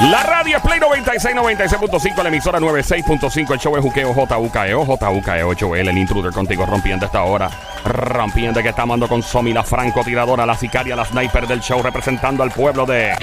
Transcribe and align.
La 0.00 0.22
radio 0.22 0.58
es 0.58 0.62
Play 0.62 0.78
96, 0.78 1.34
96.5, 1.34 2.22
la 2.22 2.28
emisora 2.28 2.60
96.5, 2.60 3.52
el 3.52 3.58
show 3.58 3.76
es 3.76 3.82
Juqueo, 3.82 4.12
JUKEO, 4.12 4.84
JUKEO, 4.84 5.54
Joel, 5.58 5.88
el 5.88 5.96
intruder 5.96 6.32
contigo 6.32 6.66
rompiendo 6.66 7.06
esta 7.06 7.22
hora, 7.22 7.50
rompiendo 7.82 8.60
que 8.62 8.68
está 8.68 8.82
amando 8.82 9.08
con 9.08 9.22
Somi, 9.22 9.54
la 9.54 9.62
francotiradora, 9.62 10.44
la 10.44 10.54
sicaria, 10.54 10.94
la 10.94 11.06
sniper 11.06 11.46
del 11.46 11.60
show, 11.60 11.82
representando 11.82 12.42
al 12.42 12.50
pueblo 12.50 12.84
de... 12.84 13.14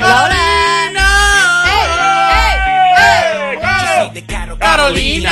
Carolina. 4.57 5.31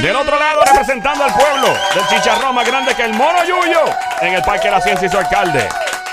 Del 0.00 0.14
otro 0.14 0.38
lado, 0.38 0.60
representando 0.66 1.24
al 1.24 1.32
pueblo 1.32 1.68
del 1.94 2.06
chicharrón 2.06 2.54
más 2.54 2.66
grande 2.66 2.94
que 2.94 3.02
el 3.02 3.14
mono 3.14 3.42
Yuyo 3.44 3.84
en 4.20 4.34
el 4.34 4.42
Parque 4.42 4.68
de 4.68 4.72
la 4.72 4.80
Ciencia 4.80 5.06
y 5.08 5.10
su 5.10 5.18
alcalde. 5.18 5.68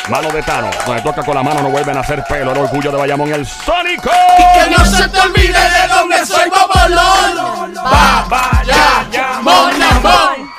Mano 0.09 0.29
de 0.31 0.41
Tano, 0.43 0.69
donde 0.85 1.01
toca 1.01 1.23
con 1.23 1.35
la 1.35 1.43
mano 1.43 1.61
no 1.61 1.69
vuelven 1.69 1.95
a 1.95 2.01
hacer 2.01 2.23
pelo. 2.27 2.51
El 2.51 2.57
orgullo 2.57 2.91
de 2.91 2.97
Bayamón, 2.97 3.31
el 3.33 3.45
Sónico. 3.45 4.09
Que 4.53 4.69
no 4.69 4.85
se 4.85 5.07
te 5.07 5.19
olvide 5.19 5.53
de 5.59 5.87
dónde 5.87 6.25
soy 6.25 6.49
Bobolón. 6.49 7.73
Ba, 7.75 8.25
ba, 8.27 8.63
ya, 8.65 9.05
ya, 9.11 9.39
mon, 9.41 9.71
mon. 10.01 10.51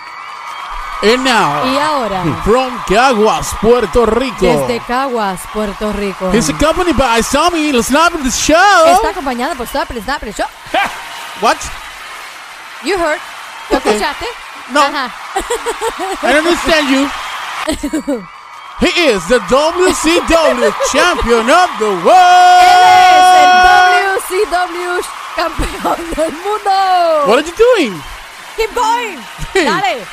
And 1.05 1.25
now, 1.25 1.65
Y 1.67 1.79
ahora, 1.79 2.23
from 2.45 2.81
Caguas, 2.87 3.49
Puerto 3.61 4.07
Rico, 4.07 4.47
desde 4.47 4.79
Caguas, 4.87 5.41
Puerto 5.53 5.93
Rico. 5.93 6.33
is 6.33 6.49
accompanied 6.49 6.97
by 6.97 7.21
Sammy, 7.21 7.73
the 7.73 7.83
snap 7.83 8.15
of 8.15 8.23
the 8.23 8.31
show. 8.31 8.87
Está 8.87 9.09
acompañada 9.11 9.57
por 9.57 9.67
Snapper, 9.67 10.01
Snapper 10.01 10.33
Show. 10.33 10.47
What? 11.41 11.57
You 12.85 12.97
heard. 12.97 13.19
¿Lo 13.71 13.79
Ok. 13.79 13.87
escuchaste? 13.87 14.27
No. 14.71 14.83
Ajá. 14.83 15.11
I 16.23 16.33
don't 16.33 16.47
understand 16.47 16.89
you. 16.89 18.23
He 18.83 18.91
is 19.07 19.23
the 19.29 19.39
WCW 19.47 20.75
champion 20.93 21.47
of 21.49 21.71
the 21.79 21.87
Él 21.87 22.05
world. 22.05 22.63
es 24.19 24.31
el 24.31 24.47
WCW 24.51 25.03
campeón 25.37 26.11
del 26.17 26.33
mundo. 26.33 27.27
What 27.27 27.39
are 27.39 27.47
you 27.47 27.55
doing? 27.57 28.03
Keep 28.57 28.75
going. 28.75 29.19
Dale. 29.55 30.05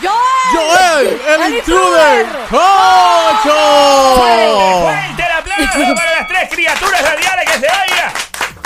Joel. 0.00 0.54
Joel, 0.54 1.06
el, 1.26 1.42
El 1.42 1.54
intruder, 1.56 2.20
intruder. 2.26 2.48
Cocho. 2.48 3.58
¡Fuerte 4.82 5.22
el 5.22 5.32
aplauso 5.32 5.94
para 5.96 6.10
las 6.20 6.28
tres 6.28 6.48
criaturas 6.50 7.02
radiales 7.02 7.44
que 7.50 7.58
se 7.58 7.66
oiga! 7.66 8.12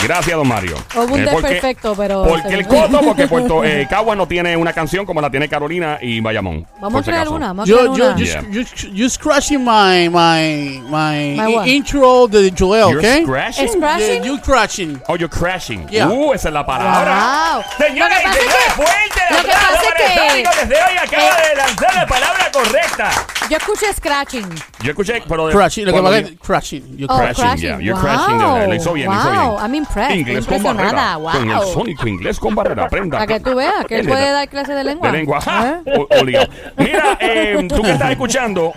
Gracias, 0.03 0.37
don 0.37 0.49
Mario. 0.49 0.77
Hubo 0.95 1.15
un 1.15 1.21
Eh, 1.21 1.29
porque- 1.31 1.49
desperfecto, 1.49 1.95
pero. 1.95 2.25
Porque 2.25 2.55
el 2.55 2.67
coto, 2.67 3.01
porque 3.01 3.29
Puerto 3.29 3.63
eh, 3.65 3.87
Cagua 3.89 4.17
no 4.17 4.27
tiene 4.27 4.57
una 4.57 4.73
canción 4.73 5.05
como 5.05 5.21
la 5.21 5.31
tiene 5.31 5.49
Carolina 5.49 5.99
y 6.01 6.21
Bayamón. 6.21 6.67
Vamos 6.81 7.03
a 7.03 7.05
crear 7.05 7.29
una. 7.29 7.49
Vamos 7.49 7.69
a 7.69 7.71
You, 7.71 7.77
crear 7.77 7.91
una. 7.91 8.17
you, 8.17 8.25
Yeah. 8.25 8.43
you, 8.51 8.65
you're 8.93 9.11
scratching 9.11 9.59
my 9.65 10.09
my 10.09 10.81
my, 10.89 11.37
My 11.37 11.71
intro 11.71 12.27
de 12.29 12.53
Joel, 12.57 12.91
You're 12.93 12.99
okay? 12.99 13.23
scratching? 13.25 13.65
Es 13.67 13.77
crashing. 13.77 14.23
Yeah, 14.23 14.25
you 14.25 14.39
crashing. 14.41 15.03
Oh, 15.09 15.17
you're 15.17 15.29
crashing. 15.29 15.87
Yeah. 15.91 16.09
Uh, 16.09 16.33
esa 16.33 16.49
es 16.49 16.55
la 16.55 16.65
palabra. 16.65 17.57
Wow. 17.57 17.63
Señoras 17.79 18.23
Lo 18.25 18.31
que 18.31 18.39
pasa 18.39 18.39
es 18.39 18.45
señores, 18.45 18.65
que- 18.65 18.71
fuerte 18.73 19.21
el 19.31 19.37
lo 19.37 19.43
que 19.43 19.49
pasa 19.51 19.75
es 19.75 19.95
que- 19.95 20.67
desde 20.67 20.75
hoy 20.85 20.97
acaba 20.99 21.23
eh, 21.29 21.49
de 21.51 21.57
lanzar 21.57 21.95
la 21.95 22.07
palabra 22.07 22.51
correcta. 22.53 23.11
Yo 23.51 23.57
escuché 23.57 23.93
scratching. 23.93 24.47
Yo 24.83 24.91
escuché, 24.91 25.23
pero... 25.29 25.49
Crashing, 25.51 25.85
lo 25.87 25.93
que 25.93 26.03
pasa 26.03 26.21
yo- 26.21 26.27
es 26.29 26.33
crashing. 26.41 26.97
You 26.97 27.07
Oh, 27.11 27.17
crashing, 27.19 27.45
crashing. 27.45 27.61
yeah, 27.63 27.79
you're 27.81 27.93
Wow. 27.95 28.03
crashing. 28.03 28.39
Lo 28.69 28.75
hizo 28.75 28.93
bien, 28.93 29.11
lo 29.11 29.17
hizo 29.17 29.31
Wow, 29.31 29.59
bien. 29.59 29.65
I'm 29.97 30.19
impressed, 30.19 30.19
Inglés 30.19 30.47
con 30.47 30.63
barrera. 30.63 31.19
Con 31.33 31.51
el 31.51 31.57
Wow. 31.57 31.73
Sónico 31.73 32.09
inglés 32.09 32.39
con 32.41 32.55
barrera. 32.55 32.85
Aprenda. 32.85 33.19
Para 33.19 33.27
que 33.27 33.41
tú 33.41 33.55
veas 33.57 33.85
que 33.87 34.01
él 34.01 34.07
puede 34.09 34.31
dar 34.31 34.49
clase 34.49 34.73
de 34.73 34.85
lengua. 34.85 35.11
De 35.11 35.19
lengua. 35.19 35.39
¿Eh? 35.87 35.97
O- 35.99 36.21
obligado. 36.21 36.49
Mira, 36.77 37.17
eh, 37.21 37.67
tú 37.69 37.83
que 37.83 37.91
estás 37.93 38.11
escuchando, 38.11 38.73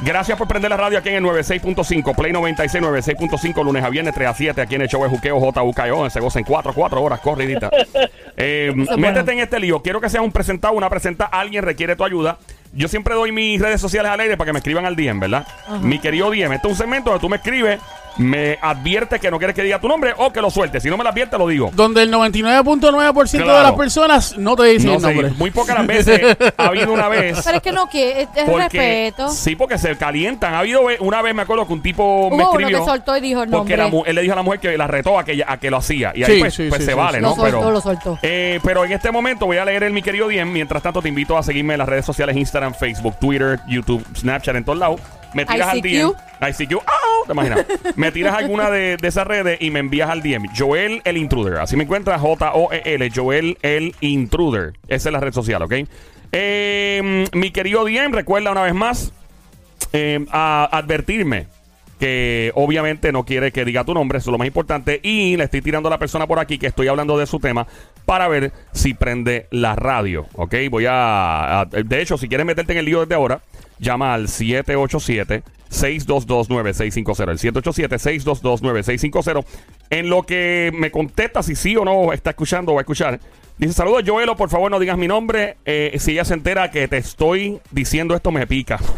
gracias 0.00 0.36
por 0.38 0.46
prender 0.48 0.70
la 0.70 0.76
radio 0.76 0.98
aquí 0.98 1.08
en 1.08 1.16
el 1.16 1.22
96.5, 1.24 2.14
Play 2.14 2.32
96, 2.32 2.82
96.5, 2.82 3.64
lunes 3.64 3.82
a 3.84 3.88
viernes, 3.90 4.14
3 4.14 4.28
a 4.28 4.34
7, 4.34 4.60
aquí 4.60 4.74
en 4.74 4.82
el 4.82 4.88
show 4.88 5.02
de 5.02 5.08
Juqueo, 5.08 5.38
JUKO, 5.40 6.10
se 6.10 6.20
goza 6.20 6.38
en 6.38 6.44
4, 6.44 6.72
4 6.72 7.02
horas, 7.02 7.20
corridita. 7.20 7.70
Eh, 8.36 8.72
es 8.90 8.96
métete 8.96 9.32
en 9.32 9.38
este 9.40 9.58
lío. 9.58 9.82
Quiero 9.82 10.00
que 10.00 10.08
seas 10.08 10.22
un 10.22 10.30
presentado, 10.32 10.74
una 10.74 10.88
presenta, 10.88 11.24
alguien 11.26 11.64
requiere 11.64 11.96
tu 11.96 12.04
ayuda. 12.04 12.38
Yo 12.72 12.86
siempre 12.86 13.14
doy 13.14 13.32
mis 13.32 13.60
redes 13.60 13.80
sociales 13.80 14.12
al 14.12 14.20
aire 14.20 14.36
para 14.36 14.46
que 14.46 14.52
me 14.52 14.58
escriban 14.58 14.84
al 14.84 14.94
DM, 14.94 15.18
¿verdad? 15.20 15.46
Mi 15.80 15.98
querido 15.98 16.30
DM, 16.30 16.52
este 16.54 16.68
es 16.68 16.72
un 16.72 16.76
segmento 16.76 17.10
donde 17.10 17.20
tú 17.20 17.28
me 17.28 17.36
escribes, 17.36 17.80
me 18.16 18.58
advierte 18.60 19.20
que 19.20 19.30
no 19.30 19.38
quieres 19.38 19.54
que 19.54 19.62
diga 19.62 19.80
tu 19.80 19.88
nombre 19.88 20.12
o 20.16 20.32
que 20.32 20.40
lo 20.40 20.50
sueltes. 20.50 20.82
Si 20.82 20.90
no 20.90 20.96
me 20.96 21.04
lo 21.04 21.10
advierte, 21.10 21.38
lo 21.38 21.46
digo. 21.46 21.70
Donde 21.74 22.02
el 22.02 22.10
99.9% 22.12 23.30
de 23.38 23.44
Claro. 23.44 23.62
las 23.62 23.72
personas 23.72 24.36
no 24.38 24.56
te 24.56 24.64
dicen 24.64 24.86
No 24.90 24.94
el 24.96 25.00
sé, 25.00 25.06
nombre. 25.06 25.30
muy 25.38 25.50
pocas 25.50 25.86
veces 25.86 26.36
ha 26.56 26.66
habido 26.66 26.92
una 26.92 27.08
vez. 27.08 27.40
Pero 27.44 27.56
es 27.58 27.62
que 27.62 27.72
no 27.72 27.86
quiere, 27.86 28.22
es, 28.22 28.28
es 28.34 28.44
Porque, 28.44 28.62
respeto. 28.78 29.28
Sí, 29.30 29.54
porque 29.56 29.78
se 29.78 29.96
calientan. 29.96 30.54
Ha 30.54 30.60
habido 30.60 30.82
una 31.00 31.22
vez, 31.22 31.34
me 31.34 31.42
acuerdo 31.42 31.66
que 31.66 31.72
un 31.72 31.82
tipo 31.82 32.28
me 32.30 32.36
Hubo 32.36 32.50
uno 32.50 32.50
escribió. 32.60 32.78
que 32.80 32.84
soltó 32.84 33.16
y 33.16 33.20
dijo 33.20 33.42
el 33.42 33.50
porque 33.50 33.76
la 33.76 33.84
nombre. 33.84 33.98
mu- 34.00 34.04
él 34.06 34.14
le 34.16 34.22
dijo 34.22 34.32
a 34.32 34.36
la 34.36 34.42
mujer 34.42 34.60
que 34.60 34.76
la 34.76 34.86
retó 34.86 35.18
a 35.18 35.24
que, 35.24 35.44
a 35.46 35.56
que 35.58 35.70
lo 35.70 35.76
hacía. 35.76 36.12
Y 36.14 36.24
ahí 36.24 36.32
Sí, 36.34 36.40
pues, 36.40 36.54
sí, 36.54 36.66
pues 36.68 36.80
sí, 36.80 36.86
se 36.86 36.92
sí, 36.92 36.96
vale, 36.96 37.18
sí. 37.18 37.22
¿no? 37.22 37.30
Lo 37.30 37.34
soltó, 37.36 37.58
pero, 37.58 37.70
lo 37.70 37.80
soltó. 37.80 38.18
eh, 38.22 38.60
pero 38.62 38.84
en 38.84 38.92
este 38.92 39.10
momento 39.10 39.46
voy 39.46 39.58
a 39.58 39.64
leer 39.64 39.82
el 39.84 39.92
mi 39.92 40.02
querido 40.02 40.28
Diem. 40.28 40.50
Mientras 40.52 40.82
tanto, 40.82 41.00
te 41.02 41.08
invito 41.08 41.36
a 41.38 41.42
seguirme 41.42 41.74
en 41.74 41.78
las 41.78 41.88
redes 41.88 42.04
sociales: 42.04 42.36
Instagram, 42.36 42.74
Facebook, 42.74 43.16
Twitter, 43.20 43.60
YouTube, 43.68 44.04
Snapchat, 44.16 44.56
en 44.56 44.64
todos 44.64 44.78
lados. 44.78 45.00
Me 45.34 45.44
tiras 45.44 45.68
al. 45.68 45.80
DM. 45.80 46.12
ICQ. 46.40 46.72
¡au! 46.74 47.26
¿Te 47.26 47.32
imaginas? 47.32 47.66
me 47.96 48.12
tiras 48.12 48.34
alguna 48.34 48.70
de, 48.70 48.96
de 48.96 49.08
esas 49.08 49.26
redes 49.26 49.58
y 49.60 49.70
me 49.70 49.80
envías 49.80 50.10
al 50.10 50.22
DM. 50.22 50.48
Joel 50.56 51.02
el 51.04 51.16
Intruder. 51.16 51.58
Así 51.58 51.76
me 51.76 51.84
encuentras 51.84 52.20
J-O-E-L. 52.20 53.10
Joel 53.14 53.58
el 53.62 53.94
Intruder. 54.00 54.72
Esa 54.88 55.08
es 55.08 55.12
la 55.12 55.20
red 55.20 55.32
social, 55.32 55.62
¿ok? 55.62 55.74
Eh, 56.32 57.26
mi 57.32 57.50
querido 57.50 57.84
DM, 57.84 58.12
recuerda 58.12 58.52
una 58.52 58.62
vez 58.62 58.74
más 58.74 59.12
eh, 59.92 60.24
a 60.30 60.68
advertirme 60.70 61.46
que 61.98 62.52
obviamente 62.54 63.10
no 63.10 63.24
quiere 63.24 63.50
que 63.50 63.64
diga 63.64 63.84
tu 63.84 63.92
nombre, 63.92 64.18
eso 64.18 64.30
es 64.30 64.32
lo 64.32 64.38
más 64.38 64.46
importante. 64.46 65.00
Y 65.02 65.36
le 65.36 65.44
estoy 65.44 65.62
tirando 65.62 65.88
a 65.88 65.90
la 65.90 65.98
persona 65.98 66.26
por 66.26 66.38
aquí 66.38 66.58
que 66.58 66.68
estoy 66.68 66.88
hablando 66.88 67.18
de 67.18 67.26
su 67.26 67.40
tema 67.40 67.66
para 68.08 68.26
ver 68.26 68.52
si 68.72 68.94
prende 68.94 69.48
la 69.50 69.76
radio. 69.76 70.26
¿Ok? 70.32 70.54
Voy 70.70 70.86
a. 70.86 71.60
a- 71.60 71.64
de 71.66 72.00
hecho, 72.00 72.16
si 72.16 72.26
quieres 72.26 72.46
meterte 72.46 72.72
en 72.72 72.78
el 72.78 72.86
lío 72.86 73.00
desde 73.00 73.14
ahora, 73.14 73.42
llama 73.78 74.14
al 74.14 74.28
787. 74.28 75.42
622-9650. 75.70 77.30
El 77.30 77.38
787-622-9650. 77.38 79.44
En 79.90 80.08
lo 80.08 80.22
que 80.22 80.72
me 80.74 80.90
contesta 80.90 81.42
si 81.42 81.54
sí 81.54 81.76
o 81.76 81.84
no 81.84 82.14
está 82.14 82.30
escuchando 82.30 82.72
o 82.72 82.76
va 82.76 82.80
a 82.80 82.82
escuchar. 82.82 83.20
Dice, 83.58 83.74
saludos 83.74 84.04
Joelo, 84.06 84.36
por 84.36 84.48
favor 84.48 84.70
no 84.70 84.78
digas 84.78 84.96
mi 84.96 85.06
nombre. 85.08 85.58
Eh, 85.66 85.94
si 85.98 86.12
ella 86.12 86.24
se 86.24 86.32
entera 86.32 86.70
que 86.70 86.88
te 86.88 86.96
estoy 86.96 87.60
diciendo 87.70 88.14
esto, 88.14 88.30
me 88.30 88.46
pica. 88.46 88.78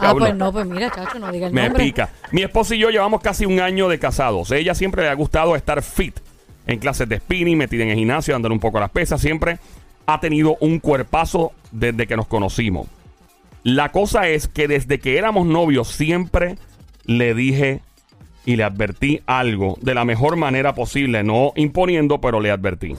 Ah, 0.00 0.12
pues 0.12 0.34
no, 0.34 0.52
pues 0.52 0.66
mira, 0.66 0.90
chacho, 0.90 1.18
no 1.18 1.32
diga 1.32 1.46
el 1.46 1.54
Me 1.54 1.62
nombre. 1.64 1.82
pica. 1.84 2.10
Mi 2.30 2.42
esposo 2.42 2.74
y 2.74 2.78
yo 2.78 2.90
llevamos 2.90 3.22
casi 3.22 3.46
un 3.46 3.58
año 3.58 3.88
de 3.88 3.98
casados. 3.98 4.50
Ella 4.50 4.74
siempre 4.74 5.02
le 5.02 5.08
ha 5.08 5.14
gustado 5.14 5.56
estar 5.56 5.82
fit. 5.82 6.14
En 6.68 6.78
clases 6.78 7.08
de 7.08 7.16
spinning, 7.16 7.58
metida 7.58 7.82
en 7.82 7.88
el 7.88 7.96
gimnasio, 7.96 8.34
dándole 8.34 8.52
un 8.52 8.60
poco 8.60 8.76
a 8.78 8.82
las 8.82 8.90
pesas. 8.90 9.20
Siempre 9.20 9.58
ha 10.06 10.20
tenido 10.20 10.56
un 10.60 10.78
cuerpazo 10.78 11.52
desde 11.72 12.06
que 12.06 12.16
nos 12.16 12.28
conocimos. 12.28 12.86
La 13.64 13.90
cosa 13.90 14.28
es 14.28 14.48
que 14.48 14.68
desde 14.68 15.00
que 15.00 15.18
éramos 15.18 15.46
novios 15.46 15.88
siempre 15.88 16.56
le 17.04 17.34
dije 17.34 17.80
y 18.44 18.56
le 18.56 18.64
advertí 18.64 19.22
algo 19.26 19.76
de 19.80 19.94
la 19.94 20.04
mejor 20.04 20.36
manera 20.36 20.74
posible. 20.74 21.24
No 21.24 21.52
imponiendo, 21.56 22.20
pero 22.20 22.38
le 22.38 22.50
advertí. 22.50 22.94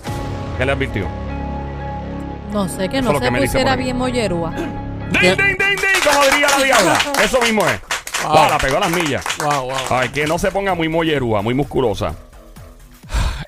¿Qué 0.58 0.66
le 0.66 0.72
advirtió? 0.72 1.08
No 2.52 2.68
sé, 2.68 2.90
que 2.90 3.02
no 3.02 3.14
se 3.14 3.20
que 3.20 3.32
me 3.32 3.40
pusiera 3.42 3.76
bien 3.76 3.98
mollerúa. 3.98 4.52
¡Ding, 5.22 5.22
ding, 5.22 5.38
ding, 5.38 5.58
ding! 5.58 6.04
Como 6.04 6.24
diría 6.26 6.48
la 6.50 6.64
diabla. 6.64 7.00
Eso 7.24 7.40
mismo 7.42 7.66
es. 7.68 7.80
Wow. 8.24 8.34
Wow, 8.34 8.50
la 8.50 8.58
pegó 8.58 8.78
a 8.78 8.80
las 8.82 8.92
millas. 8.92 9.24
Wow, 9.40 9.66
wow. 9.66 9.74
Ay, 9.92 10.10
que 10.10 10.26
no 10.28 10.38
se 10.38 10.52
ponga 10.52 10.74
muy 10.74 10.90
mollerúa, 10.90 11.42
muy 11.42 11.54
musculosa. 11.54 12.16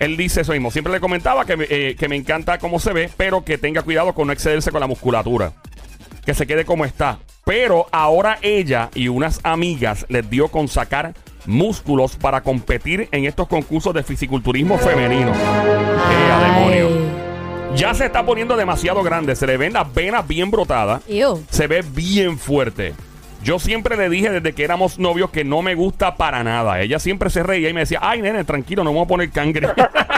Él 0.02 0.18
dice 0.18 0.42
eso 0.42 0.52
mismo. 0.52 0.72
Siempre 0.72 0.92
le 0.92 1.00
comentaba 1.00 1.46
que 1.46 1.56
me, 1.56 1.68
eh, 1.70 1.96
que 1.98 2.10
me 2.10 2.16
encanta 2.16 2.58
cómo 2.58 2.80
se 2.80 2.92
ve, 2.92 3.10
pero 3.16 3.46
que 3.46 3.60
tenga 3.60 3.84
cuidado 3.84 4.14
con 4.14 4.26
no 4.26 4.34
excederse 4.34 4.72
con 4.72 4.82
la 4.82 4.88
musculatura. 4.88 5.54
Que 6.26 6.34
se 6.34 6.48
quede 6.48 6.66
como 6.66 6.86
está. 6.86 7.20
Pero 7.46 7.86
ahora 7.92 8.40
ella 8.42 8.90
y 8.96 9.10
unas 9.10 9.40
amigas 9.44 10.08
les 10.10 10.28
dio 10.28 10.48
con 10.48 10.68
sacar 10.68 11.14
músculos 11.46 12.16
para 12.16 12.42
competir 12.42 13.10
en 13.12 13.26
estos 13.26 13.48
concursos 13.48 13.94
de 13.94 14.02
fisiculturismo 14.02 14.80
femenino. 14.80 15.34
Ya 17.76 17.94
se 17.94 18.06
está 18.08 18.26
poniendo 18.26 18.58
demasiado 18.58 19.04
grande. 19.04 19.36
Se 19.36 19.46
le 19.46 19.58
ven 19.58 19.74
las 19.74 19.94
venas 19.94 20.28
bien 20.28 20.50
brotadas 20.50 21.04
ew. 21.08 21.44
se 21.52 21.68
ve 21.68 21.84
bien 21.84 22.40
fuerte. 22.40 22.96
Yo 23.44 23.58
siempre 23.58 23.98
le 23.98 24.10
dije 24.10 24.30
desde 24.30 24.54
que 24.54 24.64
éramos 24.64 25.00
novios 25.00 25.32
que 25.32 25.44
no 25.44 25.62
me 25.62 25.74
gusta 25.74 26.16
para 26.16 26.44
nada. 26.44 26.80
Ella 26.80 27.00
siempre 27.00 27.30
se 27.30 27.42
reía 27.42 27.70
y 27.70 27.74
me 27.74 27.82
decía, 27.82 28.00
ay, 28.02 28.22
nene, 28.22 28.44
tranquilo, 28.44 28.84
no 28.84 28.92
me 28.92 28.98
voy 28.98 29.06
a 29.06 29.08
poner 29.08 29.32
cangre. 29.32 29.68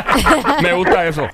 me 0.62 0.74
gusta 0.74 1.08
eso. 1.08 1.28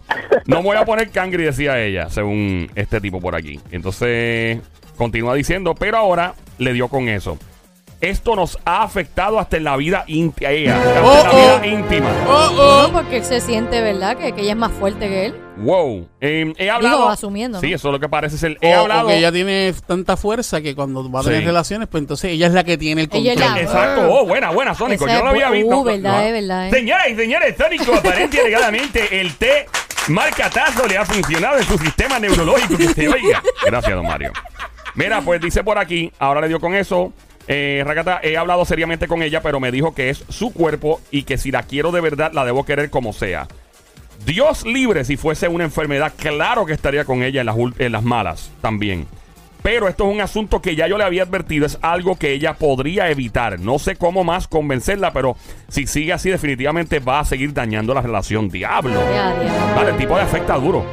No 0.46 0.58
me 0.58 0.64
voy 0.64 0.78
a 0.78 0.86
poner 0.86 1.10
cangre, 1.10 1.46
decía 1.46 1.80
ella, 1.80 2.10
según 2.10 2.70
este 2.76 3.02
tipo 3.02 3.20
por 3.20 3.36
aquí. 3.36 3.60
Entonces, 3.72 4.60
continúa 4.98 5.34
diciendo, 5.34 5.74
pero 5.74 5.98
ahora 5.98 6.36
le 6.60 6.74
dio 6.74 6.90
con 6.90 7.10
eso. 7.10 7.40
Esto 8.01 8.34
nos 8.36 8.57
ha 8.63 8.84
afectado 8.84 9.40
hasta 9.40 9.57
en 9.57 9.66
la 9.66 9.75
vida 9.75 10.06
íntima. 10.07 10.50
Oh, 11.04 11.12
hasta 11.12 11.24
la 11.24 11.31
oh. 11.31 11.60
vida 11.60 11.68
íntima. 11.68 12.10
Oh, 12.30 12.50
No, 12.56 12.86
oh. 12.86 12.92
porque 12.94 13.18
él 13.18 13.25
se 13.25 13.42
siente, 13.42 13.81
¿verdad? 13.81 14.16
Que, 14.18 14.31
que 14.31 14.42
ella 14.42 14.51
es 14.51 14.57
más 14.57 14.72
fuerte 14.72 15.10
que 15.10 15.25
él. 15.25 15.36
Wow. 15.57 16.07
Eh, 16.22 16.54
he 16.57 16.69
hablado. 16.69 17.10
asumiendo, 17.10 17.57
¿no? 17.57 17.62
Sí, 17.62 17.74
eso 17.74 17.90
es 17.90 17.92
lo 17.92 18.00
que 18.00 18.07
parece 18.07 18.38
ser. 18.38 18.57
He 18.62 18.74
hablado. 18.74 19.10
que 19.10 19.18
ella 19.18 19.34
tiene 19.34 19.74
tanta 19.86 20.16
fuerza 20.16 20.62
que 20.62 20.74
cuando 20.75 21.12
va 21.12 21.19
a 21.19 21.24
tener 21.24 21.40
Sí. 21.42 21.46
relaciones, 21.46 21.90
pues 21.90 22.01
entonces 22.01 22.31
ella 22.31 22.48
es 22.48 22.54
la 22.54 22.63
que 22.63 22.78
tiene 22.78 23.01
el 23.01 23.10
control. 23.10 23.36
la- 23.38 23.60
Exacto. 23.60 24.07
Oh, 24.10 24.25
buena, 24.25 24.52
buena, 24.52 24.74
Sónico. 24.74 25.06
Yo 25.06 25.13
no 25.18 25.24
lo 25.25 25.30
había 25.31 25.50
visto. 25.50 25.78
uh, 25.78 25.84
verdad, 25.84 26.25
es 26.28 26.31
verdad, 26.34 26.68
eh. 26.68 26.72
Señoras 26.72 27.07
y 27.10 27.16
señores, 27.18 27.56
Sónico, 27.57 27.94
aparente 27.95 28.40
alegadamente, 28.40 29.19
el 29.19 29.36
té 29.36 29.66
marcatazo 30.07 30.88
le 30.88 30.98
ha 30.98 31.06
funcionado 31.06 31.57
en 31.57 31.63
su 31.66 31.78
sistema 31.78 32.18
neurológico. 32.19 32.78
Que 32.78 32.88
se 32.88 33.10
oiga. 33.10 33.44
Gracias, 33.66 33.94
don 33.94 34.06
Mario. 34.07 34.31
Mira, 34.95 35.22
pues 35.22 35.42
dice 35.42 35.63
por 35.63 35.78
aquí, 35.78 36.12
ahora 36.19 36.40
le 36.42 36.48
dio 36.48 36.60
con 36.62 36.74
eso. 36.75 37.12
Eh, 37.51 37.81
Rakata, 37.84 38.19
he 38.22 38.38
hablado 38.38 38.63
seriamente 38.63 39.07
con 39.07 39.24
ella, 39.24 39.42
pero 39.42 39.60
me 39.60 39.72
dijo 39.72 39.96
que 39.96 40.12
es 40.12 40.24
su 40.30 40.54
cuerpo 40.54 41.01
y 41.10 41.24
que 41.24 41.40
si 41.40 41.50
la 41.51 41.63
quiero 41.63 41.92
de 41.92 42.00
verdad, 42.00 42.31
la 42.31 42.46
debo 42.46 42.63
querer 42.63 42.92
como 42.92 43.12
sea. 43.12 43.48
Dios 44.24 44.66
libre 44.66 45.04
si 45.04 45.18
fuese 45.18 45.48
una 45.48 45.63
enfermedad, 45.63 46.13
claro 46.16 46.66
que 46.68 46.74
estaría 46.74 47.06
con 47.06 47.24
ella 47.24 47.40
en 47.40 47.48
las, 47.48 47.56
ul- 47.56 47.74
en 47.80 47.92
las 47.92 48.04
malas 48.04 48.51
también. 48.62 49.07
Pero 49.63 49.88
esto 49.88 50.07
es 50.07 50.13
un 50.13 50.22
asunto 50.22 50.62
que 50.62 50.75
ya 50.75 50.88
yo 50.88 50.98
le 50.98 51.04
había 51.04 51.24
advertido, 51.24 51.66
es 51.66 51.80
algo 51.81 52.18
que 52.18 52.31
ella 52.34 52.54
podría 52.54 53.10
evitar. 53.10 53.60
No 53.60 53.80
sé 53.80 53.95
cómo 53.95 54.24
más 54.24 54.48
convencerla, 54.48 55.12
pero 55.12 55.36
si 55.69 55.88
sigue 55.88 56.13
así 56.13 56.30
definitivamente 56.30 57.00
va 57.00 57.19
a 57.19 57.25
seguir 57.25 57.52
dañando 57.54 57.94
la 57.95 58.02
relación. 58.02 58.48
Diablo. 58.50 59.02
Vale, 59.75 59.90
el 59.90 59.98
tipo 59.98 60.16
le 60.16 60.22
afecta 60.22 60.56
duro. 60.56 60.86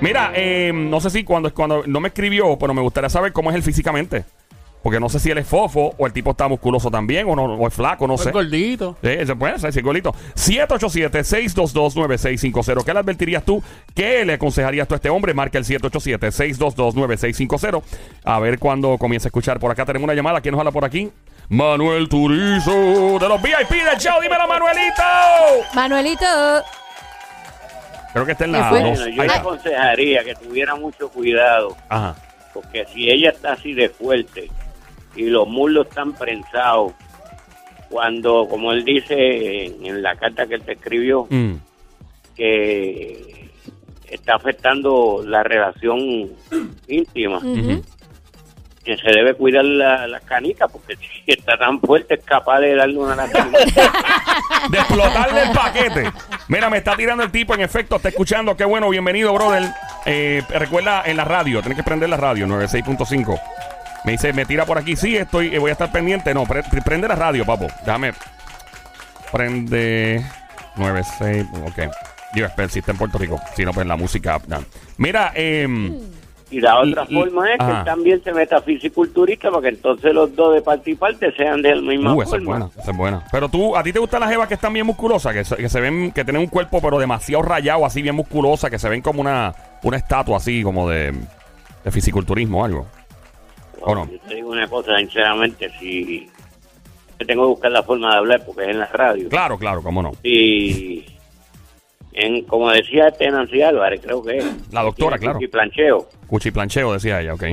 Mira, 0.00 0.32
eh, 0.34 0.72
no 0.74 0.98
sé 1.00 1.10
si 1.10 1.24
cuando, 1.24 1.52
cuando 1.52 1.84
no 1.86 2.00
me 2.00 2.08
escribió, 2.08 2.56
pero 2.58 2.72
me 2.72 2.80
gustaría 2.80 3.10
saber 3.10 3.32
cómo 3.32 3.50
es 3.50 3.56
él 3.56 3.62
físicamente. 3.62 4.24
Porque 4.82 4.98
no 4.98 5.08
sé 5.10 5.20
si 5.20 5.30
él 5.30 5.36
es 5.38 5.46
fofo 5.46 5.94
o 5.98 6.06
el 6.06 6.12
tipo 6.12 6.30
está 6.30 6.48
musculoso 6.48 6.90
también 6.90 7.28
o, 7.28 7.36
no, 7.36 7.44
o 7.44 7.68
es 7.68 7.74
flaco, 7.74 8.06
no 8.06 8.14
Es 8.14 8.22
sé. 8.22 8.30
gordito. 8.30 8.96
Sí, 9.02 9.10
se 9.26 9.36
puede 9.36 9.58
ser, 9.58 9.72
sí, 9.74 9.80
golito. 9.82 10.14
787-622-9650. 10.36 12.84
¿Qué 12.84 12.92
le 12.94 12.98
advertirías 13.00 13.44
tú? 13.44 13.62
¿Qué 13.94 14.24
le 14.24 14.32
aconsejarías 14.34 14.86
tú 14.88 14.94
a 14.94 14.96
este 14.96 15.10
hombre? 15.10 15.34
Marca 15.34 15.58
el 15.58 15.64
787-622-9650. 15.64 17.82
A 18.24 18.38
ver 18.40 18.58
cuándo 18.58 18.96
comienza 18.98 19.28
a 19.28 19.30
escuchar. 19.30 19.58
Por 19.60 19.70
acá 19.70 19.84
tenemos 19.84 20.04
una 20.04 20.14
llamada. 20.14 20.40
¿Quién 20.40 20.52
nos 20.52 20.58
habla 20.60 20.72
por 20.72 20.84
aquí? 20.84 21.10
Manuel 21.48 22.08
Turizo, 22.08 23.18
de 23.18 23.28
los 23.28 23.42
VIP 23.42 23.70
del 23.70 23.98
show. 23.98 24.20
Dímelo, 24.22 24.46
Manuelito. 24.46 25.02
Manuelito. 25.74 26.26
Creo 28.12 28.26
que 28.26 28.32
está 28.32 28.44
en 28.44 28.52
¿Qué 28.52 28.58
la. 28.58 28.70
Bueno, 28.70 28.94
yo 28.94 29.04
Ahí 29.22 29.28
le 29.28 29.34
aconsejaría 29.34 30.24
que 30.24 30.34
tuviera 30.34 30.74
mucho 30.74 31.08
cuidado, 31.10 31.76
Ajá. 31.88 32.16
porque 32.52 32.84
si 32.92 33.08
ella 33.10 33.30
está 33.30 33.52
así 33.52 33.72
de 33.72 33.88
fuerte 33.88 34.50
y 35.16 35.24
los 35.24 35.46
muslos 35.48 35.86
están 35.88 36.12
prensados, 36.12 36.92
cuando, 37.88 38.46
como 38.48 38.70
él 38.72 38.84
dice 38.84 39.66
en, 39.66 40.02
la 40.02 40.14
carta 40.16 40.46
que 40.46 40.54
él 40.54 40.62
te 40.62 40.72
escribió, 40.72 41.26
Mm. 41.28 41.54
que 42.36 43.50
está 44.08 44.34
afectando 44.36 45.22
la 45.26 45.42
relación 45.42 45.98
íntima, 46.88 47.40
que 48.84 48.96
se 48.96 49.10
debe 49.10 49.34
cuidar 49.34 49.64
la- 49.64 50.06
las 50.06 50.22
canicas, 50.22 50.70
porque 50.72 50.96
si 51.24 51.32
está 51.32 51.56
tan 51.58 51.80
fuerte 51.80 52.14
es 52.14 52.24
capaz 52.24 52.60
de 52.60 52.74
darle 52.76 52.98
una 52.98 53.14
canica. 53.16 53.58
de 54.70 54.78
explotarle 54.78 55.42
el 55.42 55.50
paquete. 55.50 56.12
Mira, 56.48 56.70
me 56.70 56.78
está 56.78 56.96
tirando 56.96 57.22
el 57.22 57.30
tipo, 57.30 57.54
en 57.54 57.60
efecto, 57.60 57.96
está 57.96 58.08
escuchando. 58.08 58.56
Qué 58.56 58.64
bueno, 58.64 58.88
bienvenido, 58.88 59.32
brother. 59.34 59.64
Eh, 60.06 60.42
recuerda 60.50 61.02
en 61.04 61.16
la 61.16 61.24
radio, 61.24 61.60
tienes 61.60 61.76
que 61.76 61.84
prender 61.84 62.08
la 62.08 62.16
radio, 62.16 62.46
96.5. 62.46 63.38
Me 64.04 64.12
dice, 64.12 64.32
me 64.32 64.44
tira 64.46 64.64
por 64.66 64.78
aquí. 64.78 64.96
Sí, 64.96 65.16
estoy, 65.16 65.54
eh, 65.54 65.58
voy 65.58 65.70
a 65.70 65.72
estar 65.72 65.92
pendiente. 65.92 66.32
No, 66.34 66.44
pre- 66.44 66.62
pre- 66.62 66.82
prende 66.82 67.06
la 67.08 67.14
radio, 67.16 67.44
papo. 67.44 67.66
Déjame. 67.84 68.12
Prende 69.32 70.24
96. 70.76 71.46
Ok. 71.66 71.92
Yo 72.34 72.46
espero 72.46 72.68
si 72.68 72.78
está 72.78 72.92
en 72.92 72.98
Puerto 72.98 73.18
Rico. 73.18 73.40
Si 73.56 73.64
no, 73.64 73.72
pues 73.72 73.86
la 73.86 73.96
música. 73.96 74.40
nah. 74.46 74.60
Mira, 74.98 75.32
eh, 75.34 75.66
Y 76.52 76.60
la 76.60 76.80
otra 76.80 77.04
Y- 77.08 77.14
y- 77.14 77.20
forma 77.20 77.48
es 77.52 77.58
que 77.58 77.64
ajá. 77.64 77.78
él 77.80 77.84
también 77.84 78.24
se 78.24 78.32
meta 78.32 78.60
fisiculturista 78.60 79.50
para 79.50 79.62
que 79.62 79.68
entonces 79.68 80.12
los 80.12 80.34
dos 80.34 80.52
de 80.54 80.62
parte 80.62 80.90
y 80.90 80.94
parte 80.96 81.32
sean 81.36 81.62
de 81.62 81.76
la 81.76 81.80
misma 81.82 82.12
uh, 82.12 82.22
esa 82.22 82.38
es 82.38 82.44
buena, 82.44 82.68
esa 82.76 82.90
es 82.90 82.96
buena. 82.96 83.24
Pero 83.30 83.48
tú, 83.48 83.76
¿a 83.76 83.84
ti 83.84 83.92
te 83.92 84.00
gustan 84.00 84.18
las 84.20 84.30
jevas 84.30 84.48
que 84.48 84.54
están 84.54 84.72
bien 84.72 84.84
musculosas? 84.84 85.32
Que 85.32 85.44
se, 85.44 85.54
que 85.56 85.68
se 85.68 85.80
ven, 85.80 86.10
que 86.10 86.24
tienen 86.24 86.42
un 86.42 86.48
cuerpo 86.48 86.80
pero 86.82 86.98
demasiado 86.98 87.42
rayado, 87.44 87.86
así 87.86 88.02
bien 88.02 88.16
musculosa, 88.16 88.68
que 88.68 88.80
se 88.80 88.88
ven 88.88 89.00
como 89.00 89.20
una, 89.20 89.54
una 89.84 89.96
estatua 89.96 90.38
así 90.38 90.64
como 90.64 90.88
de, 90.88 91.12
de 91.84 91.90
fisiculturismo 91.92 92.62
o 92.62 92.64
algo. 92.64 92.86
¿O 93.80 93.94
no? 93.94 94.10
Yo 94.10 94.18
te 94.20 94.34
digo 94.34 94.50
una 94.50 94.68
cosa, 94.68 94.96
sinceramente, 94.98 95.70
si 95.78 96.28
yo 97.18 97.26
tengo 97.26 97.42
que 97.42 97.48
buscar 97.48 97.70
la 97.70 97.82
forma 97.82 98.10
de 98.10 98.16
hablar 98.16 98.44
porque 98.44 98.62
es 98.64 98.68
en 98.70 98.78
la 98.78 98.86
radio. 98.86 99.28
Claro, 99.28 99.58
claro, 99.58 99.82
cómo 99.82 100.02
no. 100.02 100.12
Y 100.22 101.04
en, 102.12 102.44
como 102.44 102.70
decía 102.70 103.08
este 103.08 103.30
Nancy 103.30 103.62
Álvarez, 103.62 104.00
creo 104.02 104.22
que 104.22 104.38
es. 104.38 104.72
La 104.72 104.82
doctora, 104.82 105.18
claro. 105.18 105.34
cuchiplancheo. 105.34 106.08
Cuchiplancheo, 106.26 106.92
decía 106.94 107.20
ella, 107.20 107.34
ok. 107.34 107.44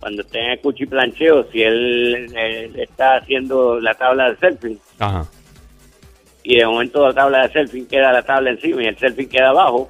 Cuando 0.00 0.22
esté 0.22 0.38
en 0.40 0.50
el 0.52 0.60
cuchiplancheo, 0.60 1.50
si 1.50 1.62
él, 1.62 2.32
está 2.76 3.16
haciendo 3.16 3.80
la 3.80 3.94
tabla 3.94 4.32
de 4.32 4.78
Ajá. 4.98 5.26
y 6.42 6.58
de 6.58 6.66
momento 6.66 7.06
la 7.06 7.14
tabla 7.14 7.46
de 7.46 7.52
surfing 7.52 7.86
queda 7.86 8.12
la 8.12 8.22
tabla 8.22 8.50
encima 8.50 8.82
y 8.82 8.86
el 8.86 8.98
surfing 8.98 9.28
queda 9.28 9.48
abajo, 9.48 9.88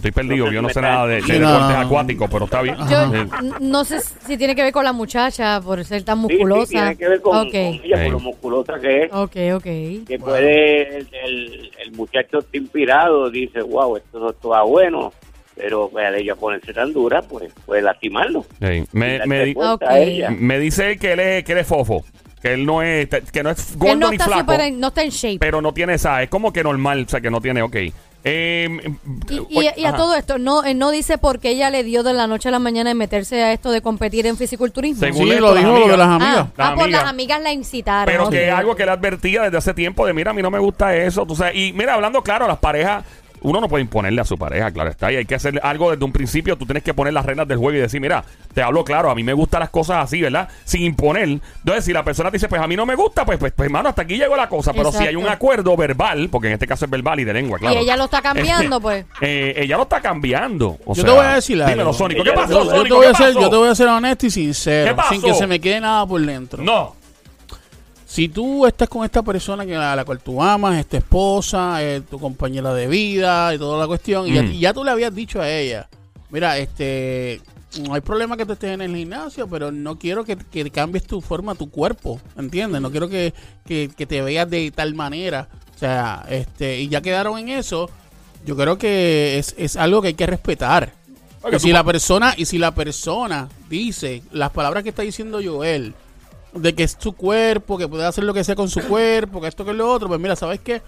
Estoy 0.00 0.12
perdido, 0.12 0.50
yo 0.50 0.62
no 0.62 0.68
si 0.68 0.74
sé 0.74 0.80
nada 0.80 1.06
de, 1.06 1.20
de 1.20 1.38
no, 1.38 1.52
deportes 1.52 1.76
acuáticos, 1.76 2.30
pero 2.30 2.44
está 2.46 2.62
bien. 2.62 2.74
Yo 2.88 3.14
Eh, 3.14 3.26
n- 3.40 3.52
no 3.60 3.84
sé 3.84 4.00
si 4.00 4.38
tiene 4.38 4.54
que 4.56 4.62
ver 4.62 4.72
con 4.72 4.82
la 4.84 4.94
muchacha 4.94 5.60
por 5.60 5.84
ser 5.84 6.02
tan 6.04 6.16
Sí, 6.22 6.28
sí, 6.28 6.38
musculosa. 6.38 6.66
tiene 6.70 6.96
que 6.96 7.08
ver 7.08 7.20
con, 7.20 7.36
con 7.50 7.54
ella, 7.56 8.02
por 8.04 8.12
lo 8.12 8.20
musculosa 8.20 8.80
que 8.80 9.02
es. 9.04 9.12
ok, 9.12 9.36
ok. 9.56 9.62
que 10.06 10.18
puede 10.18 10.96
el, 10.96 11.08
el, 11.22 11.70
el 11.84 11.92
muchacho 11.92 12.38
está 12.38 12.56
inspirado 12.56 13.28
dice 13.30 13.60
wow 13.60 13.96
esto 13.98 14.18
no 14.18 14.30
está 14.30 14.62
bueno 14.62 15.12
pero 15.54 15.90
pues, 15.90 16.06
al 16.06 16.14
ella 16.14 16.34
ponerse 16.34 16.72
tan 16.72 16.92
dura 16.94 17.20
pues 17.20 17.52
puede 17.66 17.82
lastimarlo 17.82 18.46
eh, 18.60 18.86
me, 18.92 19.26
me, 19.26 19.44
di- 19.44 19.54
Ok. 19.56 19.82
me 20.38 20.58
dice 20.58 20.96
que 20.96 21.12
él 21.12 21.20
es, 21.20 21.44
que 21.44 21.52
él 21.52 21.58
es 21.58 21.66
fofo, 21.66 22.04
que 22.40 22.54
él 22.54 22.64
no 22.64 22.82
es, 22.82 23.08
que 23.30 23.42
no 23.42 23.50
es 23.50 23.72
Que 23.72 23.76
gordo 23.78 23.92
él 23.92 23.98
no 24.00 24.08
ni 24.08 24.14
está, 24.16 24.24
flaco. 24.26 24.40
super 24.40 24.60
en, 24.62 24.80
no 24.80 24.88
está 24.88 25.02
en 25.02 25.10
shape. 25.10 25.38
pero 25.40 25.60
no 25.60 25.74
tiene 25.74 25.94
esa, 25.94 26.22
es 26.22 26.30
como 26.30 26.52
que 26.52 26.62
normal, 26.64 27.04
o 27.06 27.08
sea, 27.10 27.20
que 27.20 27.30
no 27.30 27.40
tiene, 27.42 27.60
ok. 27.60 27.76
Eh, 28.22 28.68
Y, 29.30 29.34
y- 29.34 29.58
oye, 29.58 29.74
y 29.76 29.84
a 29.86 29.94
todo 29.94 30.14
esto, 30.14 30.36
no, 30.38 30.62
eh, 30.64 30.74
no 30.74 30.90
dice 30.90 31.16
por 31.16 31.38
qué 31.38 31.50
ella 31.50 31.70
le 31.70 31.84
dio 31.84 32.02
de 32.02 32.12
la 32.12 32.26
noche 32.26 32.48
a 32.48 32.52
la 32.52 32.58
mañana 32.58 32.90
de 32.90 32.94
meterse 32.94 33.42
a 33.42 33.52
esto 33.52 33.70
de 33.70 33.80
competir 33.80 34.26
en 34.26 34.36
fisiculturismo. 34.36 35.00
Según 35.00 35.24
Sí, 35.24 35.30
esto, 35.30 35.40
lo 35.40 35.54
dijo 35.54 35.88
de 35.88 35.96
las 35.96 36.08
ah, 36.08 36.14
amigas. 36.16 36.36
ah, 36.36 36.52
Las 36.56 36.70
por 36.74 36.82
amigas. 36.82 37.00
las 37.02 37.10
amigas 37.10 37.40
la 37.42 37.52
incitaron. 37.52 38.12
Pero 38.12 38.28
que 38.30 38.50
algo 38.50 38.76
que 38.76 38.84
le 38.84 38.90
advertía 38.92 39.42
desde 39.42 39.56
hace 39.56 39.72
tiempo 39.74 40.06
de, 40.06 40.12
mira, 40.12 40.32
a 40.32 40.34
mí 40.34 40.42
no 40.42 40.50
me 40.50 40.58
gusta 40.58 40.94
eso, 40.94 41.24
tú 41.24 41.34
sabes. 41.34 41.54
Y 41.56 41.72
mira, 41.72 41.94
hablando 41.94 42.22
claro, 42.22 42.46
las 42.46 42.58
parejas, 42.58 43.04
uno 43.42 43.60
no 43.60 43.68
puede 43.68 43.82
imponerle 43.82 44.20
a 44.20 44.24
su 44.24 44.36
pareja, 44.36 44.70
claro 44.70 44.90
está, 44.90 45.10
y 45.12 45.16
hay 45.16 45.24
que 45.24 45.34
hacer 45.34 45.60
algo 45.62 45.90
desde 45.90 46.04
un 46.04 46.12
principio, 46.12 46.56
tú 46.56 46.66
tienes 46.66 46.82
que 46.82 46.94
poner 46.94 47.12
las 47.12 47.24
reglas 47.24 47.48
del 47.48 47.58
juego 47.58 47.78
y 47.78 47.80
decir, 47.80 48.00
mira, 48.00 48.24
te 48.54 48.62
hablo 48.62 48.84
claro, 48.84 49.10
a 49.10 49.14
mí 49.14 49.22
me 49.22 49.32
gustan 49.32 49.60
las 49.60 49.70
cosas 49.70 50.04
así, 50.04 50.20
¿verdad? 50.20 50.48
Sin 50.64 50.82
imponer. 50.82 51.28
Entonces, 51.28 51.84
si 51.84 51.92
la 51.92 52.02
persona 52.04 52.30
te 52.30 52.36
dice, 52.36 52.48
pues 52.48 52.60
a 52.60 52.66
mí 52.66 52.76
no 52.76 52.86
me 52.86 52.94
gusta, 52.94 53.24
pues, 53.24 53.38
pues, 53.38 53.52
pues 53.52 53.66
hermano, 53.66 53.88
hasta 53.88 54.02
aquí 54.02 54.16
llegó 54.16 54.36
la 54.36 54.48
cosa. 54.48 54.72
Pero 54.72 54.90
si 54.92 55.04
hay 55.04 55.16
un 55.16 55.28
acuerdo 55.28 55.76
verbal, 55.76 56.28
porque 56.30 56.48
en 56.48 56.54
este 56.54 56.66
caso 56.66 56.84
es 56.84 56.90
verbal 56.90 57.20
y 57.20 57.24
de 57.24 57.32
lengua, 57.32 57.58
claro. 57.58 57.76
Y 57.76 57.78
ella 57.78 57.96
lo 57.96 58.04
está 58.04 58.20
cambiando, 58.22 58.80
pues. 58.80 59.04
Eh, 59.20 59.54
ella 59.56 59.76
lo 59.76 59.84
está 59.84 60.00
cambiando. 60.00 60.78
O 60.84 60.94
Yo 60.94 61.02
sea, 61.02 61.04
te 61.04 61.10
voy 61.10 61.26
a 61.26 61.34
decir 61.34 61.56
algo. 61.62 61.70
Dímelo, 61.70 61.92
Sónico. 61.92 62.24
¿Qué 62.24 62.32
pasó, 62.32 62.64
Yo, 62.64 62.76
yo 62.76 62.82
te 62.84 62.92
voy 62.92 63.06
a 63.06 63.10
¿Qué 63.10 63.16
ser, 63.16 63.26
pasó? 63.28 63.40
yo 63.40 63.50
te 63.50 63.56
voy 63.56 63.68
a 63.68 63.74
ser 63.74 63.88
honesto 63.88 64.26
y 64.26 64.28
¿Qué 64.28 64.32
sincero, 64.32 64.96
pasó? 64.96 65.14
sin 65.14 65.22
que 65.22 65.34
se 65.34 65.46
me 65.46 65.60
quede 65.60 65.80
nada 65.80 66.06
por 66.06 66.20
dentro. 66.20 66.62
No. 66.62 66.99
Si 68.10 68.28
tú 68.28 68.66
estás 68.66 68.88
con 68.88 69.04
esta 69.04 69.22
persona 69.22 69.64
que 69.64 69.76
a 69.76 69.94
la 69.94 70.04
cual 70.04 70.18
tú 70.18 70.42
amas, 70.42 70.76
es 70.80 70.86
tu 70.88 70.96
esposa, 70.96 71.80
es 71.80 72.04
tu 72.06 72.18
compañera 72.18 72.74
de 72.74 72.88
vida 72.88 73.54
y 73.54 73.58
toda 73.58 73.78
la 73.78 73.86
cuestión, 73.86 74.26
y, 74.26 74.32
ya, 74.34 74.42
Mm. 74.42 74.52
y 74.52 74.58
ya 74.58 74.74
tú 74.74 74.82
le 74.82 74.90
habías 74.90 75.14
dicho 75.14 75.40
a 75.40 75.48
ella, 75.48 75.88
mira, 76.28 76.58
este, 76.58 77.40
no 77.86 77.94
hay 77.94 78.00
problema 78.00 78.36
que 78.36 78.44
tú 78.44 78.54
estés 78.54 78.72
en 78.74 78.80
el 78.80 78.96
gimnasio, 78.96 79.46
pero 79.46 79.70
no 79.70 79.96
quiero 79.96 80.24
que, 80.24 80.36
que 80.36 80.68
cambies 80.72 81.04
tu 81.06 81.20
forma, 81.20 81.54
tu 81.54 81.70
cuerpo, 81.70 82.20
¿entiendes? 82.36 82.80
No 82.80 82.90
quiero 82.90 83.08
que, 83.08 83.32
que- 83.64 83.88
que 83.96 84.06
te 84.06 84.20
veas 84.22 84.50
de 84.50 84.72
tal 84.72 84.92
manera. 84.96 85.48
O 85.76 85.78
sea, 85.78 86.26
este, 86.28 86.80
y 86.80 86.88
ya 86.88 87.00
quedaron 87.02 87.38
en 87.38 87.48
eso, 87.50 87.88
yo 88.44 88.56
creo 88.56 88.76
que 88.76 89.38
es, 89.38 89.54
es 89.56 89.76
algo 89.76 90.02
que 90.02 90.08
hay 90.08 90.14
que 90.14 90.26
respetar. 90.26 90.92
Oiga, 91.42 91.58
y 91.58 91.60
si 91.60 91.72
la 91.72 91.84
persona, 91.84 92.34
y 92.36 92.44
si 92.46 92.58
la 92.58 92.74
persona 92.74 93.48
dice 93.68 94.24
las 94.32 94.50
palabras 94.50 94.82
que 94.82 94.88
está 94.88 95.02
diciendo 95.02 95.38
Joel, 95.42 95.94
de 96.54 96.74
que 96.74 96.84
es 96.84 96.96
su 96.98 97.12
cuerpo, 97.12 97.78
que 97.78 97.88
puede 97.88 98.04
hacer 98.04 98.24
lo 98.24 98.34
que 98.34 98.44
sea 98.44 98.54
con 98.54 98.68
su 98.68 98.80
cuerpo, 98.82 99.40
que 99.40 99.48
esto 99.48 99.64
que 99.64 99.72
lo 99.72 99.90
otro, 99.90 100.08
pues 100.08 100.20
mira, 100.20 100.36
¿sabes 100.36 100.60
qué? 100.60 100.82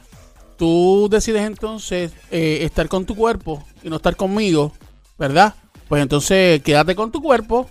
Tú 0.57 1.09
decides 1.11 1.43
entonces 1.43 2.13
eh, 2.31 2.59
estar 2.63 2.89
con 2.89 3.05
tu 3.05 3.15
cuerpo 3.15 3.65
y 3.83 3.89
no 3.89 3.97
estar 3.97 4.17
conmigo, 4.17 4.73
¿verdad? 5.19 5.55
Pues 5.89 6.03
entonces 6.03 6.63
quédate 6.63 6.95
con 6.95 7.11
tu 7.11 7.23
cuerpo, 7.23 7.69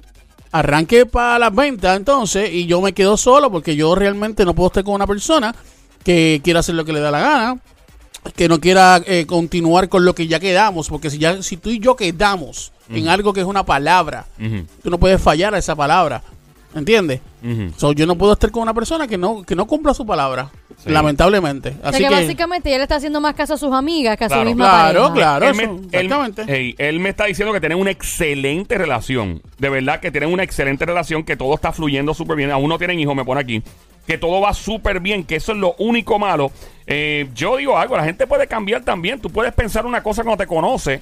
arranque 0.52 1.06
para 1.06 1.40
las 1.40 1.56
ventas 1.56 1.98
entonces 1.98 2.52
y 2.52 2.66
yo 2.66 2.82
me 2.82 2.94
quedo 2.94 3.18
solo 3.18 3.52
porque 3.52 3.76
yo 3.76 3.96
realmente 3.96 4.46
no 4.46 4.54
puedo 4.54 4.68
estar 4.68 4.84
con 4.84 4.96
una 4.96 5.08
persona 5.08 5.56
que 6.04 6.42
quiera 6.44 6.60
hacer 6.60 6.76
lo 6.76 6.86
que 6.86 6.94
le 6.94 7.00
da 7.00 7.12
la 7.12 7.20
gana, 7.20 7.60
que 8.36 8.48
no 8.48 8.60
quiera 8.60 9.02
eh, 9.06 9.26
continuar 9.26 9.90
con 9.90 10.06
lo 10.06 10.14
que 10.14 10.28
ya 10.28 10.40
quedamos, 10.40 10.90
porque 10.90 11.10
si 11.10 11.18
ya 11.18 11.42
si 11.42 11.58
tú 11.58 11.70
y 11.70 11.80
yo 11.80 11.96
quedamos 11.96 12.72
en 12.90 13.08
algo 13.08 13.32
que 13.32 13.40
es 13.40 13.46
una 13.46 13.66
palabra, 13.66 14.28
tú 14.84 14.90
no 14.90 15.00
puedes 15.00 15.22
fallar 15.22 15.56
a 15.56 15.58
esa 15.58 15.76
palabra. 15.76 16.22
¿Entiendes? 16.74 17.20
So, 17.76 17.92
yo 17.92 18.06
no 18.06 18.16
puedo 18.16 18.34
estar 18.34 18.50
con 18.52 18.62
una 18.64 18.74
persona 18.74 19.08
que 19.08 19.18
no, 19.18 19.44
que 19.44 19.56
no 19.56 19.66
cumpla 19.68 19.94
su 19.94 20.06
palabra. 20.06 20.50
Sí. 20.78 20.90
Lamentablemente. 20.90 21.70
O 21.70 21.82
sea 21.82 21.90
Así 21.90 21.98
que, 22.04 22.10
que. 22.10 22.16
básicamente 22.16 22.70
ella 22.70 22.78
le 22.78 22.84
está 22.84 22.96
haciendo 22.96 23.20
más 23.22 23.36
caso 23.36 23.54
a 23.56 23.58
sus 23.58 23.74
amigas 23.74 24.18
que 24.18 24.24
a 24.26 24.28
Claro. 24.28 24.44
su 24.44 24.48
misma 24.48 24.70
Claro, 24.70 25.00
pareja. 25.10 25.14
claro. 25.16 25.46
él, 25.48 25.56
me, 25.56 25.64
eso, 25.64 25.74
él- 25.74 26.06
exactamente. 26.06 26.56
ey, 26.56 26.76
él 26.78 27.00
me 27.00 27.10
está 27.10 27.26
diciendo 27.26 27.54
que 27.54 27.60
tienen 27.60 27.78
una 27.78 27.92
excelente 27.92 28.78
relación. 28.78 29.42
De 29.60 29.70
verdad 29.70 30.00
que 30.00 30.12
tienen 30.12 30.32
una 30.32 30.44
excelente 30.44 30.86
relación, 30.86 31.24
que 31.24 31.36
todo 31.38 31.54
está 31.56 31.72
fluyendo 31.72 32.14
súper 32.14 32.38
bien. 32.38 32.52
Aún 32.52 32.70
no 32.70 32.78
tienen 32.78 33.00
hijos, 33.00 33.16
me 33.16 33.26
pone 33.26 33.42
aquí. 33.42 33.62
Que 34.08 34.18
todo 34.18 34.42
va 34.42 34.54
súper 34.54 35.00
bien, 35.02 35.24
que 35.24 35.36
eso 35.36 35.52
es 35.52 35.58
lo 35.58 35.76
único 35.78 36.18
malo. 36.18 36.52
Eh, 36.88 37.30
yo 37.36 37.58
digo 37.58 37.78
algo, 37.78 37.96
la 37.98 38.04
gente 38.04 38.26
puede 38.28 38.48
cambiar 38.48 38.82
también. 38.84 39.20
Tú 39.20 39.30
puedes 39.30 39.54
pensar 39.54 39.86
una 39.86 40.02
cosa 40.02 40.24
cuando 40.24 40.42
te 40.44 40.48
conoce. 40.48 41.02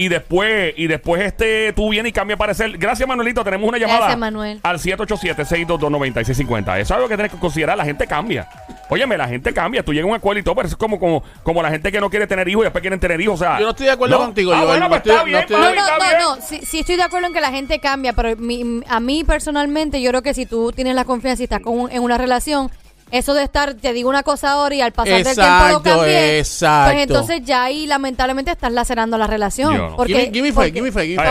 Y 0.00 0.06
después, 0.06 0.74
y 0.76 0.86
después 0.86 1.20
este, 1.22 1.72
tú 1.72 1.90
vienes 1.90 2.10
y 2.10 2.12
cambia 2.12 2.36
de 2.36 2.38
parecer. 2.38 2.78
Gracias, 2.78 3.08
Manuelito. 3.08 3.42
Tenemos 3.42 3.68
una 3.68 3.78
llamada. 3.78 3.98
Gracias, 3.98 4.18
Manuel. 4.18 4.60
Al 4.62 4.78
787-622-9650. 4.78 6.74
Eso 6.76 6.80
es 6.82 6.90
algo 6.92 7.08
que 7.08 7.16
tienes 7.16 7.32
que 7.32 7.38
considerar. 7.38 7.76
La 7.76 7.84
gente 7.84 8.06
cambia. 8.06 8.48
Óyeme, 8.88 9.16
la 9.18 9.28
gente 9.28 9.52
cambia. 9.52 9.82
Tú 9.82 9.92
llegas 9.92 10.06
a 10.06 10.10
un 10.10 10.14
acuerdo 10.16 10.40
y 10.40 10.42
todo, 10.42 10.54
pero 10.54 10.68
es 10.68 10.76
como, 10.76 10.98
como, 10.98 11.22
como 11.42 11.62
la 11.62 11.70
gente 11.70 11.90
que 11.92 12.00
no 12.00 12.10
quiere 12.10 12.26
tener 12.26 12.48
hijos 12.48 12.62
y 12.62 12.64
después 12.64 12.80
quieren 12.80 13.00
tener 13.00 13.20
hijos. 13.20 13.34
O 13.40 13.44
sea, 13.44 13.58
Yo 13.58 13.64
no 13.64 13.70
estoy 13.70 13.86
de 13.86 13.92
acuerdo 13.92 14.18
contigo, 14.18 14.52
Ah, 14.52 14.56
Joel, 14.58 14.68
bueno, 14.68 14.84
no 14.84 14.88
pues 14.88 14.98
estoy- 14.98 15.10
está 15.12 15.20
no 15.20 15.26
bien, 15.26 15.38
estoy- 15.40 15.56
No, 15.56 15.74
no, 15.74 16.28
no, 16.28 16.36
no. 16.36 16.42
Sí, 16.42 16.60
sí 16.64 16.78
estoy 16.80 16.96
de 16.96 17.02
acuerdo 17.02 17.26
en 17.26 17.32
que 17.34 17.40
la 17.40 17.50
gente 17.50 17.78
cambia, 17.80 18.12
pero 18.12 18.36
mi- 18.36 18.82
a 18.88 19.00
mí 19.00 19.24
personalmente 19.24 20.00
yo 20.00 20.10
creo 20.10 20.22
que 20.22 20.32
si 20.34 20.46
tú 20.46 20.72
tienes 20.72 20.94
la 20.94 21.04
confianza 21.04 21.42
y 21.42 21.44
estás 21.44 21.60
con 21.60 21.78
un- 21.78 21.90
en 21.90 22.02
una 22.02 22.18
relación, 22.18 22.70
eso 23.10 23.34
de 23.34 23.42
estar, 23.44 23.74
te 23.74 23.92
digo 23.92 24.08
una 24.08 24.22
cosa 24.22 24.52
ahora 24.52 24.74
y 24.74 24.80
al 24.80 24.92
pasar 24.92 25.14
del 25.14 25.24
tiempo 25.24 25.42
lo 25.42 25.48
Exacto, 25.48 25.82
cambié, 25.82 26.38
exacto. 26.38 26.92
pues 26.92 27.02
entonces 27.08 27.40
ya 27.44 27.64
ahí 27.64 27.86
lamentablemente 27.86 28.50
estás 28.50 28.72
lacerando 28.72 29.16
la 29.18 29.26
relación. 29.26 29.74
Yo 29.74 29.88
no. 29.90 29.96
Porque, 29.96 30.12
Give 30.12 30.26
me- 30.26 30.32
give 30.32 30.42
me 30.42 30.52
porque- 30.52 30.72
five, 30.72 30.72
give 30.72 30.82
me 30.82 30.90
give 31.06 31.16
me 31.16 31.22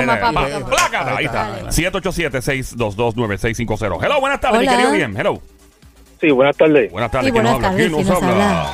Ahí, 1.18 1.26
está. 1.26 1.60
está. 1.60 1.72
787-622-9650. 1.72 4.00
Hello, 4.04 4.20
buenas 4.20 4.40
tardes, 4.42 4.62
mi 4.62 4.68
Hola. 4.68 4.78
querido 4.78 4.92
bien. 4.94 5.16
Hello. 5.18 5.42
Sí, 6.20 6.32
buenas 6.32 6.58
tardes. 6.58 6.92
Buenas 6.92 7.12
tardes, 7.12 7.28
Sí, 7.28 7.32
¿quién 7.32 7.44
nos 7.44 7.54
habla? 7.54 7.70
¿Quién 7.76 7.94
¿quién 7.94 8.08
nos 8.08 8.22
nos 8.22 8.24
habla? 8.24 8.72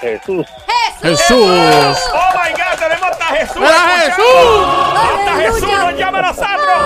Habla? 0.00 0.18
Jesús. 0.20 0.46
Jesús. 1.02 1.98
Oh 2.12 2.30
my 2.34 2.50
God, 2.52 2.78
tenemos 2.78 3.10
hasta 3.10 3.24
Jesús. 3.26 3.56
¡Mira, 3.56 4.06
escuchando. 4.06 4.66
¡Hasta 4.96 5.32
¡Aleluya! 5.32 5.52
Jesús 5.52 5.72
nos 5.72 5.94
llama 5.98 6.18
a 6.18 6.22
nosotros! 6.22 6.80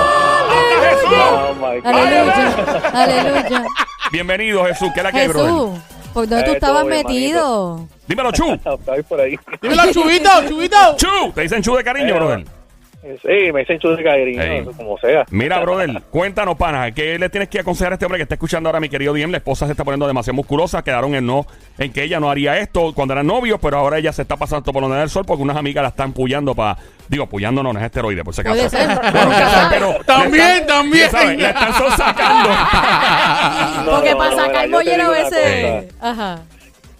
¡Hasta 0.50 0.88
Jesús! 0.88 1.18
Oh 1.18 1.54
my 1.54 1.80
God. 1.80 1.86
Aleluya, 1.86 2.90
aleluya. 2.92 3.64
Bienvenido, 4.12 4.64
Jesús. 4.66 4.90
¿Qué 4.94 5.00
es 5.00 5.04
la 5.04 5.12
que? 5.12 5.18
Jesús, 5.20 5.70
¿por 6.12 6.28
dónde 6.28 6.44
tú 6.44 6.50
Eh, 6.50 6.54
estabas 6.54 6.82
todo 6.82 6.90
bien, 6.90 7.06
metido? 7.06 7.88
Dímelo, 8.06 8.32
Chu. 8.32 8.44
Ahí 8.92 9.02
por 9.02 9.20
ahí. 9.20 9.36
Dímelo, 9.62 9.92
chubito, 9.92 10.30
chubito. 10.48 10.96
Chu. 10.96 11.32
Te 11.34 11.40
dicen 11.42 11.62
Chu 11.62 11.74
de 11.76 11.82
cariño, 11.84 12.08
Eh, 12.14 12.18
brother. 12.18 12.44
Sí, 13.20 13.52
me 13.52 13.60
dicen 13.60 13.78
chulo 13.78 13.96
de 13.96 14.58
Ey. 14.58 14.64
como 14.78 14.96
sea. 14.98 15.26
Mira, 15.30 15.58
brother, 15.62 16.02
cuéntanos, 16.10 16.56
pana, 16.56 16.90
¿qué 16.92 17.18
le 17.18 17.28
tienes 17.28 17.50
que 17.50 17.60
aconsejar 17.60 17.92
a 17.92 17.94
este 17.96 18.06
hombre 18.06 18.18
que 18.18 18.22
está 18.22 18.36
escuchando 18.36 18.68
ahora, 18.70 18.80
mi 18.80 18.88
querido 18.88 19.12
Diem? 19.12 19.30
La 19.30 19.36
esposa 19.36 19.66
se 19.66 19.72
está 19.72 19.84
poniendo 19.84 20.06
demasiado 20.06 20.34
musculosa, 20.36 20.82
quedaron 20.82 21.14
en 21.14 21.26
no, 21.26 21.46
en 21.78 21.92
que 21.92 22.02
ella 22.02 22.18
no 22.18 22.30
haría 22.30 22.56
esto 22.58 22.94
cuando 22.94 23.12
eran 23.12 23.26
novios, 23.26 23.58
pero 23.60 23.76
ahora 23.76 23.98
ella 23.98 24.10
se 24.14 24.22
está 24.22 24.36
pasando 24.38 24.72
por 24.72 24.80
donde 24.82 24.96
da 24.96 25.02
el 25.02 25.10
sol 25.10 25.24
porque 25.26 25.42
unas 25.42 25.56
amigas 25.58 25.82
la 25.82 25.88
están 25.90 26.14
puyando 26.14 26.54
para, 26.54 26.78
digo, 27.08 27.26
puyando 27.28 27.62
no, 27.62 27.74
no 27.74 27.78
es 27.78 27.84
esteroide, 27.84 28.24
por 28.24 28.34
si 28.34 28.40
acaso. 28.40 28.56
Puede 28.56 28.70
ser. 28.70 28.86
Bueno, 28.88 29.30
sabe, 29.32 29.76
pero 29.78 29.94
También, 30.06 30.32
le 30.46 30.54
están- 30.56 30.66
también. 30.66 31.10
sabes, 31.10 31.38
Le 31.38 31.46
están 31.48 31.72
sacando. 31.98 32.48
No, 33.84 33.90
Porque 33.96 34.10
no, 34.12 34.18
para 34.18 34.30
no, 34.30 34.36
sacar 34.36 34.46
mira, 34.46 34.62
yo 34.62 34.62
te 34.64 34.68
mollero 34.96 35.04
a 35.04 35.10
veces... 35.10 35.94
Ajá. 36.00 36.42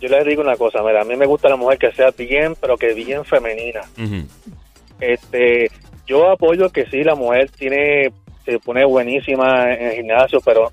Yo 0.02 0.08
les 0.11 0.26
digo 0.26 0.42
una 0.42 0.56
cosa, 0.56 0.82
mira, 0.82 1.00
a 1.00 1.04
mí 1.04 1.16
me 1.16 1.25
gusta 1.25 1.49
la 1.49 1.56
mujer 1.56 1.78
que 1.78 1.90
sea 1.92 2.11
bien, 2.11 2.54
pero 2.61 2.76
que 2.76 2.92
bien 2.92 3.25
femenina. 3.25 3.80
Este, 5.00 5.70
yo 6.06 6.30
apoyo 6.30 6.70
que 6.70 6.87
sí, 6.87 7.02
la 7.02 7.14
mujer 7.14 7.50
tiene, 7.50 8.12
se 8.44 8.58
pone 8.58 8.84
buenísima 8.84 9.73
en 9.73 9.87
el 9.88 9.94
gimnasio, 9.96 10.40
pero 10.44 10.70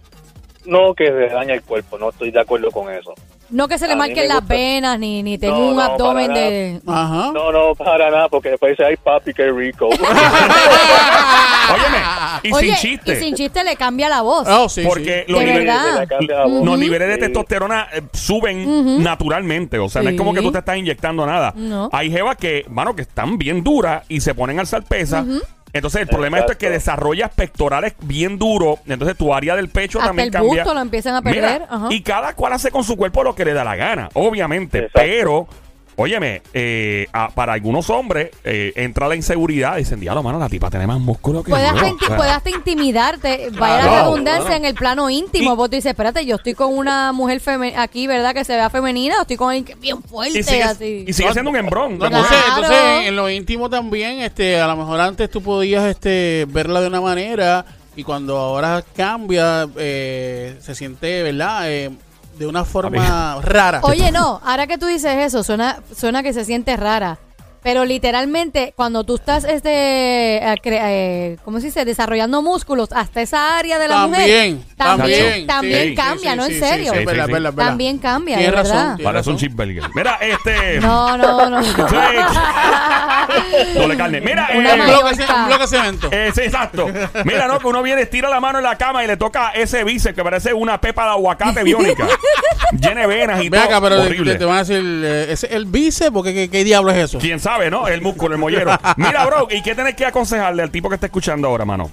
no 0.66 0.94
que 0.94 1.08
se 1.08 1.34
daña 1.34 1.54
el 1.54 1.64
cuerpo, 1.64 1.98
no 1.98 2.10
estoy 2.10 2.32
de 2.32 2.42
acuerdo 2.42 2.72
con 2.72 2.94
eso. 2.94 3.14
No 3.52 3.68
que 3.68 3.78
se 3.78 3.86
le 3.88 3.94
A 3.94 3.98
marquen 3.98 4.28
las 4.30 4.48
venas, 4.48 4.98
ni, 4.98 5.22
ni 5.24 5.38
tengo 5.38 5.58
No, 5.58 5.68
un 5.70 5.76
no, 5.76 5.82
abdomen 5.82 6.34
de... 6.34 6.82
Ajá. 6.88 7.32
No, 7.34 7.52
no, 7.52 7.76
para 7.76 8.10
nada, 8.10 8.30
porque 8.30 8.52
después 8.52 8.72
dice, 8.72 8.86
ay 8.86 8.96
papi, 8.96 9.34
qué 9.34 9.52
rico. 9.52 9.88
Óyeme, 9.90 10.08
y 12.44 12.54
Oye, 12.54 12.68
sin 12.68 12.76
chiste. 12.76 13.14
y 13.14 13.16
sin 13.18 13.36
chiste 13.36 13.64
le 13.64 13.76
cambia 13.76 14.10
la 14.10 14.22
voz. 14.22 14.48
Oh, 14.48 14.70
sí, 14.70 14.84
porque 14.86 15.24
sí. 15.26 15.32
los 15.32 15.42
niveles, 15.42 15.66
verdad. 15.66 16.00
Le 16.02 16.08
cambia 16.08 16.38
la 16.40 16.46
voz. 16.46 16.66
los 16.66 16.80
niveles 16.80 17.08
de 17.10 17.18
testosterona 17.18 17.88
eh, 17.94 18.02
suben 18.14 19.04
naturalmente. 19.04 19.80
O 19.80 19.90
sea, 19.90 20.02
no 20.02 20.10
es 20.10 20.18
como 20.18 20.34
que 20.34 20.42
tú 20.42 20.52
te 20.52 20.60
estás 20.60 20.78
inyectando 20.78 21.26
nada. 21.26 21.54
No. 21.56 21.90
Hay 21.92 22.12
jevas 22.12 22.38
que, 22.38 22.66
mano, 22.70 22.96
que 22.96 23.02
están 23.04 23.38
bien 23.38 23.64
duras 23.64 24.04
y 24.10 24.22
se 24.22 24.34
ponen 24.34 24.58
al 24.58 24.62
alzar 24.62 24.84
pesa. 24.84 25.26
Entonces, 25.74 26.02
el 26.02 26.08
problema 26.08 26.38
de 26.38 26.42
esto 26.42 26.52
es 26.54 26.58
que 26.58 26.68
Exacto. 26.68 26.92
desarrollas 26.92 27.32
pectorales 27.34 27.94
bien 28.02 28.38
duros. 28.38 28.80
Entonces, 28.88 29.18
tu 29.18 29.34
área 29.34 29.56
del 29.56 29.70
pecho 29.70 30.00
Hasta 30.00 30.10
también 30.10 30.28
el 30.28 30.32
cambia. 30.34 30.64
busto 30.64 30.74
lo 30.74 30.82
empiezan 30.82 31.16
a 31.16 31.22
perder. 31.22 31.62
Mira, 31.62 31.68
Ajá. 31.70 31.88
y 31.90 32.02
cada 32.02 32.34
cual 32.36 32.54
hace 32.54 32.72
con 32.72 32.84
su 32.84 32.98
cuerpo 32.98 33.24
lo 33.24 33.36
que 33.36 33.46
le 33.46 33.54
da 33.54 33.64
la 33.64 33.76
gana, 33.76 34.10
obviamente. 34.14 34.80
Exacto. 34.80 35.00
Pero, 35.02 35.48
óyeme, 36.02 36.42
eh, 36.54 37.08
a- 37.14 37.30
para 37.30 37.54
algunos 37.54 37.90
hombres 37.90 38.30
eh, 38.44 38.74
entra 38.76 39.08
la 39.08 39.16
inseguridad 39.16 39.76
y 39.76 39.80
dicen, 39.80 40.00
diablo, 40.00 40.22
mano, 40.24 40.40
la 40.40 40.50
tipa 40.50 40.70
tiene 40.70 40.88
más 40.88 41.00
músculo 41.00 41.44
que 41.44 41.52
Puede 41.52 41.64
yo". 41.64 41.70
hasta, 41.70 41.86
O 41.86 41.90
inti- 41.90 42.08
sea, 42.08 42.18
puede 42.18 42.30
hasta 42.32 42.50
intimidarte, 42.50 43.50
vaya 43.58 43.78
la 43.78 43.82
Claro, 43.84 44.04
redundancia 44.06 44.42
claro. 44.46 44.56
en 44.58 44.66
el 44.66 44.76
plano 44.76 45.10
íntimo. 45.10 45.54
Y- 45.54 45.56
vos 45.56 45.70
tú 45.70 45.76
dices, 45.76 45.90
espérate, 45.92 46.26
yo 46.26 46.36
estoy 46.36 46.54
con 46.54 46.78
una 46.78 47.12
mujer 47.14 47.42
feme- 47.42 47.74
aquí, 47.78 48.08
¿verdad? 48.08 48.34
Que 48.34 48.44
se 48.44 48.56
vea 48.56 48.70
femenina, 48.70 49.18
o 49.20 49.22
estoy 49.22 49.38
con 49.38 49.50
alguien 49.50 49.66
que 49.66 49.74
es 49.74 49.80
bien 49.80 50.02
fuerte, 50.04 50.40
y 50.40 50.44
sigue, 50.44 50.64
así. 50.64 51.06
y 51.08 51.14
sigue 51.14 51.32
siendo 51.34 51.50
un 51.52 51.58
embrón. 51.58 51.98
No, 51.98 52.06
de 52.10 52.16
entonces. 52.16 52.38
Claro. 52.46 52.62
entonces, 52.64 53.08
en 53.08 53.16
lo 53.16 53.30
íntimo 53.30 53.70
también, 53.70 54.20
este, 54.22 54.60
a 54.60 54.68
lo 54.68 54.76
mejor 54.76 55.00
antes 55.00 55.30
tú 55.30 55.42
podías 55.42 55.86
este, 55.86 56.46
verla 56.50 56.82
de 56.82 56.88
una 56.88 57.02
manera 57.02 57.66
y 57.96 58.04
cuando 58.04 58.38
ahora 58.38 58.84
cambia, 58.96 59.68
eh, 59.78 60.56
se 60.62 60.76
siente, 60.76 61.24
¿verdad? 61.24 61.70
Eh, 61.72 61.92
de 62.42 62.48
una 62.48 62.66
forma 62.66 63.40
rara. 63.42 63.82
Oye, 63.84 64.12
no, 64.12 64.42
ahora 64.44 64.66
que 64.66 64.78
tú 64.80 64.88
dices 64.88 65.16
eso, 65.18 65.44
suena, 65.44 65.78
suena 65.96 66.24
que 66.24 66.34
se 66.34 66.44
siente 66.44 66.76
rara. 66.76 67.20
Pero 67.64 67.86
literalmente, 67.86 68.74
cuando 68.76 69.04
tú 69.04 69.16
estás, 69.16 69.44
este, 69.44 70.38
eh, 70.38 70.56
eh, 70.66 71.38
¿cómo 71.46 71.60
se 71.60 71.68
dice? 71.68 71.86
Desarrollando 71.86 72.42
músculos 72.42 72.90
hasta 72.92 73.22
esa 73.22 73.58
área 73.58 73.78
de 73.78 73.88
la 73.88 73.96
También, 73.96 74.56
mujer. 74.56 74.76
También, 74.78 74.78
también, 74.78 75.48
también 75.48 75.90
sí, 75.90 75.96
cambia, 75.96 76.32
Sí, 76.32 76.38
¿no? 76.38 76.46
sí, 76.48 76.54
en 76.54 76.60
serio. 76.60 76.92
sí, 76.92 76.94
Sí, 76.94 77.00
es 77.00 77.06
verdad, 77.06 77.28
verdad. 77.28 77.54
También 77.54 77.98
cambia, 78.00 78.38
Tienes 78.38 78.56
de 78.56 78.62
razón, 78.62 78.76
verdad. 78.78 78.96
tienes 78.96 79.14
Parece 79.14 79.30
un 79.30 79.38
cheeseburger. 79.38 79.84
Mira, 79.94 80.18
este. 80.22 80.80
No, 80.82 81.18
no, 81.18 81.50
no. 81.50 81.62
Doble 83.76 83.98
carne. 83.98 84.22
Mira, 84.22 84.50
Una 84.56 84.76
eh, 84.76 84.80
Un 84.82 84.88
bloque, 84.88 85.16
de 85.60 85.68
cemento. 85.68 86.10
eh, 86.12 86.32
sí, 86.34 86.42
exacto. 86.42 86.88
Mira, 87.26 87.48
no, 87.48 87.60
que 87.60 87.68
uno 87.68 87.82
viene, 87.84 88.02
estira 88.04 88.30
la 88.30 88.40
mano 88.40 88.58
en 88.60 88.64
la 88.64 88.78
cama 88.78 89.04
y 89.04 89.08
le 89.08 89.18
toca 89.18 89.52
ese 89.52 89.84
bíceps 89.84 90.16
que 90.16 90.24
parece 90.24 90.54
una 90.54 90.80
pepa 90.82 91.04
de 91.06 91.10
aguacate 91.12 91.64
biónica. 91.64 92.08
Llena 92.80 93.02
de 93.02 93.08
venas 93.08 93.44
y 93.44 93.50
Ve 93.50 93.58
todo. 93.58 93.68
acá, 93.68 93.82
pero 93.82 94.02
Horrible. 94.02 94.34
te, 94.34 94.40
te 94.40 94.46
van 94.46 94.56
a 94.56 94.60
decir, 94.60 94.78
eh, 94.82 95.28
¿ese 95.30 95.48
es 95.48 95.54
el 95.54 95.66
bíceps? 95.66 96.12
Porque 96.12 96.34
¿qué, 96.34 96.50
qué 96.50 96.64
diablo 96.64 96.92
es 96.92 96.98
eso? 96.98 97.20
Quién 97.20 97.40
sabe, 97.40 97.51
¿no? 97.70 97.88
El 97.88 98.02
músculo, 98.02 98.36
el 98.36 98.40
mollero. 98.40 98.72
Mira, 98.98 99.26
bro, 99.26 99.48
¿y 99.50 99.62
qué 99.62 99.76
tenés 99.76 99.96
que 99.96 100.06
aconsejarle 100.06 100.64
al 100.64 100.72
tipo 100.72 100.90
que 100.90 100.96
está 100.96 101.08
escuchando 101.08 101.48
ahora, 101.48 101.66
mano? 101.66 101.90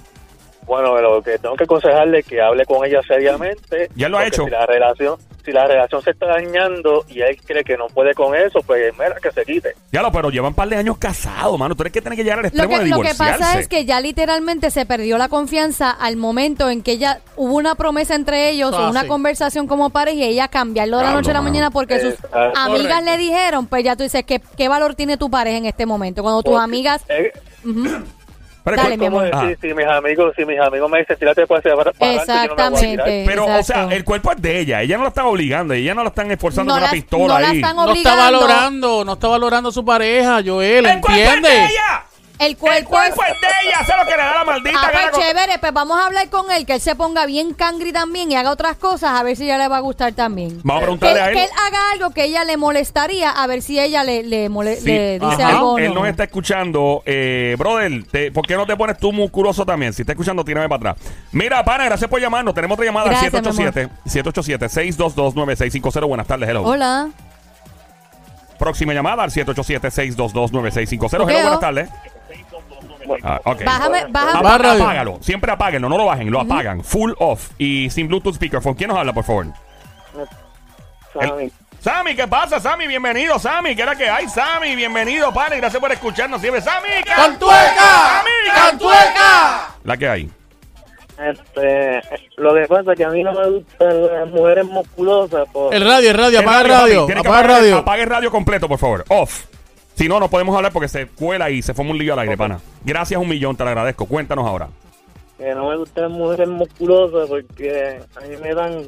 Bueno, 0.65 0.99
lo 1.01 1.21
que 1.21 1.37
tengo 1.39 1.55
que 1.55 1.63
aconsejarle 1.63 2.19
es 2.19 2.25
que 2.27 2.41
hable 2.41 2.65
con 2.65 2.85
ella 2.85 3.01
seriamente. 3.07 3.89
Ya 3.95 4.07
lo 4.07 4.19
ha 4.19 4.27
hecho. 4.27 4.45
Si 4.45 4.51
la 4.51 4.65
relación, 4.65 5.17
si 5.43 5.51
la 5.51 5.65
relación 5.67 6.01
se 6.01 6.11
está 6.11 6.27
dañando 6.27 7.05
y 7.07 7.21
él 7.21 7.37
cree 7.45 7.63
que 7.63 7.77
no 7.77 7.87
puede 7.87 8.13
con 8.13 8.35
eso, 8.35 8.59
pues 8.65 8.93
mira 8.93 9.15
que 9.21 9.31
se 9.31 9.43
quite. 9.45 9.73
Ya 9.91 10.01
lo, 10.01 10.11
pero 10.11 10.29
llevan 10.29 10.49
un 10.49 10.53
par 10.55 10.67
de 10.69 10.75
años 10.75 10.97
casados, 10.97 11.57
mano. 11.57 11.75
Tú 11.75 11.83
eres 11.83 11.93
que 11.93 12.01
tienes 12.01 12.17
que 12.17 12.23
llegar 12.23 12.39
al 12.39 12.43
Lo 12.43 12.47
extremo 12.49 12.77
que, 12.77 12.83
de 12.83 12.89
lo 12.89 13.01
que 13.01 13.15
pasa 13.15 13.59
es 13.59 13.67
que 13.67 13.85
ya 13.85 13.99
literalmente 14.01 14.69
se 14.71 14.85
perdió 14.85 15.17
la 15.17 15.29
confianza 15.29 15.89
al 15.91 16.17
momento 16.17 16.69
en 16.69 16.83
que 16.83 16.91
ella 16.93 17.21
hubo 17.35 17.55
una 17.55 17.75
promesa 17.75 18.15
entre 18.15 18.49
ellos 18.49 18.71
Ah, 18.73 18.87
o 18.87 18.89
una 18.89 19.01
sí. 19.03 19.07
conversación 19.07 19.67
como 19.67 19.89
pareja 19.89 20.17
y 20.19 20.23
ella 20.23 20.47
cambiarlo 20.47 20.97
de 20.97 21.03
la 21.03 21.13
noche 21.13 21.31
a 21.31 21.33
la 21.33 21.41
mañana 21.41 21.71
porque 21.71 21.99
sus 21.99 22.15
amigas 22.55 22.67
Correcto. 22.99 23.05
le 23.05 23.17
dijeron, 23.17 23.67
pues 23.67 23.83
ya 23.83 23.95
tú 23.95 24.03
dices, 24.03 24.23
¿qué, 24.25 24.41
qué 24.57 24.67
valor 24.67 24.95
tiene 24.95 25.17
tu 25.17 25.29
pareja 25.29 25.57
en 25.57 25.65
este 25.65 25.85
momento? 25.85 26.21
Cuando 26.21 26.43
tus 26.43 26.51
Porque, 26.51 26.63
amigas... 26.63 27.01
eh, 27.09 27.31
Dale, 28.77 28.97
mi 28.97 29.05
¿cómo 29.05 29.19
amor. 29.21 29.41
Decir? 29.47 29.57
Si 29.61 29.73
mis 29.73 29.85
amigos, 29.85 30.33
si 30.35 30.45
mis 30.45 30.59
amigos 30.59 30.89
me 30.89 30.99
dicen, 30.99 31.17
tírate 31.17 31.47
para 31.47 31.59
hacia 31.59 31.75
para 31.75 31.91
no 31.99 32.05
Exactamente. 32.15 32.87
tirar. 32.87 33.07
pero, 33.25 33.43
o 33.43 33.47
sea, 33.47 33.59
Exacto. 33.59 33.95
el 33.95 34.03
cuerpo 34.03 34.31
es 34.31 34.41
de 34.41 34.59
ella. 34.59 34.81
Ella 34.81 34.97
no 34.97 35.03
la 35.03 35.09
están 35.09 35.25
obligando. 35.25 35.73
Ella 35.73 35.93
no 35.93 36.03
la 36.03 36.09
están 36.09 36.31
esforzando 36.31 36.69
No 36.69 36.73
con 36.75 36.81
una 36.83 36.87
la- 36.87 36.91
pistola 36.93 37.33
no 37.35 37.39
la 37.39 37.47
ahí. 37.49 37.55
están 37.57 37.75
No 37.75 37.81
está 37.81 37.91
obligando. 38.13 38.39
valorando, 38.39 39.05
no 39.05 39.13
está 39.13 39.27
valorando 39.27 39.69
a 39.69 39.71
su 39.71 39.85
pareja, 39.85 40.41
Joel, 40.45 40.85
¡El 40.85 40.99
cuerpo 41.01 41.09
es 41.09 41.15
de 41.15 41.23
¿entiendes? 41.23 41.71
ella! 41.71 42.03
El 42.39 42.51
¡El 42.51 42.57
cuerpo 42.57 42.97
es... 43.01 43.13
cuerpo 43.13 43.21
es 43.35 43.41
de 43.41 43.47
ella! 43.67 43.79
Hace 43.81 43.91
lo 43.97 44.05
que 44.05 44.11
le 44.11 44.17
da 44.23 44.33
la 44.33 44.45
maldita 44.45 44.79
Ah, 44.81 44.91
gana 44.93 45.11
pues 45.11 45.25
chévere, 45.25 45.59
pues 45.59 45.73
vamos 45.73 45.99
a 45.99 46.05
hablar 46.05 46.29
con 46.29 46.49
él, 46.51 46.65
que 46.65 46.75
él 46.75 46.79
se 46.79 46.95
ponga 46.95 47.25
bien 47.25 47.53
cangri 47.53 47.91
también 47.91 48.31
y 48.31 48.37
haga 48.37 48.51
otras 48.51 48.77
cosas, 48.77 49.19
a 49.19 49.23
ver 49.23 49.35
si 49.35 49.45
ya 49.45 49.57
le 49.57 49.67
va 49.67 49.75
a 49.75 49.79
gustar 49.81 50.13
también. 50.13 50.61
Vamos 50.63 50.77
a 50.77 50.79
Que, 50.79 50.83
preguntarle 50.85 51.19
a 51.21 51.27
él. 51.29 51.35
que 51.35 51.43
él 51.43 51.49
haga 51.67 51.79
algo 51.91 52.11
que 52.11 52.23
ella 52.23 52.45
le 52.45 52.55
molestaría, 52.55 53.29
a 53.31 53.45
ver 53.45 53.61
si 53.61 53.77
ella 53.77 54.05
le, 54.05 54.23
le, 54.23 54.47
mole- 54.49 54.77
Sí. 54.77 54.85
le 54.85 55.19
dice 55.19 55.43
Ajá. 55.43 55.49
algo 55.57 55.77
Él 55.77 55.89
no. 55.93 55.99
nos 55.99 56.07
está 56.07 56.23
escuchando. 56.23 57.03
Eh, 57.05 57.57
brother, 57.59 58.05
te- 58.09 58.31
¿por 58.31 58.47
qué 58.47 58.55
no 58.55 58.65
te 58.65 58.77
pones 58.77 58.97
tú 58.97 59.11
musculoso 59.11 59.65
también? 59.65 59.91
Si 59.91 60.03
está 60.03 60.13
escuchando, 60.13 60.45
tírame 60.45 60.69
para 60.69 60.91
atrás. 60.93 61.07
Mira, 61.33 61.61
pana, 61.65 61.83
gracias 61.85 62.09
por 62.09 62.21
llamarnos. 62.21 62.53
Tenemos 62.53 62.75
otra 62.75 62.85
llamada 62.85 63.09
al 63.09 63.21
mi 63.21 63.27
amor. 63.37 63.53
787-787-622-9650. 64.05 66.07
Buenas 66.07 66.25
tardes, 66.27 66.47
hello. 66.47 66.63
Hola. 66.63 67.09
Próxima 68.57 68.93
llamada 68.93 69.23
al 69.23 69.31
787-622-9650. 69.31 71.13
Hello, 71.13 71.25
buenas 71.25 71.59
tardes. 71.59 71.89
Ah. 73.23 73.39
Bájame, 73.65 74.05
bájame. 74.09 74.49
Apágalo. 74.83 75.17
Siempre 75.21 75.51
apáguenlo, 75.51 75.89
no 75.89 75.97
lo 75.97 76.05
bajen, 76.05 76.29
lo 76.31 76.39
apagan. 76.41 76.83
Full 76.83 77.13
off. 77.19 77.49
Y 77.57 77.89
sin 77.89 78.07
Bluetooth 78.07 78.35
speakerphone. 78.35 78.75
¿Quién 78.75 78.89
nos 78.89 78.97
habla, 78.99 79.13
por 79.13 79.23
favor? 79.23 79.47
Sammy. 81.13 81.51
Sammy, 81.81 82.15
¿qué 82.15 82.27
pasa, 82.27 82.59
Sammy? 82.59 82.87
Bienvenido, 82.87 83.39
Sammy. 83.39 83.73
¿Qué 83.75 83.81
es 83.83 83.87
la 83.87 83.95
que 83.95 84.09
hay, 84.09 84.27
Sammy? 84.27 84.75
Bienvenido, 84.75 85.33
pana. 85.33 85.55
y 85.55 85.59
Gracias 85.59 85.79
por 85.81 85.91
escucharnos 85.91 86.41
siempre. 86.41 86.61
Sammy, 86.61 86.89
¡Cantueca! 87.05 87.75
Sammy, 87.75 88.55
¡Cantueca! 88.55 89.69
La 89.85 89.97
que 89.97 90.09
hay. 90.09 90.29
Este, 91.17 92.01
lo 92.37 92.53
que 92.53 92.65
pasa 92.67 92.91
es 92.93 92.97
que 92.97 93.03
a 93.05 93.09
mí 93.09 93.23
no 93.23 93.33
me 93.33 93.49
gustan 93.49 94.07
las 94.07 94.27
mujeres 94.29 94.65
musculosas. 94.65 95.47
Por... 95.51 95.73
El 95.73 95.85
radio, 95.85 96.11
el 96.11 96.17
radio, 96.17 96.39
apaga 96.41 96.61
el 96.61 96.67
radio. 96.69 97.05
Tiene 97.05 97.21
que 97.21 97.27
Apaga 97.27 97.39
el 97.39 97.45
apagar- 97.49 97.59
radio. 97.61 97.77
Apague 97.77 98.03
el 98.03 98.09
radio 98.09 98.31
completo, 98.31 98.67
por 98.69 98.77
favor. 98.79 99.05
Off. 99.09 99.45
Si 99.99 100.07
no, 100.07 100.17
no 100.17 100.29
podemos 100.29 100.55
hablar 100.55 100.71
porque 100.71 100.87
se 100.87 101.07
cuela 101.07 101.49
y 101.49 101.61
se 101.61 101.73
forma 101.73 101.91
un 101.91 101.97
lío 101.97 102.13
al 102.13 102.19
aire, 102.19 102.37
pana. 102.37 102.61
Gracias 102.85 103.19
un 103.19 103.27
millón, 103.27 103.57
te 103.57 103.65
lo 103.65 103.71
agradezco. 103.71 104.05
Cuéntanos 104.05 104.47
ahora. 104.47 104.69
Que 105.37 105.53
no 105.53 105.67
me 105.67 105.75
gustan 105.75 106.13
mujeres 106.13 106.47
musculosas 106.47 107.27
porque 107.27 107.99
a 108.15 108.21
mí 108.21 108.37
me 108.41 108.53
dan 108.53 108.81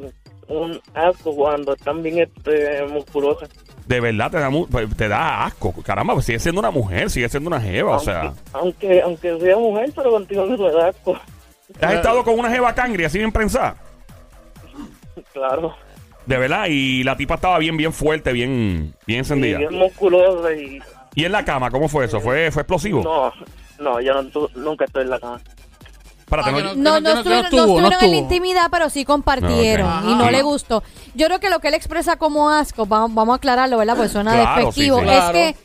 un 0.47 0.79
asco 0.93 1.35
cuando 1.35 1.73
están 1.73 2.01
bien 2.01 2.19
este, 2.19 2.85
musculosas. 2.87 3.49
De 3.87 3.99
verdad 3.99 4.31
te 4.31 4.39
da, 4.39 4.49
pues, 4.71 4.95
te 4.95 5.09
da 5.09 5.43
asco. 5.43 5.73
Caramba, 5.83 6.13
pues 6.13 6.27
sigue 6.27 6.39
siendo 6.39 6.59
una 6.61 6.71
mujer, 6.71 7.09
sigue 7.09 7.27
siendo 7.27 7.49
una 7.49 7.59
jeva, 7.59 7.97
o 7.97 7.99
sea. 7.99 8.31
Aunque, 8.53 9.01
aunque 9.01 9.37
sea 9.37 9.57
mujer, 9.57 9.91
pero 9.93 10.11
contigo 10.11 10.45
no 10.45 10.57
me 10.57 10.71
da 10.71 10.87
asco. 10.87 11.19
¿Has 11.81 11.93
estado 11.95 12.23
con 12.23 12.39
una 12.39 12.49
jeva 12.49 12.73
cangri 12.73 13.03
así 13.03 13.17
bien 13.17 13.33
prensada? 13.33 13.75
Claro. 15.33 15.75
De 16.25 16.37
verdad, 16.37 16.67
y 16.69 17.03
la 17.03 17.17
tipa 17.17 17.35
estaba 17.35 17.57
bien, 17.59 17.75
bien 17.75 17.91
fuerte, 17.91 18.31
bien, 18.31 18.93
bien 19.05 19.17
Y 19.17 19.19
encendida. 19.19 19.57
bien 19.57 19.73
musculosa 19.73 20.53
y... 20.53 20.79
¿Y 21.15 21.25
en 21.25 21.31
la 21.31 21.43
cama 21.45 21.69
cómo 21.71 21.87
fue 21.89 22.05
eso? 22.05 22.19
¿Fue, 22.21 22.51
fue 22.51 22.61
explosivo? 22.61 23.03
No, 23.03 23.31
no, 23.79 23.99
yo 24.01 24.13
no 24.13 24.23
tu- 24.29 24.49
nunca 24.55 24.85
estoy 24.85 25.03
en 25.03 25.09
la 25.09 25.19
cama. 25.19 25.41
Espérate, 26.19 26.49
Ah, 26.49 26.53
no- 26.53 26.75
No, 26.75 26.99
no- 26.99 26.99
no, 27.15 27.23
que 27.23 27.29
no 27.29 27.35
estuvieron, 27.39 27.51
no 27.51 27.57
estuvieron 27.75 28.03
en 28.05 28.11
la 28.11 28.17
intimidad, 28.17 28.67
pero 28.71 28.89
sí 28.89 29.03
compartieron. 29.03 30.09
Y 30.09 30.15
no 30.15 30.23
Ajá. 30.23 30.31
le 30.31 30.41
gustó. 30.43 30.81
Yo 31.13 31.27
creo 31.27 31.39
que 31.41 31.49
lo 31.49 31.59
que 31.59 31.67
él 31.67 31.73
expresa 31.73 32.15
como 32.15 32.49
asco, 32.49 32.85
vamos, 32.85 33.13
vamos 33.13 33.33
a 33.33 33.35
aclararlo, 33.35 33.77
¿verdad? 33.77 33.95
Porque 33.97 34.09
suena 34.09 34.31
Claro, 34.31 34.55
despectivo. 34.67 34.99
sí, 34.99 35.03
sí. 35.05 35.09
Es 35.11 35.17
Claro. 35.17 35.33
que 35.33 35.55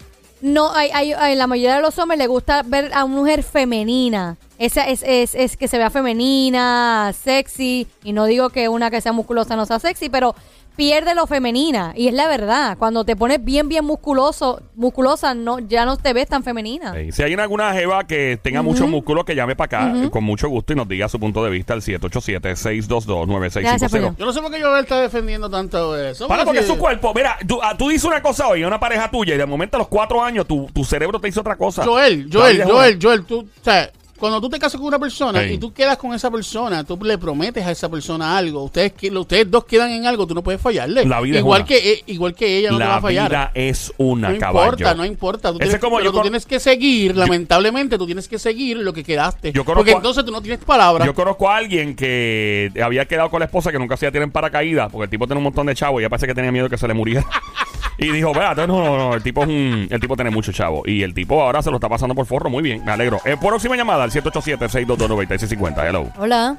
no 0.40 0.72
hay, 0.74 0.90
hay, 0.92 1.12
hay- 1.12 1.36
la 1.36 1.46
mayoría 1.46 1.76
de 1.76 1.82
los 1.82 1.96
hombres 2.00 2.18
le 2.18 2.26
gusta 2.26 2.62
ver 2.64 2.90
a 2.94 3.04
una 3.04 3.14
mujer 3.14 3.44
femenina. 3.44 4.36
Esa 4.58 4.88
es, 4.88 5.04
es, 5.06 5.36
es 5.36 5.56
que 5.56 5.68
se 5.68 5.78
vea 5.78 5.90
femenina, 5.90 7.12
sexy. 7.12 7.86
Y 8.02 8.12
no 8.12 8.24
digo 8.24 8.50
que 8.50 8.68
una 8.68 8.90
que 8.90 9.00
sea 9.00 9.12
musculosa 9.12 9.54
no 9.54 9.66
sea 9.66 9.78
sexy, 9.78 10.08
pero 10.08 10.34
pierde 10.76 11.14
lo 11.14 11.26
femenina. 11.26 11.92
Y 11.96 12.08
es 12.08 12.14
la 12.14 12.28
verdad. 12.28 12.76
Cuando 12.78 13.04
te 13.04 13.16
pones 13.16 13.42
bien, 13.42 13.68
bien 13.68 13.84
musculoso, 13.84 14.62
musculosa, 14.74 15.34
no, 15.34 15.58
ya 15.58 15.84
no 15.84 15.96
te 15.96 16.12
ves 16.12 16.28
tan 16.28 16.44
femenina. 16.44 16.94
Si 17.10 17.22
hay 17.22 17.34
alguna 17.34 17.72
jeva 17.72 18.06
que 18.06 18.38
tenga 18.40 18.62
muchos 18.62 18.88
músculos, 18.88 19.24
que 19.24 19.34
llame 19.34 19.56
para 19.56 19.88
acá 19.88 19.92
eh, 19.96 20.10
con 20.10 20.22
mucho 20.24 20.48
gusto 20.48 20.72
y 20.72 20.76
nos 20.76 20.88
diga 20.88 21.08
su 21.08 21.18
punto 21.18 21.42
de 21.42 21.50
vista 21.50 21.72
al 21.74 21.82
787-622-9650. 21.82 23.60
Gracias, 23.60 23.90
Julio. 23.90 24.14
Yo 24.18 24.26
no 24.26 24.32
sé 24.32 24.40
por 24.40 24.50
qué 24.50 24.62
Joel 24.62 24.84
está 24.84 25.00
defendiendo 25.00 25.50
tanto 25.50 25.96
eso. 25.96 26.28
Para 26.28 26.44
porque 26.44 26.60
es 26.60 26.66
su 26.66 26.76
cuerpo. 26.76 27.12
Mira, 27.14 27.36
tú, 27.46 27.58
ah, 27.62 27.74
tú 27.76 27.88
dices 27.88 28.04
una 28.04 28.22
cosa 28.22 28.48
hoy 28.48 28.62
a 28.62 28.66
una 28.66 28.78
pareja 28.78 29.10
tuya 29.10 29.34
y 29.34 29.38
de 29.38 29.46
momento 29.46 29.76
a 29.76 29.78
los 29.78 29.88
cuatro 29.88 30.22
años 30.22 30.46
tu, 30.46 30.66
tu 30.72 30.84
cerebro 30.84 31.18
te 31.20 31.28
hizo 31.28 31.40
otra 31.40 31.56
cosa. 31.56 31.84
Joel, 31.84 32.28
Joel, 32.32 32.62
Joel, 32.64 32.98
Joel, 33.00 33.24
tú, 33.24 33.40
o 33.40 33.64
sea, 33.64 33.90
cuando 34.18 34.40
tú 34.40 34.48
te 34.48 34.58
casas 34.58 34.78
con 34.78 34.86
una 34.88 34.98
persona 34.98 35.44
y 35.46 35.58
tú 35.58 35.72
quedas 35.72 35.96
con 35.96 36.14
esa 36.14 36.30
persona, 36.30 36.84
tú 36.84 36.98
le 37.02 37.18
prometes 37.18 37.64
a 37.66 37.70
esa 37.70 37.88
persona 37.88 38.36
algo, 38.36 38.62
ustedes 38.64 38.92
que- 38.92 39.10
ustedes 39.10 39.50
dos 39.50 39.64
quedan 39.64 39.90
en 39.90 40.06
algo, 40.06 40.26
tú 40.26 40.34
no 40.34 40.42
puedes 40.42 40.60
fallarle. 40.60 41.04
La 41.04 41.20
vida 41.20 41.36
es 41.36 41.40
igual 41.40 41.60
una. 41.62 41.68
que 41.68 41.92
e- 41.92 42.02
igual 42.06 42.34
que 42.34 42.58
ella 42.58 42.70
no 42.70 42.78
te 42.78 42.84
va 42.84 42.90
La 42.90 42.96
a 42.96 43.00
fallar. 43.00 43.28
vida 43.30 43.50
es 43.54 43.92
una, 43.98 44.30
no 44.30 44.38
caballo. 44.38 44.64
importa, 44.72 44.94
no 44.94 45.04
importa. 45.04 45.48
Tú 45.50 45.56
Ese 45.56 45.64
tienes, 45.64 45.74
es 45.74 45.80
como 45.80 45.96
pero 45.96 46.04
yo 46.06 46.10
tú 46.10 46.16
con- 46.16 46.22
tienes 46.22 46.46
que 46.46 46.58
seguir, 46.60 47.16
lamentablemente, 47.16 47.98
tú 47.98 48.06
tienes 48.06 48.26
que 48.28 48.38
seguir 48.38 48.78
lo 48.78 48.92
que 48.92 49.04
quedaste. 49.04 49.52
Yo 49.52 49.64
conozco 49.64 49.80
porque 49.80 49.92
a- 49.92 49.96
entonces 49.96 50.24
tú 50.24 50.32
no 50.32 50.40
tienes 50.40 50.64
palabra. 50.64 51.04
Yo 51.04 51.14
conozco 51.14 51.48
a 51.50 51.56
alguien 51.56 51.94
que 51.94 52.70
había 52.82 53.06
quedado 53.06 53.30
con 53.30 53.40
la 53.40 53.46
esposa 53.46 53.70
que 53.72 53.78
nunca 53.78 53.96
se 53.96 54.06
iba 54.06 54.08
a 54.08 54.12
tirar 54.12 54.24
en 54.24 54.32
paracaídas 54.32 54.90
porque 54.90 55.04
el 55.04 55.10
tipo 55.10 55.26
tiene 55.26 55.38
un 55.38 55.44
montón 55.44 55.66
de 55.66 55.74
chavo 55.74 56.00
y 56.00 56.02
ya 56.04 56.08
parece 56.08 56.26
que 56.26 56.34
tenía 56.34 56.50
miedo 56.52 56.64
de 56.66 56.70
que 56.70 56.78
se 56.78 56.88
le 56.88 56.94
muriera. 56.94 57.24
y 57.98 58.10
dijo, 58.10 58.32
vea, 58.32 58.54
no, 58.54 58.66
no, 58.66 58.96
no, 58.96 59.14
el 59.14 59.22
tipo 59.22 59.42
es 59.42 59.48
un, 59.48 59.88
el 59.90 60.00
tipo 60.00 60.14
tiene 60.16 60.30
mucho 60.30 60.52
chavo. 60.52 60.82
Y 60.86 61.02
el 61.02 61.14
tipo 61.14 61.42
ahora 61.42 61.62
se 61.62 61.70
lo 61.70 61.76
está 61.76 61.88
pasando 61.88 62.14
por 62.14 62.26
forro, 62.26 62.50
muy 62.50 62.62
bien, 62.62 62.84
me 62.84 62.92
alegro. 62.92 63.20
Eh, 63.24 63.36
próxima 63.40 63.76
llamada 63.76 64.04
al 64.04 64.10
787-622-9650. 64.10 65.88
Hello. 65.88 66.10
Hola. 66.18 66.56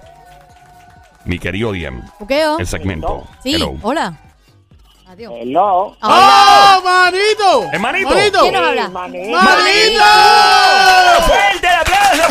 Mi 1.26 1.38
querido 1.40 1.72
Diem. 1.74 2.02
¿Buqueo? 2.20 2.58
El 2.58 2.66
segmento. 2.68 3.28
Sí, 3.44 3.56
Hello. 3.56 3.76
hola. 3.82 4.14
Adiós. 5.10 5.34
Hello. 5.38 5.96
¡Oh, 6.02 6.82
manito! 6.84 7.70
Hermanito. 7.72 8.10
¡Manito! 8.10 8.40
¿Quién 8.42 8.54
nos 8.54 8.68
habla? 8.68 8.90
manito. 8.90 9.32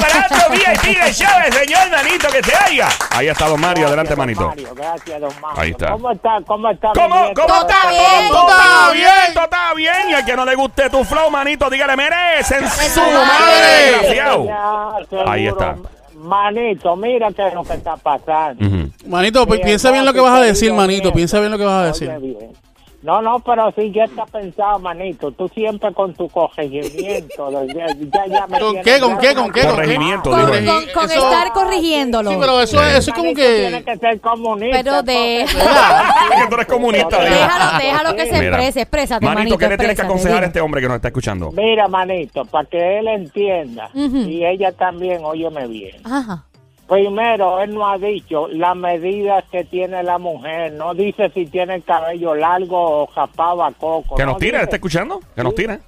¡Manito! 0.00 0.06
¡Fuerte 0.06 0.18
el 0.18 0.24
aplauso 0.24 0.46
para 0.46 0.46
otro 0.46 0.54
VIP 0.54 0.98
del 1.00 1.14
show, 1.14 1.28
el 1.46 1.52
señor 1.52 1.90
Manito, 1.90 2.28
que 2.28 2.42
se 2.42 2.56
haya! 2.56 2.88
Ahí 3.10 3.28
está 3.28 3.46
Don 3.48 3.60
Mario, 3.60 3.86
adelante, 3.86 4.14
Gracias, 4.14 4.36
don 4.36 4.46
Manito. 4.46 4.48
Mario, 4.48 4.74
gracias, 4.74 5.20
don 5.20 5.40
Mario. 5.40 5.60
Ahí 5.62 5.70
está. 5.70 5.90
¿Cómo 5.92 6.10
está? 6.10 6.38
¿Cómo 6.46 6.70
está? 6.70 6.88
mi 6.88 7.00
¿Cómo? 7.00 7.24
nieto? 7.24 7.42
¿Cómo 7.42 7.60
está 7.60 7.90
bien. 7.90 8.28
Todo 8.30 8.48
está 8.50 8.92
bien, 8.92 9.34
todo 9.34 9.44
está 9.44 9.74
bien. 9.74 10.10
Y 10.10 10.14
al 10.14 10.24
que 10.24 10.36
no 10.36 10.44
le 10.44 10.54
guste 10.54 10.90
tu 10.90 11.04
flow, 11.04 11.30
manito, 11.30 11.70
dígale, 11.70 11.96
merecen 11.96 12.68
su 12.68 13.00
madre. 13.00 14.14
seguro. 14.14 15.30
Ahí 15.30 15.46
está. 15.46 15.76
Manito, 16.14 16.96
mira 16.96 17.28
qué 17.30 17.48
es 17.48 17.54
lo 17.54 17.62
que 17.62 17.74
está 17.74 17.96
pasando. 17.96 18.64
Manito, 19.06 19.46
piensa 19.46 19.90
bien 19.90 20.04
lo 20.04 20.12
que 20.12 20.20
vas 20.20 20.38
a 20.38 20.42
decir, 20.42 20.72
manito. 20.72 21.12
Piensa 21.12 21.38
bien 21.40 21.52
lo 21.52 21.58
que 21.58 21.64
vas 21.64 21.74
a 21.74 21.80
Oye, 21.80 21.86
decir. 22.08 22.56
No, 23.02 23.22
no, 23.22 23.38
pero 23.40 23.72
sí, 23.76 23.92
ya 23.92 24.04
está 24.04 24.26
pensado, 24.26 24.78
manito. 24.80 25.30
Tú 25.30 25.48
siempre 25.48 25.92
con 25.92 26.12
tu 26.14 26.28
corregimiento. 26.28 27.50
ya, 27.66 27.86
ya, 27.86 28.26
ya 28.26 28.46
me 28.48 28.58
¿Con 28.58 28.82
qué, 28.82 28.98
con 28.98 29.18
qué, 29.18 29.18
con 29.18 29.18
qué, 29.18 29.28
que- 29.28 29.34
con 29.34 29.52
qué? 29.52 29.60
Corregimiento, 29.66 30.30
Con, 30.30 30.40
con- 30.40 30.48
con 30.94 31.04
eso- 31.10 31.30
estar 31.30 31.52
corrigiéndolo. 31.52 32.30
Sí, 32.30 32.36
pero 32.40 32.60
eso, 32.60 32.78
Sí. 32.78 32.84
eso 32.88 32.98
es 32.98 33.08
como 33.12 33.24
Manito 33.24 33.40
Tiene 33.42 33.84
que... 33.84 33.92
que 33.92 33.98
ser 33.98 34.20
comunista. 34.20 34.76
Pero 34.82 35.02
de- 35.02 35.46
porque- 35.52 36.36
Que 36.42 36.48
tú 36.48 36.54
eres 36.54 36.66
comunista, 36.66 37.18
Déjalo. 37.20 37.36
Déjalo, 37.36 37.78
déjalo 37.78 38.16
que 38.16 38.26
se 38.26 38.38
exprese, 38.46 38.80
exprésate, 38.80 39.24
Manito, 39.24 39.38
manito. 39.40 39.58
¿qué 39.58 39.68
le 39.68 39.78
tienes 39.78 39.96
que 39.96 40.02
aconsejar 40.02 40.42
a 40.42 40.46
este 40.46 40.60
hombre 40.60 40.80
que 40.80 40.88
nos 40.88 40.96
está 40.96 41.08
escuchando? 41.08 41.52
Mira, 41.52 41.86
manito, 41.88 42.44
para 42.46 42.64
que 42.68 42.98
él 42.98 43.08
entienda, 43.08 43.90
y 43.94 44.44
ella 44.44 44.72
también, 44.72 45.24
óyeme 45.24 45.66
bien. 45.66 45.96
Ajá. 46.04 46.44
Primero, 46.88 47.60
él 47.60 47.74
no 47.74 47.88
ha 47.88 47.98
dicho 47.98 48.46
las 48.48 48.76
medidas 48.76 49.44
que 49.50 49.64
tiene 49.64 50.02
la 50.04 50.18
mujer, 50.18 50.72
no 50.74 50.94
dice 50.94 51.30
si 51.30 51.46
tiene 51.46 51.74
el 51.76 51.84
cabello 51.84 52.34
largo 52.36 53.02
o 53.02 53.08
rapado 53.14 53.64
a 53.64 53.72
coco. 53.72 54.14
Que 54.14 54.24
no 54.24 54.32
nos 54.32 54.40
dice. 54.40 54.64
¿está 54.64 54.76
escuchando? 54.76 55.20
Que 55.34 55.42
nos 55.42 55.54
tire. 55.54 55.80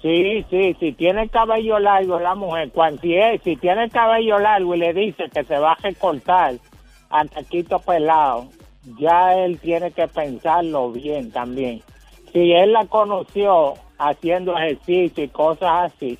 Sí, 0.00 0.46
sí, 0.48 0.74
si 0.80 0.92
tiene 0.92 1.24
el 1.24 1.30
cabello 1.30 1.78
largo 1.78 2.18
la 2.18 2.34
mujer, 2.34 2.70
es- 3.04 3.42
si 3.42 3.56
tiene 3.56 3.84
el 3.84 3.90
cabello 3.90 4.38
largo 4.38 4.74
y 4.74 4.78
le 4.78 4.94
dice 4.94 5.24
que 5.30 5.44
se 5.44 5.58
va 5.58 5.72
a 5.72 5.78
recortar 5.82 6.54
a 7.10 7.24
taquito 7.26 7.78
pelado, 7.80 8.46
ya 8.98 9.34
él 9.34 9.60
tiene 9.60 9.90
que 9.90 10.08
pensarlo 10.08 10.90
bien 10.90 11.30
también. 11.30 11.82
Si 12.32 12.50
él 12.52 12.72
la 12.72 12.86
conoció 12.86 13.74
haciendo 13.98 14.56
ejercicio 14.56 15.24
y 15.24 15.28
cosas 15.28 15.92
así, 15.92 16.18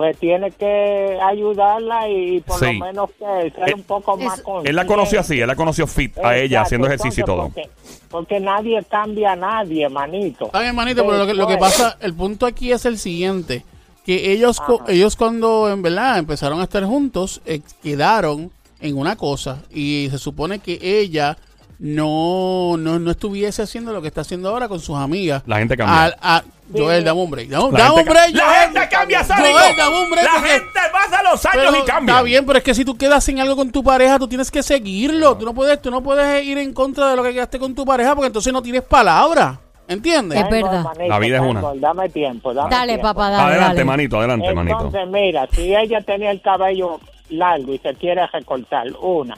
pues 0.00 0.16
tiene 0.16 0.50
que 0.52 1.18
ayudarla 1.22 2.08
y 2.08 2.40
por 2.40 2.58
Sí. 2.58 2.72
lo 2.78 2.86
menos 2.86 3.10
que 3.18 3.50
ser 3.50 3.68
Eh, 3.68 3.74
un 3.74 3.82
poco 3.82 4.16
más 4.16 4.40
consciente. 4.40 4.70
Él 4.70 4.76
la 4.76 4.86
conoció 4.86 5.20
así, 5.20 5.38
él 5.38 5.46
la 5.46 5.54
conoció 5.56 5.86
fit 5.86 6.16
a 6.16 6.34
ella, 6.38 6.44
Exacto, 6.44 6.62
haciendo 6.62 6.86
ejercicio 6.86 7.22
y 7.22 7.26
todo. 7.26 7.42
Porque, 7.48 7.68
porque 8.08 8.40
nadie 8.40 8.82
cambia 8.88 9.32
a 9.32 9.36
nadie, 9.36 9.86
manito. 9.90 10.46
Está 10.46 10.60
bien, 10.62 10.74
manito, 10.74 11.04
pero 11.04 11.18
lo 11.18 11.26
que, 11.26 11.34
lo 11.34 11.46
que 11.46 11.58
pasa, 11.58 11.98
el 12.00 12.14
punto 12.14 12.46
aquí 12.46 12.72
es 12.72 12.86
el 12.86 12.96
siguiente, 12.96 13.62
que 14.06 14.32
ellos, 14.32 14.58
co- 14.58 14.82
ellos 14.88 15.16
cuando 15.16 15.68
en 15.70 15.82
verdad 15.82 16.16
empezaron 16.16 16.60
a 16.60 16.62
estar 16.62 16.82
juntos, 16.84 17.42
eh, 17.44 17.60
quedaron 17.82 18.50
en 18.80 18.96
una 18.96 19.16
cosa 19.16 19.58
y 19.70 20.08
se 20.10 20.16
supone 20.16 20.60
que 20.60 20.78
ella 20.80 21.36
no, 21.80 22.76
no, 22.78 22.98
no 22.98 23.10
estuviese 23.10 23.62
haciendo 23.62 23.92
lo 23.92 24.02
que 24.02 24.08
está 24.08 24.20
haciendo 24.20 24.50
ahora 24.50 24.68
con 24.68 24.80
sus 24.80 24.96
amigas. 24.96 25.42
La 25.46 25.58
gente 25.58 25.76
cambia. 25.76 26.04
Al- 26.04 26.16
a- 26.20 26.44
Joel, 26.72 27.02
dame 27.02 27.20
un 27.20 27.30
break. 27.30 27.48
Dame, 27.48 27.72
La 27.72 27.78
dame 27.78 27.96
gente 27.96 28.00
un 28.00 28.14
break, 28.14 28.34
La 28.34 28.44
Joel. 28.44 28.60
gente 28.60 28.88
cambia. 28.88 29.24
Joel, 29.24 29.76
dame 29.76 30.02
un 30.02 30.10
break, 30.10 30.24
La 30.24 30.32
porque- 30.34 30.48
gente 30.50 30.80
pasa 30.92 31.22
los 31.24 31.46
años 31.46 31.64
Pero 31.70 31.82
y 31.82 31.84
cambia. 31.86 32.12
Está 32.14 32.22
bien, 32.22 32.46
pero 32.46 32.58
es 32.58 32.64
que 32.64 32.74
si 32.74 32.84
tú 32.84 32.96
quedas 32.96 33.28
en 33.28 33.40
algo 33.40 33.56
con 33.56 33.72
tu 33.72 33.82
pareja, 33.82 34.18
tú 34.20 34.28
tienes 34.28 34.50
que 34.52 34.62
seguirlo. 34.62 35.36
Tú 35.36 35.44
no 35.46 35.52
puedes, 35.54 35.82
tú 35.82 35.90
no 35.90 36.00
puedes 36.00 36.44
ir 36.44 36.58
en 36.58 36.72
contra 36.72 37.08
de 37.10 37.16
lo 37.16 37.24
que 37.24 37.32
quedaste 37.32 37.58
con 37.58 37.74
tu 37.74 37.84
pareja 37.84 38.14
porque 38.14 38.28
entonces 38.28 38.52
no 38.52 38.62
tienes 38.62 38.82
palabra. 38.82 39.58
¿Entiendes? 39.88 40.38
Es 40.38 40.48
verdad. 40.48 40.84
Manito, 40.84 41.08
La 41.08 41.18
vida 41.18 41.36
es 41.38 41.42
tengo, 41.42 41.50
una. 41.70 41.80
Dame 41.80 42.08
tiempo, 42.10 42.54
dame 42.54 42.70
Dale, 42.70 42.92
tiempo. 42.92 43.02
papá, 43.08 43.30
dale. 43.30 43.42
Adelante, 43.50 43.74
dale. 43.74 43.84
manito, 43.84 44.18
adelante, 44.20 44.54
manito. 44.54 44.76
Entonces, 44.84 45.08
mira, 45.08 45.48
si 45.52 45.74
ella 45.74 46.00
tenía 46.02 46.30
el 46.30 46.40
cabello 46.40 47.00
largo 47.30 47.74
y 47.74 47.78
se 47.78 47.94
quiere 47.96 48.24
recortar, 48.28 48.86
una. 49.02 49.36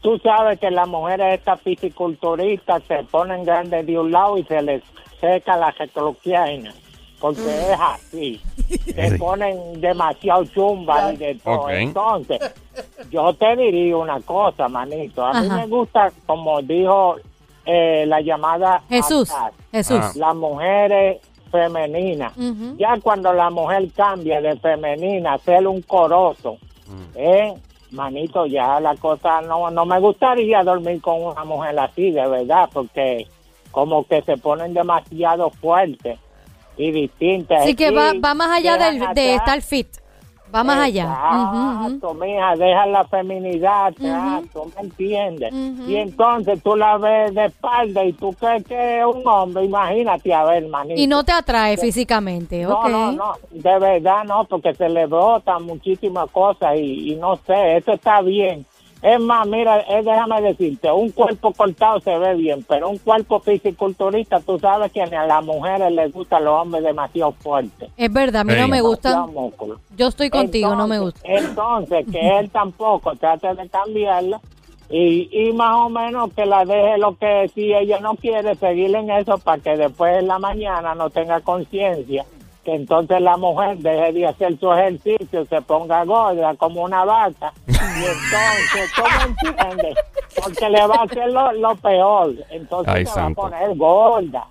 Tú 0.00 0.18
sabes 0.18 0.58
que 0.60 0.70
las 0.70 0.88
mujeres 0.88 1.38
estas 1.38 1.60
fisiculturistas 1.60 2.82
se 2.84 3.02
ponen 3.04 3.44
grandes 3.44 3.86
de 3.86 3.98
un 3.98 4.12
lado 4.12 4.38
y 4.38 4.44
se 4.44 4.62
les 4.62 4.82
seca 5.20 5.56
la 5.56 5.70
retroquiana. 5.72 6.72
Porque 7.20 7.40
es 7.40 7.80
así. 7.80 8.40
Se 8.94 9.18
ponen 9.18 9.80
demasiado 9.80 10.44
chumbas 10.44 11.14
y 11.14 11.16
de 11.16 11.34
todo. 11.34 11.68
Entonces, 11.68 12.38
yo 13.10 13.34
te 13.34 13.56
diría 13.56 13.96
una 13.96 14.20
cosa, 14.20 14.68
manito. 14.68 15.24
A 15.24 15.40
mí 15.40 15.48
Ajá. 15.48 15.56
me 15.56 15.66
gusta, 15.66 16.12
como 16.26 16.62
dijo 16.62 17.16
eh, 17.66 18.04
la 18.06 18.20
llamada 18.20 18.82
Jesús, 18.88 19.30
atrás, 19.32 19.52
Jesús. 19.72 19.98
Ah. 20.00 20.12
las 20.14 20.36
mujeres 20.36 21.18
femenina. 21.50 22.32
Ujú. 22.36 22.76
Ya 22.78 22.96
cuando 23.02 23.32
la 23.32 23.50
mujer 23.50 23.88
cambia 23.96 24.40
de 24.40 24.56
femenina 24.56 25.34
a 25.34 25.38
ser 25.38 25.66
un 25.66 25.82
corozo, 25.82 26.58
eh, 27.14 27.52
manito, 27.92 28.46
ya 28.46 28.80
la 28.80 28.94
cosa 28.96 29.40
no, 29.42 29.70
no 29.70 29.86
me 29.86 29.98
gustaría 30.00 30.62
dormir 30.62 31.00
con 31.00 31.22
una 31.22 31.44
mujer 31.44 31.78
así, 31.78 32.10
de 32.10 32.26
verdad, 32.28 32.68
porque 32.72 33.26
como 33.70 34.04
que 34.04 34.22
se 34.22 34.36
ponen 34.36 34.74
demasiado 34.74 35.50
fuertes 35.50 36.18
y 36.76 36.90
distintas. 36.90 37.62
Así 37.62 37.74
que 37.74 37.90
va, 37.90 38.12
va 38.20 38.34
más 38.34 38.50
allá 38.58 38.76
del- 38.78 38.98
de 39.14 39.34
estar 39.34 39.62
fit. 39.62 39.88
Va 40.54 40.64
más 40.64 40.78
allá. 40.78 41.04
Ujú, 41.30 41.56
ujú. 41.56 41.84
Exacto, 41.84 42.14
mija, 42.14 42.56
deja 42.56 42.86
la 42.86 43.04
feminidad 43.04 43.86
atrás, 43.88 44.42
tú 44.52 44.72
me 44.74 44.82
entiendes. 44.82 45.52
Ujú. 45.52 45.90
Y 45.90 45.96
entonces 45.96 46.62
tú 46.62 46.74
la 46.76 46.96
ves 46.96 47.34
de 47.34 47.44
espalda 47.46 48.04
y 48.04 48.12
tú 48.14 48.32
crees 48.34 48.64
que 48.66 49.00
es 49.00 49.04
un 49.04 49.26
hombre, 49.26 49.64
imagínate, 49.64 50.32
a 50.32 50.44
ver, 50.44 50.66
manito. 50.68 50.98
Y 51.00 51.06
no 51.06 51.22
te 51.24 51.32
atrae 51.32 51.76
físicamente, 51.76 52.62
No, 52.62 52.80
ok. 52.80 52.88
no, 52.88 53.12
no, 53.12 53.34
de 53.50 53.78
verdad 53.78 54.24
no, 54.24 54.44
porque 54.44 54.74
se 54.74 54.88
le 54.88 55.06
brotan 55.06 55.64
muchísimas 55.64 56.30
cosas 56.30 56.76
y, 56.76 57.12
y 57.12 57.16
no 57.16 57.36
sé, 57.36 57.76
eso 57.76 57.92
está 57.92 58.20
bien. 58.22 58.64
Es 59.00 59.20
más, 59.20 59.46
mira, 59.46 59.80
eh, 59.82 60.02
déjame 60.02 60.40
decirte, 60.42 60.90
un 60.90 61.10
cuerpo 61.12 61.52
cortado 61.52 62.00
se 62.00 62.18
ve 62.18 62.34
bien, 62.34 62.64
pero 62.68 62.88
un 62.90 62.98
cuerpo 62.98 63.38
fisiculturista, 63.38 64.40
tú 64.40 64.58
sabes 64.58 64.90
que 64.90 65.02
a 65.02 65.24
las 65.26 65.44
mujeres 65.44 65.92
les 65.92 66.12
gustan 66.12 66.44
los 66.44 66.54
hombres 66.62 66.82
demasiado 66.82 67.30
fuertes. 67.32 67.90
Es 67.96 68.12
verdad, 68.12 68.40
a 68.40 68.44
mí 68.44 68.54
no 68.58 68.66
me 68.66 68.80
gusta. 68.80 69.10
demasiado 69.10 69.40
músculo. 69.40 69.80
Yo 69.96 70.08
estoy 70.08 70.30
contigo, 70.30 70.74
no 70.74 70.88
me 70.88 70.98
gusta. 70.98 71.20
Entonces- 71.24 71.48
Entonces, 71.48 72.06
que 72.12 72.38
él 72.38 72.50
tampoco 72.52 73.14
trate 73.14 73.54
de 73.54 73.68
cambiarla 73.68 74.40
y, 74.90 75.28
y 75.32 75.52
más 75.52 75.74
o 75.76 75.88
menos 75.90 76.32
que 76.32 76.44
la 76.46 76.64
deje 76.64 76.98
lo 76.98 77.14
que 77.16 77.48
si 77.54 77.72
ella 77.72 78.00
no 78.00 78.14
quiere 78.16 78.54
seguir 78.56 78.94
en 78.96 79.10
eso 79.10 79.38
para 79.38 79.62
que 79.62 79.76
después 79.76 80.18
en 80.18 80.26
la 80.26 80.38
mañana 80.38 80.94
no 80.94 81.08
tenga 81.10 81.40
conciencia. 81.40 82.24
Que 82.68 82.74
entonces 82.74 83.18
la 83.22 83.38
mujer 83.38 83.78
deje 83.78 84.12
de 84.12 84.26
hacer 84.26 84.58
su 84.60 84.70
ejercicio, 84.70 85.46
se 85.46 85.62
ponga 85.62 86.04
gorda 86.04 86.54
como 86.56 86.82
una 86.82 87.02
vaca. 87.02 87.50
Y 87.66 87.72
entonces, 87.72 88.92
¿tú 88.94 89.02
me 89.02 89.24
entiendes? 89.54 89.94
Porque 90.36 90.68
le 90.68 90.86
va 90.86 90.96
a 90.96 91.02
hacer 91.04 91.32
lo, 91.32 91.52
lo 91.52 91.74
peor. 91.76 92.34
Entonces 92.50 92.94
Ay, 92.94 93.06
se 93.06 93.12
santo. 93.12 93.40
va 93.40 93.48
a 93.48 93.50
poner 93.52 93.74
gorda. 93.74 94.44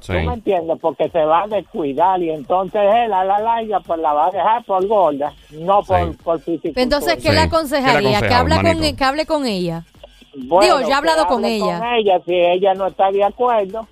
Sí. 0.00 0.12
¿Tú 0.12 0.18
me 0.18 0.34
entiendes? 0.34 0.78
Porque 0.82 1.08
se 1.08 1.24
va 1.24 1.44
a 1.44 1.46
descuidar 1.46 2.20
y 2.22 2.28
entonces 2.28 2.82
él 2.82 3.10
a 3.10 3.24
la 3.24 3.38
larga 3.38 3.80
pues 3.80 3.98
la 4.00 4.12
va 4.12 4.26
a 4.26 4.30
dejar 4.30 4.64
por 4.66 4.86
gorda, 4.86 5.32
no 5.52 5.82
por, 5.82 6.10
Sí. 6.12 6.18
por 6.22 6.40
físico. 6.40 6.74
Entonces, 6.78 7.14
¿qué 7.14 7.20
Sí. 7.22 7.28
le 7.30 7.34
¿Qué 7.36 7.40
aconsejaría? 7.40 8.20
le 8.20 8.28
que, 8.28 8.34
habla 8.34 8.56
con, 8.56 8.66
hermanito? 8.66 8.96
que 8.98 9.04
hable 9.04 9.24
con 9.24 9.46
ella. 9.46 9.84
Bueno, 10.36 10.76
Digo, 10.76 10.88
ya 10.90 10.94
he 10.96 10.98
hablado 10.98 11.26
con 11.26 11.42
ella. 11.46 11.78
Con 11.78 11.88
ella, 11.94 12.20
si 12.26 12.34
ella 12.34 12.74
no 12.74 12.88
está 12.88 13.10
de 13.10 13.24
acuerdo, 13.24 13.88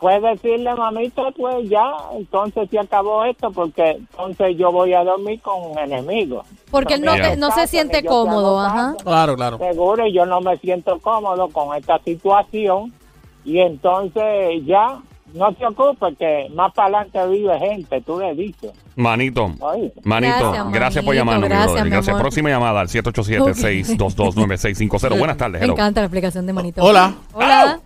puede 0.00 0.20
decirle, 0.30 0.74
mamita, 0.74 1.30
pues 1.36 1.68
ya, 1.68 1.84
entonces 2.16 2.68
se 2.70 2.78
acabó 2.78 3.24
esto, 3.24 3.50
porque 3.52 3.90
entonces 4.00 4.56
yo 4.56 4.72
voy 4.72 4.94
a 4.94 5.04
dormir 5.04 5.40
con 5.42 5.72
un 5.72 5.78
enemigo. 5.78 6.42
Porque 6.70 6.94
él 6.94 7.02
no, 7.02 7.14
te- 7.14 7.36
no 7.36 7.50
se 7.52 7.66
siente 7.66 8.00
te 8.02 8.08
cómodo, 8.08 8.58
ajá. 8.60 8.94
Claro, 9.04 9.36
claro. 9.36 9.58
Seguro, 9.58 10.06
y 10.06 10.12
yo 10.12 10.24
no 10.26 10.40
me 10.40 10.56
siento 10.58 10.98
cómodo 11.00 11.48
con 11.50 11.76
esta 11.76 11.98
situación. 12.02 12.92
Y 13.44 13.58
entonces 13.60 14.64
ya, 14.66 14.98
no 15.34 15.52
se 15.54 15.64
ocupe 15.66 16.14
que 16.18 16.48
más 16.54 16.72
para 16.74 16.98
adelante 16.98 17.26
vive 17.28 17.58
gente, 17.58 18.00
tú 18.00 18.18
le 18.18 18.34
dices. 18.34 18.72
Manito. 18.96 19.52
Oye. 19.60 19.92
Manito, 20.04 20.50
gracias, 20.50 20.72
Gracias, 20.72 21.04
por 21.04 21.14
llamarnos. 21.14 21.42
mi 21.44 21.48
gracias, 21.48 21.66
brother. 21.72 21.84
mi 21.84 21.90
Gracias. 21.90 22.20
Próxima 22.20 22.48
llamada 22.50 22.80
al 22.80 22.88
787-622-9650. 22.88 25.14
Buenas 25.18 25.36
tardes. 25.36 25.60
Me 25.60 25.64
Hello. 25.64 25.74
encanta 25.74 26.00
la 26.00 26.06
explicación 26.06 26.46
de 26.46 26.52
Manito. 26.52 26.82
Hola. 26.82 27.14
Hola. 27.32 27.80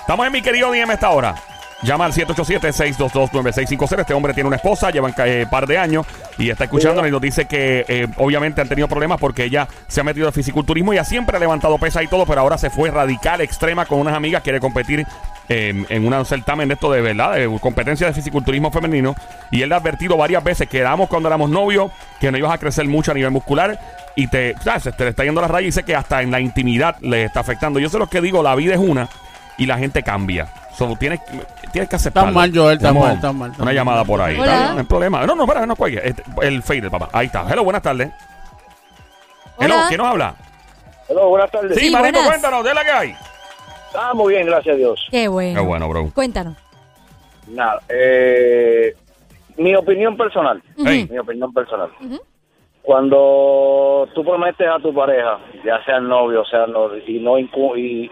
Estamos 0.00 0.26
en 0.26 0.32
mi 0.32 0.42
querido 0.42 0.70
DM 0.70 0.90
esta 0.92 1.10
hora. 1.10 1.34
Llama 1.82 2.06
al 2.06 2.12
787-622-9650. 2.12 4.00
Este 4.00 4.14
hombre 4.14 4.32
tiene 4.32 4.46
una 4.46 4.56
esposa, 4.56 4.90
llevan 4.90 5.14
un 5.16 5.50
par 5.50 5.66
de 5.66 5.76
años 5.76 6.06
y 6.38 6.48
está 6.48 6.64
escuchándonos 6.64 7.08
y 7.08 7.10
nos 7.10 7.20
dice 7.20 7.46
que 7.46 7.84
eh, 7.88 8.06
obviamente 8.16 8.60
han 8.60 8.68
tenido 8.68 8.88
problemas 8.88 9.20
porque 9.20 9.44
ella 9.44 9.68
se 9.88 10.00
ha 10.00 10.04
metido 10.04 10.26
al 10.26 10.32
fisiculturismo 10.32 10.94
y 10.94 10.98
ha 10.98 11.04
siempre 11.04 11.38
levantado 11.38 11.76
pesas 11.78 12.02
y 12.04 12.06
todo, 12.06 12.24
pero 12.24 12.40
ahora 12.40 12.56
se 12.56 12.70
fue 12.70 12.90
radical, 12.90 13.40
extrema 13.40 13.84
con 13.84 13.98
unas 13.98 14.14
amigas, 14.14 14.42
quiere 14.42 14.60
competir 14.60 15.04
eh, 15.48 15.84
en 15.88 16.06
un 16.06 16.24
certamen 16.24 16.68
de 16.68 16.74
esto 16.74 16.90
de 16.90 17.02
verdad, 17.02 17.34
de 17.34 17.58
competencia 17.60 18.06
de 18.06 18.14
fisiculturismo 18.14 18.70
femenino. 18.70 19.14
Y 19.50 19.60
él 19.60 19.68
le 19.68 19.74
ha 19.74 19.78
advertido 19.78 20.16
varias 20.16 20.42
veces 20.42 20.68
que 20.68 20.78
éramos 20.78 21.08
cuando 21.08 21.28
éramos 21.28 21.50
novios, 21.50 21.90
que 22.18 22.32
no 22.32 22.38
ibas 22.38 22.52
a 22.52 22.58
crecer 22.58 22.86
mucho 22.86 23.10
a 23.10 23.14
nivel 23.14 23.30
muscular 23.30 23.78
y 24.16 24.28
te, 24.28 24.54
¿sabes? 24.62 24.96
te 24.96 25.04
le 25.04 25.10
está 25.10 25.24
yendo 25.24 25.40
la 25.40 25.48
raya 25.48 25.62
y 25.62 25.66
dice 25.66 25.82
que 25.82 25.94
hasta 25.94 26.22
en 26.22 26.30
la 26.30 26.40
intimidad 26.40 26.96
le 27.00 27.24
está 27.24 27.40
afectando. 27.40 27.78
Yo 27.78 27.90
sé 27.90 27.98
lo 27.98 28.08
que 28.08 28.20
digo, 28.20 28.42
la 28.42 28.54
vida 28.54 28.74
es 28.74 28.80
una 28.80 29.08
y 29.58 29.66
la 29.66 29.78
gente 29.78 30.02
cambia. 30.02 30.46
Solo 30.72 30.96
tienes, 30.96 31.20
tienes 31.72 31.88
que 31.88 31.96
aceptarlo. 31.96 32.30
Estás 32.30 32.34
mal, 32.34 32.52
Joel, 32.54 32.78
Tenemos 32.78 33.02
mal, 33.22 33.34
mal, 33.34 33.50
Una 33.56 33.64
mal. 33.64 33.74
llamada 33.74 34.04
por 34.04 34.20
ahí. 34.20 34.36
Hola. 34.38 34.54
¿está? 34.54 34.72
No 34.72 34.78
hay 34.78 34.84
problema. 34.84 35.26
No, 35.26 35.34
no, 35.36 35.44
espera, 35.44 35.66
no 35.66 35.76
cuelgue. 35.76 36.00
Este, 36.04 36.22
El 36.42 36.62
fader, 36.62 36.90
papá. 36.90 37.08
Ahí 37.12 37.26
está. 37.26 37.46
Hello, 37.48 37.62
buenas 37.64 37.82
tardes. 37.82 38.10
Hello, 39.60 39.74
Hola. 39.76 39.84
¿quién 39.88 39.98
nos 39.98 40.06
habla? 40.08 40.34
Hola, 41.08 41.24
buenas 41.24 41.50
tardes. 41.50 41.78
Sí, 41.78 41.86
Sí, 41.86 41.90
buenas. 41.96 42.26
cuéntanos, 42.26 42.64
de 42.64 42.74
la 42.74 42.84
que 42.84 42.90
hay. 42.90 43.14
Ah, 43.96 44.12
muy 44.14 44.34
bien, 44.34 44.46
gracias 44.46 44.74
a 44.74 44.78
Dios. 44.78 45.06
Qué 45.10 45.28
bueno. 45.28 45.60
Qué 45.60 45.66
bueno, 45.66 45.88
bro. 45.88 46.10
Cuéntanos. 46.12 46.56
Nada, 47.46 47.80
eh, 47.88 48.94
mi 49.58 49.74
opinión 49.76 50.16
personal, 50.16 50.60
mi 50.78 51.18
opinión 51.18 51.52
personal. 51.52 51.90
Cuando 52.82 54.08
tú 54.14 54.24
prometes 54.24 54.66
a 54.68 54.78
tu 54.78 54.92
pareja, 54.94 55.38
ya 55.64 55.82
sea 55.84 55.96
el 55.98 56.08
novio, 56.08 56.42
o 56.42 56.44
sea, 56.44 56.66
no, 56.66 56.96
y 57.06 57.18
no 57.20 57.38
y, 57.38 57.48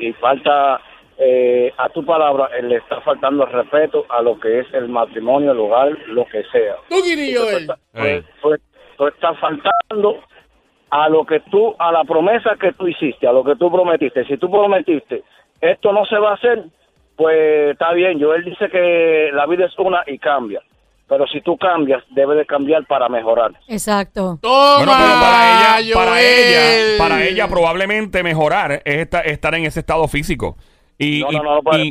y 0.01 0.13
falta 0.15 0.81
eh, 1.25 1.73
a 1.79 1.89
tu 1.91 2.05
palabra, 2.05 2.49
eh, 2.59 2.63
le 2.63 2.77
está 2.77 3.01
faltando 3.03 3.47
el 3.47 3.53
respeto 3.53 4.05
a 4.09 4.23
lo 4.23 4.39
que 4.41 4.61
es 4.61 4.67
el 4.75 4.89
matrimonio, 4.89 5.53
el 5.53 5.59
hogar, 5.61 5.91
lo 6.09 6.25
que 6.27 6.43
sea. 6.51 6.77
Tú. 6.89 6.97
Hey. 7.95 8.23
Pues, 8.41 8.61
tú 8.97 9.07
estás 9.07 9.39
faltando 9.39 10.21
a 10.91 11.09
lo 11.09 11.25
que 11.25 11.41
tú, 11.51 11.75
a 11.79 11.93
la 11.93 12.05
promesa 12.05 12.57
que 12.61 12.73
tú 12.73 12.89
hiciste, 12.89 13.27
a 13.27 13.33
lo 13.33 13.45
que 13.45 13.57
tú 13.57 13.71
prometiste. 13.71 14.25
Si 14.25 14.37
tú 14.37 14.51
prometiste, 14.51 15.23
esto 15.61 15.93
no 15.93 16.05
se 16.07 16.17
va 16.19 16.31
a 16.31 16.35
hacer, 16.35 16.65
pues 17.17 17.71
está 17.73 17.93
bien. 17.93 18.21
Joel 18.21 18.45
dice 18.45 18.69
que 18.69 19.31
la 19.33 19.47
vida 19.47 19.67
es 19.67 19.79
una 19.79 20.03
y 20.07 20.19
cambia. 20.19 20.61
Pero 21.09 21.27
si 21.27 21.43
tú 21.43 21.59
cambias, 21.59 22.03
debe 22.11 22.35
de 22.37 22.47
cambiar 22.47 22.87
para 22.87 23.09
mejorar. 23.09 23.53
Exacto. 23.69 24.39
Toma, 24.41 24.77
Bueno, 24.79 24.93
pero 24.97 25.21
para 25.21 25.79
ella, 25.81 25.95
para 25.95 26.21
ella, 26.23 26.99
para 26.99 27.25
ella 27.25 27.49
probablemente 27.49 28.23
mejorar 28.23 28.73
es 28.73 28.97
esta- 28.97 29.21
estar 29.21 29.55
en 29.55 29.67
ese 29.67 29.81
estado 29.81 30.09
físico. 30.09 30.57
Y, 31.05 31.21
No, 31.23 31.33
y- 31.33 31.37
no, 31.37 31.43
no, 31.43 31.63
para, 31.63 31.79
y- 31.85 31.91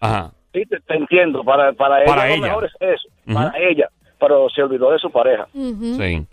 ajá. 0.00 0.32
sí, 0.52 0.62
te, 0.68 0.80
te 0.80 0.94
entiendo. 0.96 1.42
Para, 1.44 1.72
para, 1.72 2.04
Para 2.04 2.26
ella, 2.26 2.34
ella. 2.34 2.36
lo 2.36 2.42
mejor 2.42 2.64
es 2.66 2.72
eso, 2.80 3.08
para 3.34 3.52
ella. 3.58 3.88
Pero 4.20 4.48
se 4.50 4.62
olvidó 4.62 4.90
de 4.92 4.98
su 4.98 5.10
pareja. 5.10 5.46
Sí. 5.52 6.26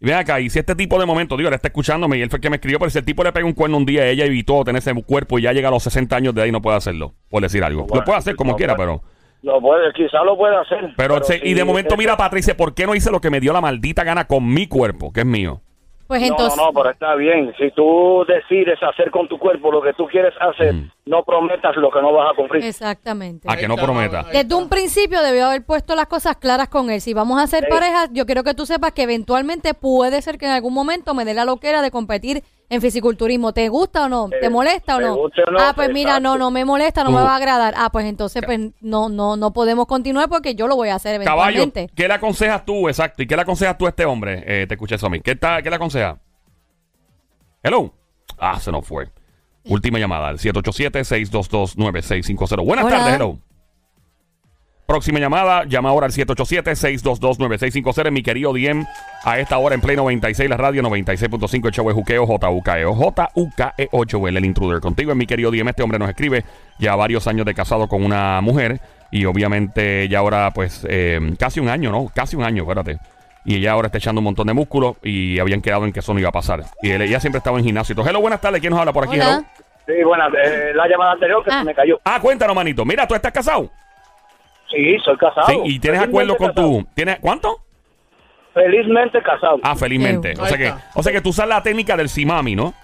Y 0.00 0.06
ven 0.06 0.14
acá, 0.16 0.40
y 0.40 0.50
si 0.50 0.58
este 0.58 0.74
tipo 0.74 0.98
de 0.98 1.06
momento, 1.06 1.36
digo, 1.36 1.48
él 1.48 1.54
está 1.54 1.68
escuchándome 1.68 2.18
y 2.18 2.22
él 2.22 2.28
fue 2.28 2.38
el 2.38 2.40
que 2.42 2.50
me 2.50 2.56
escribió, 2.56 2.78
pero 2.80 2.90
si 2.90 2.98
el 2.98 3.04
tipo 3.04 3.22
le 3.22 3.32
pega 3.32 3.46
un 3.46 3.52
cuerno 3.52 3.76
un 3.76 3.86
día, 3.86 4.04
ella 4.08 4.24
evitó 4.24 4.64
tener 4.64 4.80
ese 4.80 4.92
cuerpo 5.04 5.38
y 5.38 5.42
ya 5.42 5.52
llega 5.52 5.68
a 5.68 5.70
los 5.70 5.82
60 5.84 6.16
años 6.16 6.34
de 6.34 6.42
ahí, 6.42 6.50
no 6.50 6.60
puede 6.60 6.76
hacerlo, 6.76 7.14
por 7.30 7.40
decir 7.42 7.62
algo. 7.62 7.82
lo 7.82 7.86
Bueno, 7.86 8.04
puede 8.04 8.18
hacer 8.18 8.34
como 8.34 8.50
no 8.52 8.56
quiera, 8.56 8.74
puede. 8.74 8.88
pero... 8.88 9.02
Lo 9.42 9.60
puede, 9.60 9.92
quizá 9.92 10.22
lo 10.24 10.36
puede 10.36 10.56
hacer. 10.56 10.92
Pero, 10.96 11.22
se- 11.24 11.40
y 11.42 11.54
de 11.54 11.64
momento 11.64 11.96
mira 11.96 12.16
dice, 12.32 12.54
¿por 12.54 12.74
qué 12.74 12.86
no 12.86 12.94
hice 12.94 13.10
lo 13.10 13.20
que 13.20 13.28
me 13.30 13.40
dio 13.40 13.52
la 13.52 13.60
maldita 13.60 14.04
gana 14.04 14.24
con 14.26 14.46
mi 14.52 14.66
cuerpo, 14.68 15.12
que 15.12 15.20
es 15.20 15.26
mío? 15.26 15.60
Pues 16.12 16.20
No, 16.20 16.26
entonces. 16.28 16.56
no, 16.58 16.66
no, 16.66 16.72
pero 16.74 16.90
está 16.90 17.14
bien. 17.14 17.54
Si 17.58 17.70
tú 17.70 18.22
decides 18.28 18.78
hacer 18.82 19.10
con 19.10 19.28
tu 19.28 19.38
cuerpo 19.38 19.72
lo 19.72 19.80
que 19.80 19.94
tú 19.94 20.06
quieres 20.08 20.34
hacer, 20.38 20.74
Mm. 20.74 20.90
no 21.06 21.22
prometas 21.24 21.74
lo 21.76 21.90
que 21.90 22.02
no 22.02 22.12
vas 22.12 22.32
a 22.32 22.36
cumplir. 22.36 22.62
Exactamente. 22.66 23.48
A 23.50 23.56
que 23.56 23.66
no 23.66 23.74
está, 23.76 23.86
prometa. 23.86 24.20
ahí 24.20 24.26
Desde 24.42 24.54
un 24.54 24.68
principio 24.68 25.22
debió 25.22 25.46
haber 25.46 25.64
puesto 25.64 25.94
las 25.94 26.06
cosas 26.08 26.36
claras 26.36 26.68
con 26.68 26.90
él. 26.90 27.00
Si 27.00 27.14
vamos 27.14 27.40
a 27.40 27.46
ser 27.46 27.64
Sí. 27.64 27.70
pareja, 27.70 28.08
yo 28.12 28.26
quiero 28.26 28.44
que 28.44 28.52
tú 28.52 28.66
sepas 28.66 28.92
que 28.92 29.04
eventualmente 29.04 29.72
puede 29.72 30.20
ser 30.20 30.36
que 30.36 30.44
en 30.44 30.52
algún 30.52 30.74
momento 30.74 31.14
me 31.14 31.24
dé 31.24 31.32
la 31.32 31.46
loquera 31.46 31.80
de 31.80 31.90
competir 31.90 32.42
en 32.68 32.80
fisiculturismo. 32.80 33.52
¿Te 33.52 33.68
gusta 33.68 34.06
o 34.06 34.08
no? 34.08 34.28
¿Te 34.28 34.46
Eh, 34.46 34.50
molesta 34.50 34.96
o 34.96 35.00
no? 35.00 35.16
guste 35.16 35.42
o 35.46 35.50
no, 35.50 35.58
ah, 35.60 35.72
pues 35.74 35.90
mira, 35.92 36.20
no, 36.20 36.38
no 36.38 36.50
me 36.50 36.64
molesta, 36.64 37.04
no 37.04 37.10
me 37.10 37.20
va 37.20 37.32
a 37.32 37.36
agradar. 37.36 37.74
Ah, 37.76 37.90
pues 37.90 38.06
entonces 38.06 38.42
pues 38.46 38.58
no 38.80 39.08
no 39.10 39.36
no 39.36 39.52
podemos 39.52 39.86
continuar 39.86 40.28
porque 40.28 40.54
yo 40.54 40.66
lo 40.66 40.76
voy 40.76 40.88
a 40.88 40.94
hacer 40.94 41.22
Caballo, 41.22 41.58
eventualmente. 41.58 41.94
¿qué 41.94 42.08
le 42.08 42.14
aconsejas 42.14 42.64
tú, 42.64 42.88
exacto? 42.88 43.22
¿Y 43.22 43.26
qué 43.26 43.36
le 43.36 43.42
aconsejas 43.42 43.76
tú 43.76 43.86
a 43.86 43.90
este 43.90 44.04
hombre? 44.06 44.42
Eh, 44.46 44.66
te 44.66 44.74
escuché 44.74 44.94
eso 44.94 45.06
a 45.06 45.10
mí. 45.10 45.20
¿Qué, 45.20 45.32
está, 45.32 45.60
¿Qué 45.62 45.68
le 45.70 45.76
aconsejas? 45.76 46.16
Hello. 47.62 47.92
Ah, 48.38 48.58
se 48.58 48.72
nos 48.72 48.86
fue. 48.86 49.10
Última 49.64 49.98
llamada, 49.98 50.28
al 50.28 50.38
787-622-9650. 50.38 52.64
Buenas 52.64 52.84
Hola. 52.86 52.96
tardes, 52.98 53.14
hello. 53.14 53.38
Próxima 54.92 55.18
llamada, 55.18 55.64
llama 55.64 55.88
ahora 55.88 56.04
al 56.04 56.12
787-622-9650. 56.12 58.10
Mi 58.10 58.22
querido 58.22 58.52
Diem, 58.52 58.84
a 59.24 59.38
esta 59.38 59.56
hora 59.56 59.74
en 59.74 59.80
Play 59.80 59.96
96, 59.96 60.50
la 60.50 60.58
radio 60.58 60.82
96.5, 60.82 61.66
el 61.66 61.72
show 61.72 61.88
es 61.88 61.94
Juqueo, 61.94 62.26
J-U-K-E-O, 62.26 62.94
J-U-K-E-O, 62.94 64.02
Joel, 64.10 64.36
el 64.36 64.44
intruder. 64.44 64.80
Contigo, 64.82 65.12
en 65.12 65.16
mi 65.16 65.24
querido 65.26 65.50
Diem, 65.50 65.66
este 65.66 65.82
hombre 65.82 65.98
nos 65.98 66.10
escribe 66.10 66.44
ya 66.78 66.94
varios 66.94 67.26
años 67.26 67.46
de 67.46 67.54
casado 67.54 67.88
con 67.88 68.04
una 68.04 68.42
mujer 68.42 68.80
y 69.10 69.24
obviamente 69.24 70.10
ya 70.10 70.18
ahora, 70.18 70.50
pues, 70.50 70.86
eh, 70.86 71.18
casi 71.38 71.58
un 71.58 71.70
año, 71.70 71.90
¿no? 71.90 72.10
Casi 72.14 72.36
un 72.36 72.44
año, 72.44 72.64
espérate. 72.64 72.98
Y 73.46 73.56
ella 73.56 73.72
ahora 73.72 73.86
está 73.86 73.96
echando 73.96 74.18
un 74.20 74.24
montón 74.24 74.46
de 74.48 74.52
músculo 74.52 74.98
y 75.02 75.38
habían 75.38 75.62
quedado 75.62 75.86
en 75.86 75.92
que 75.94 76.00
eso 76.00 76.12
no 76.12 76.20
iba 76.20 76.28
a 76.28 76.32
pasar. 76.32 76.64
Y 76.82 76.90
él, 76.90 77.00
ella 77.00 77.18
siempre 77.18 77.38
estaba 77.38 77.56
en 77.58 77.64
gimnasio. 77.64 77.96
Hello, 78.06 78.20
buenas 78.20 78.42
tardes. 78.42 78.60
¿Quién 78.60 78.72
nos 78.72 78.80
habla 78.80 78.92
por 78.92 79.04
aquí? 79.04 79.14
Hola. 79.18 79.36
Hello? 79.38 79.44
Sí, 79.86 80.04
bueno, 80.04 80.24
eh, 80.44 80.72
la 80.74 80.86
llamada 80.86 81.12
anterior 81.12 81.42
que 81.42 81.50
Ah. 81.50 81.60
se 81.60 81.64
me 81.64 81.74
cayó. 81.74 81.98
Ah, 82.04 82.20
cuéntanos, 82.20 82.54
manito. 82.54 82.84
Mira, 82.84 83.06
¿tú 83.08 83.14
estás 83.14 83.32
casado? 83.32 83.70
Sí, 84.72 84.96
soy 85.04 85.16
casado. 85.16 85.46
Sí, 85.48 85.54
y 85.64 85.78
tienes 85.78 86.00
Felizmente 86.00 86.04
acuerdo 86.04 86.36
con 86.36 86.48
casado. 86.48 86.68
tu. 86.68 86.84
¿Tienes 86.94 87.18
cuánto? 87.20 87.58
Felizmente 88.54 89.22
casado. 89.22 89.58
Ah, 89.62 89.76
felizmente. 89.76 90.34
O 90.38 90.46
sea, 90.46 90.58
que, 90.58 90.72
o 90.94 91.02
sea 91.02 91.12
que 91.12 91.20
tú 91.20 91.30
usas 91.30 91.48
la 91.48 91.62
técnica 91.62 91.96
del 91.96 92.08
sí 92.08 92.26
mami, 92.26 92.54
¿no? 92.54 92.74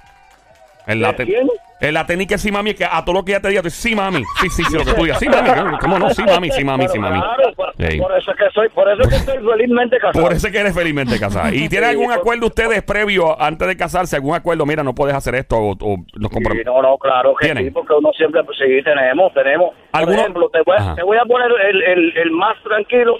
En 0.88 1.00
la, 1.02 1.12
¿De 1.12 1.24
te- 1.26 1.38
en 1.80 1.94
la 1.94 2.04
técnica 2.06 2.36
sí 2.38 2.50
mami 2.50 2.70
es 2.70 2.76
que 2.76 2.84
a 2.84 3.04
todo 3.04 3.14
lo 3.16 3.24
que 3.24 3.30
ella 3.32 3.40
te 3.40 3.48
diga, 3.50 3.60
tú 3.62 3.66
dices, 3.68 3.80
sí 3.80 3.94
mami. 3.94 4.24
Sí, 4.40 4.48
sí, 4.50 4.64
sí, 4.64 4.74
lo 4.76 4.84
que 4.84 4.94
tú 4.94 5.02
digas. 5.04 5.18
Sí 5.20 5.28
mami. 5.28 5.76
¿Cómo 5.80 5.98
no? 5.98 6.10
Sí 6.10 6.22
mami, 6.24 6.50
sí 6.50 6.64
mami, 6.64 6.88
sí 6.88 6.98
mami. 6.98 7.20
Claro, 7.20 7.52
por, 7.54 7.72
Sí. 7.78 7.98
por 7.98 8.18
eso 8.18 8.30
es 8.32 8.36
que 8.36 8.44
soy, 8.52 8.68
por 8.70 8.88
eso 8.90 9.02
es 9.02 9.08
que 9.08 9.14
estoy 9.32 9.38
felizmente 9.46 9.98
casado. 9.98 10.24
Por 10.24 10.32
eso 10.32 10.46
es 10.48 10.52
que 10.52 10.58
eres 10.58 10.74
felizmente 10.74 11.20
casada. 11.20 11.54
¿Y 11.54 11.68
tienen 11.68 11.90
Sí, 11.90 11.94
algún 11.96 12.06
por- 12.06 12.14
acuerdo 12.18 12.46
ustedes 12.46 12.82
previo 12.82 13.40
antes 13.40 13.68
de 13.68 13.76
casarse? 13.76 14.16
¿Algún 14.16 14.34
acuerdo? 14.34 14.66
Mira, 14.66 14.82
no 14.82 14.94
puedes 14.94 15.14
hacer 15.14 15.34
esto 15.36 15.56
o, 15.56 15.72
o 15.72 15.96
nos 15.98 16.30
Sí, 16.30 16.34
compramos. 16.34 16.64
no, 16.64 16.82
no, 16.82 16.98
claro 16.98 17.34
que 17.38 17.46
¿Tienen? 17.46 17.66
sí, 17.66 17.70
porque 17.70 17.92
uno 17.94 18.10
siempre, 18.16 18.42
pues, 18.42 18.58
sí, 18.58 18.82
tenemos, 18.82 19.32
tenemos. 19.34 19.70
Por 19.92 20.00
¿Alguno? 20.00 20.18
ejemplo, 20.20 20.48
te 20.50 20.62
voy, 20.62 20.76
a, 20.80 20.94
te 20.96 21.02
voy 21.04 21.16
a 21.18 21.24
poner 21.26 21.50
el, 21.70 21.82
el, 21.82 22.16
el 22.16 22.30
más 22.32 22.56
tranquilo 22.64 23.16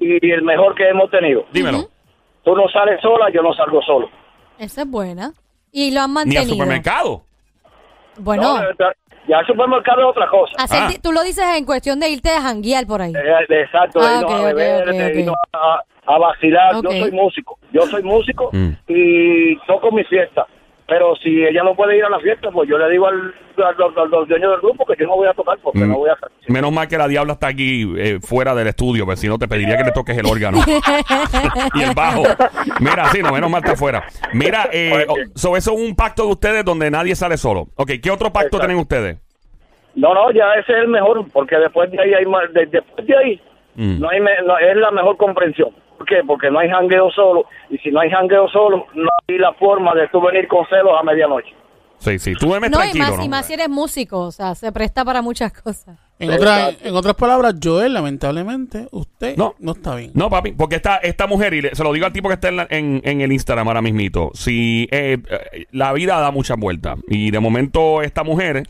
y 0.00 0.30
el 0.30 0.42
mejor 0.42 0.74
que 0.74 0.88
hemos 0.88 1.10
tenido. 1.10 1.44
Dímelo. 1.52 1.88
Tú 2.44 2.56
no 2.56 2.66
sales 2.68 2.98
sola, 3.02 3.26
yo 3.34 3.42
no 3.42 3.52
salgo 3.52 3.82
solo. 3.82 4.08
Esa 4.58 4.82
es 4.82 4.88
buena. 4.90 5.32
Y 5.72 5.92
lo 5.92 6.00
han 6.02 6.10
Ni 6.10 6.14
mantenido. 6.14 6.42
al 6.42 6.48
supermercado. 6.48 7.22
Bueno, 8.18 8.58
No, 8.58 8.62
ya 9.28 9.38
el 9.38 9.46
supermercado 9.46 10.00
es 10.00 10.06
otra 10.08 10.28
cosa. 10.28 10.52
hacer 10.58 10.78
Ah. 10.82 10.90
tú 11.02 11.12
lo 11.12 11.22
dices 11.22 11.44
en 11.56 11.64
cuestión 11.64 12.00
de 12.00 12.08
irte 12.10 12.30
a 12.30 12.42
janguear 12.42 12.86
por 12.86 13.00
ahí. 13.02 13.12
Eh, 13.14 13.46
Exacto, 13.62 14.00
Ah, 14.02 14.08
de 14.08 14.16
irnos 14.18 14.32
ok, 14.32 14.40
a 14.40 14.44
beber, 14.44 14.84
de 14.92 15.32
a, 15.52 15.82
a 16.14 16.18
vacilar. 16.18 16.74
Yo 16.82 16.90
soy 16.90 17.12
músico, 17.12 17.58
yo 17.72 17.82
soy 17.82 18.02
músico 18.02 18.50
Mm. 18.52 18.70
y 18.88 19.56
toco 19.66 19.92
mi 19.92 20.02
fiesta. 20.04 20.46
Pero 20.90 21.14
si 21.22 21.44
ella 21.44 21.62
no 21.62 21.76
puede 21.76 21.96
ir 21.96 22.04
a 22.04 22.10
la 22.10 22.18
fiesta, 22.18 22.50
pues 22.50 22.68
yo 22.68 22.76
le 22.76 22.90
digo 22.90 23.06
al, 23.06 23.32
al, 23.58 23.64
al- 23.96 24.14
al 24.14 24.26
dueño 24.26 24.50
del 24.50 24.60
grupo 24.60 24.84
que 24.84 24.94
yo 24.98 25.06
no 25.06 25.14
voy 25.14 25.28
a 25.28 25.32
tocar 25.34 25.56
porque 25.62 25.78
Mm. 25.78 25.88
no 25.88 25.98
voy 25.98 26.10
a 26.10 26.14
hacer. 26.14 26.28
Menos 26.48 26.72
mal 26.72 26.88
que 26.88 26.98
la 26.98 27.06
diabla 27.06 27.34
está 27.34 27.46
aquí 27.46 27.88
eh, 27.96 28.18
fuera 28.20 28.56
del 28.56 28.66
estudio, 28.66 29.04
porque 29.04 29.18
si 29.20 29.28
no 29.28 29.38
te 29.38 29.46
pediría 29.46 29.76
que 29.76 29.84
le 29.84 29.92
toques 29.92 30.18
el 30.18 30.26
órgano. 30.26 30.58
y 31.74 31.82
el 31.82 31.94
bajo. 31.94 32.24
Mira, 32.80 33.04
sí, 33.12 33.22
no, 33.22 33.30
menos 33.32 33.48
mal 33.48 33.62
está 33.62 33.76
fuera. 33.76 34.02
Mira, 34.32 34.68
eh, 34.72 35.06
Oye. 35.08 35.24
oh, 35.28 35.30
so 35.38 35.56
eso 35.56 35.72
es 35.74 35.80
un 35.80 35.94
pacto 35.94 36.24
de 36.26 36.32
ustedes 36.32 36.64
donde 36.64 36.90
nadie 36.90 37.14
sale 37.14 37.36
solo. 37.36 37.68
Ok, 37.76 37.92
¿qué 38.02 38.10
otro 38.10 38.32
pacto 38.32 38.56
Exacto. 38.56 38.66
tienen 38.66 38.78
ustedes? 38.78 39.18
No, 39.94 40.12
no, 40.12 40.32
ya 40.32 40.54
ese 40.58 40.72
es 40.72 40.78
el 40.80 40.88
mejor, 40.88 41.24
porque 41.32 41.56
después 41.56 41.88
de 41.92 42.00
ahí 42.02 42.14
hay 42.14 42.26
más, 42.26 42.52
de- 42.52 42.66
después 42.66 43.06
de 43.06 43.16
ahí 43.16 43.40
Mm. 43.76 44.00
no 44.00 44.10
hay 44.10 44.20
me- 44.20 44.42
no, 44.44 44.58
es 44.58 44.76
la 44.76 44.90
mejor 44.90 45.16
comprensión. 45.16 45.70
¿Por 46.00 46.08
qué? 46.08 46.16
Porque 46.26 46.50
no 46.50 46.58
hay 46.60 46.70
jangueo 46.70 47.10
solo 47.10 47.44
y 47.68 47.76
si 47.76 47.90
no 47.90 48.00
hay 48.00 48.08
jangueo 48.08 48.48
solo 48.48 48.86
no 48.94 49.08
hay 49.28 49.36
la 49.36 49.52
forma 49.52 49.94
de 49.94 50.08
tú 50.08 50.18
venir 50.22 50.48
con 50.48 50.64
celos 50.66 50.92
a 50.98 51.02
medianoche. 51.02 51.50
Sí, 51.98 52.18
sí, 52.18 52.32
tú 52.34 52.46
duermes 52.46 52.70
No, 52.70 52.78
y 52.78 52.80
tranquilo, 52.80 53.04
más, 53.04 53.18
¿no? 53.18 53.24
y 53.24 53.28
más 53.28 53.44
si 53.46 53.52
eres 53.52 53.68
músico, 53.68 54.20
o 54.20 54.30
sea, 54.32 54.54
se 54.54 54.72
presta 54.72 55.04
para 55.04 55.20
muchas 55.20 55.52
cosas. 55.52 55.98
En, 56.18 56.30
otra- 56.30 56.70
en 56.82 56.96
otras 56.96 57.14
palabras, 57.16 57.56
Joel, 57.62 57.92
lamentablemente, 57.92 58.86
usted 58.92 59.36
No. 59.36 59.54
no, 59.58 59.72
está 59.72 59.94
bien. 59.96 60.10
No, 60.14 60.30
papi, 60.30 60.52
porque 60.52 60.76
esta, 60.76 60.96
esta 60.96 61.26
mujer, 61.26 61.52
y 61.52 61.60
le- 61.60 61.74
se 61.74 61.84
lo 61.84 61.92
digo 61.92 62.06
al 62.06 62.12
tipo 62.14 62.28
que 62.28 62.34
está 62.36 62.48
en, 62.48 62.56
la- 62.56 62.66
en, 62.70 63.02
en 63.04 63.20
el 63.20 63.30
Instagram 63.30 63.68
ahora 63.68 63.82
mismito, 63.82 64.30
si 64.32 64.88
eh, 64.90 65.18
eh, 65.52 65.66
la 65.72 65.92
vida 65.92 66.18
da 66.18 66.30
muchas 66.30 66.56
vueltas 66.56 66.98
y 67.08 67.30
de 67.30 67.38
momento 67.40 68.00
esta 68.00 68.24
mujer 68.24 68.62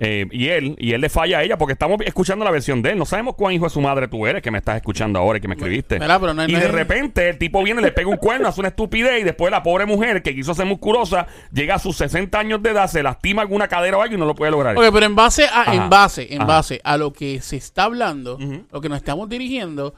eh, 0.00 0.26
y 0.30 0.48
él, 0.48 0.76
y 0.78 0.92
él 0.92 1.00
le 1.00 1.08
falla 1.08 1.38
a 1.38 1.42
ella 1.42 1.58
porque 1.58 1.72
estamos 1.72 1.98
escuchando 2.04 2.44
la 2.44 2.50
versión 2.52 2.82
de 2.82 2.90
él, 2.92 2.98
no 2.98 3.04
sabemos 3.04 3.34
cuán 3.34 3.52
hijo 3.52 3.64
de 3.64 3.70
su 3.70 3.80
madre 3.80 4.06
tú 4.06 4.26
eres, 4.26 4.42
que 4.42 4.50
me 4.52 4.58
estás 4.58 4.76
escuchando 4.76 5.18
ahora 5.18 5.38
y 5.38 5.40
que 5.40 5.48
me 5.48 5.54
escribiste. 5.54 5.98
Mira, 5.98 6.20
pero 6.20 6.34
no 6.34 6.42
es- 6.42 6.48
y 6.48 6.52
no 6.52 6.60
de 6.60 6.68
repente 6.68 7.28
el 7.28 7.38
tipo 7.38 7.62
viene, 7.64 7.82
le 7.82 7.90
pega 7.90 8.08
un 8.08 8.16
cuerno, 8.16 8.46
hace 8.48 8.60
una 8.60 8.68
estupidez 8.68 9.20
y 9.20 9.24
después 9.24 9.50
la 9.50 9.62
pobre 9.62 9.86
mujer 9.86 10.22
que 10.22 10.34
quiso 10.34 10.54
ser 10.54 10.66
musculosa 10.66 11.26
llega 11.52 11.74
a 11.74 11.78
sus 11.78 11.96
60 11.96 12.38
años 12.38 12.62
de 12.62 12.70
edad, 12.70 12.88
se 12.88 13.02
lastima 13.02 13.42
alguna 13.42 13.66
cadera 13.66 13.98
o 13.98 14.02
algo 14.02 14.14
y 14.14 14.18
no 14.18 14.24
lo 14.26 14.34
puede 14.36 14.52
lograr. 14.52 14.76
Ok, 14.76 14.84
pero 14.92 15.06
en 15.06 15.16
base 15.16 15.46
a, 15.46 15.62
Ajá. 15.62 15.74
en 15.74 15.90
base, 15.90 16.32
en 16.32 16.42
Ajá. 16.42 16.46
base 16.48 16.80
a 16.84 16.96
lo 16.96 17.12
que 17.12 17.40
se 17.40 17.56
está 17.56 17.84
hablando, 17.84 18.36
Ujú. 18.36 18.66
lo 18.70 18.80
que 18.80 18.88
nos 18.88 18.98
estamos 18.98 19.28
dirigiendo, 19.28 19.94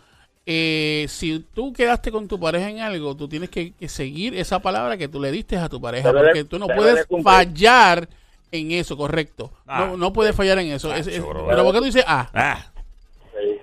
eh, 0.47 1.05
si 1.09 1.45
tú 1.55 1.73
quedaste 1.73 2.11
con 2.11 2.27
tu 2.27 2.41
pareja 2.41 2.71
en 2.71 2.81
algo, 2.81 3.15
tú 3.17 3.29
tienes 3.29 3.51
que, 3.51 3.73
que 3.73 3.89
seguir 3.89 4.35
esa 4.35 4.61
palabra 4.61 4.97
que 4.97 5.07
tú 5.09 5.21
le 5.21 5.31
diste 5.31 5.59
a 5.59 5.69
tu 5.69 5.81
pareja, 5.81 6.09
Debe 6.09 6.21
de- 6.21 6.27
porque 6.29 6.45
tú 6.45 6.59
no 6.59 6.67
debe 6.67 6.79
puedes 6.81 7.07
cumplir. 7.07 7.25
fallar 7.35 8.09
en 8.53 8.73
eso, 8.73 8.97
correcto. 8.97 9.53
Ah. 9.67 9.87
no, 9.91 9.97
no 9.97 10.13
puedes 10.13 10.35
fallar 10.35 10.59
en 10.59 10.69
eso. 10.73 10.93
Es- 10.95 11.07
es- 11.07 11.21
bro. 11.25 11.47
pero 11.49 11.63
¿por 11.65 11.73
qué 11.75 11.79
tú 11.79 11.85
dices, 11.85 12.05
ah, 12.07 12.29
Ah, 12.35 12.67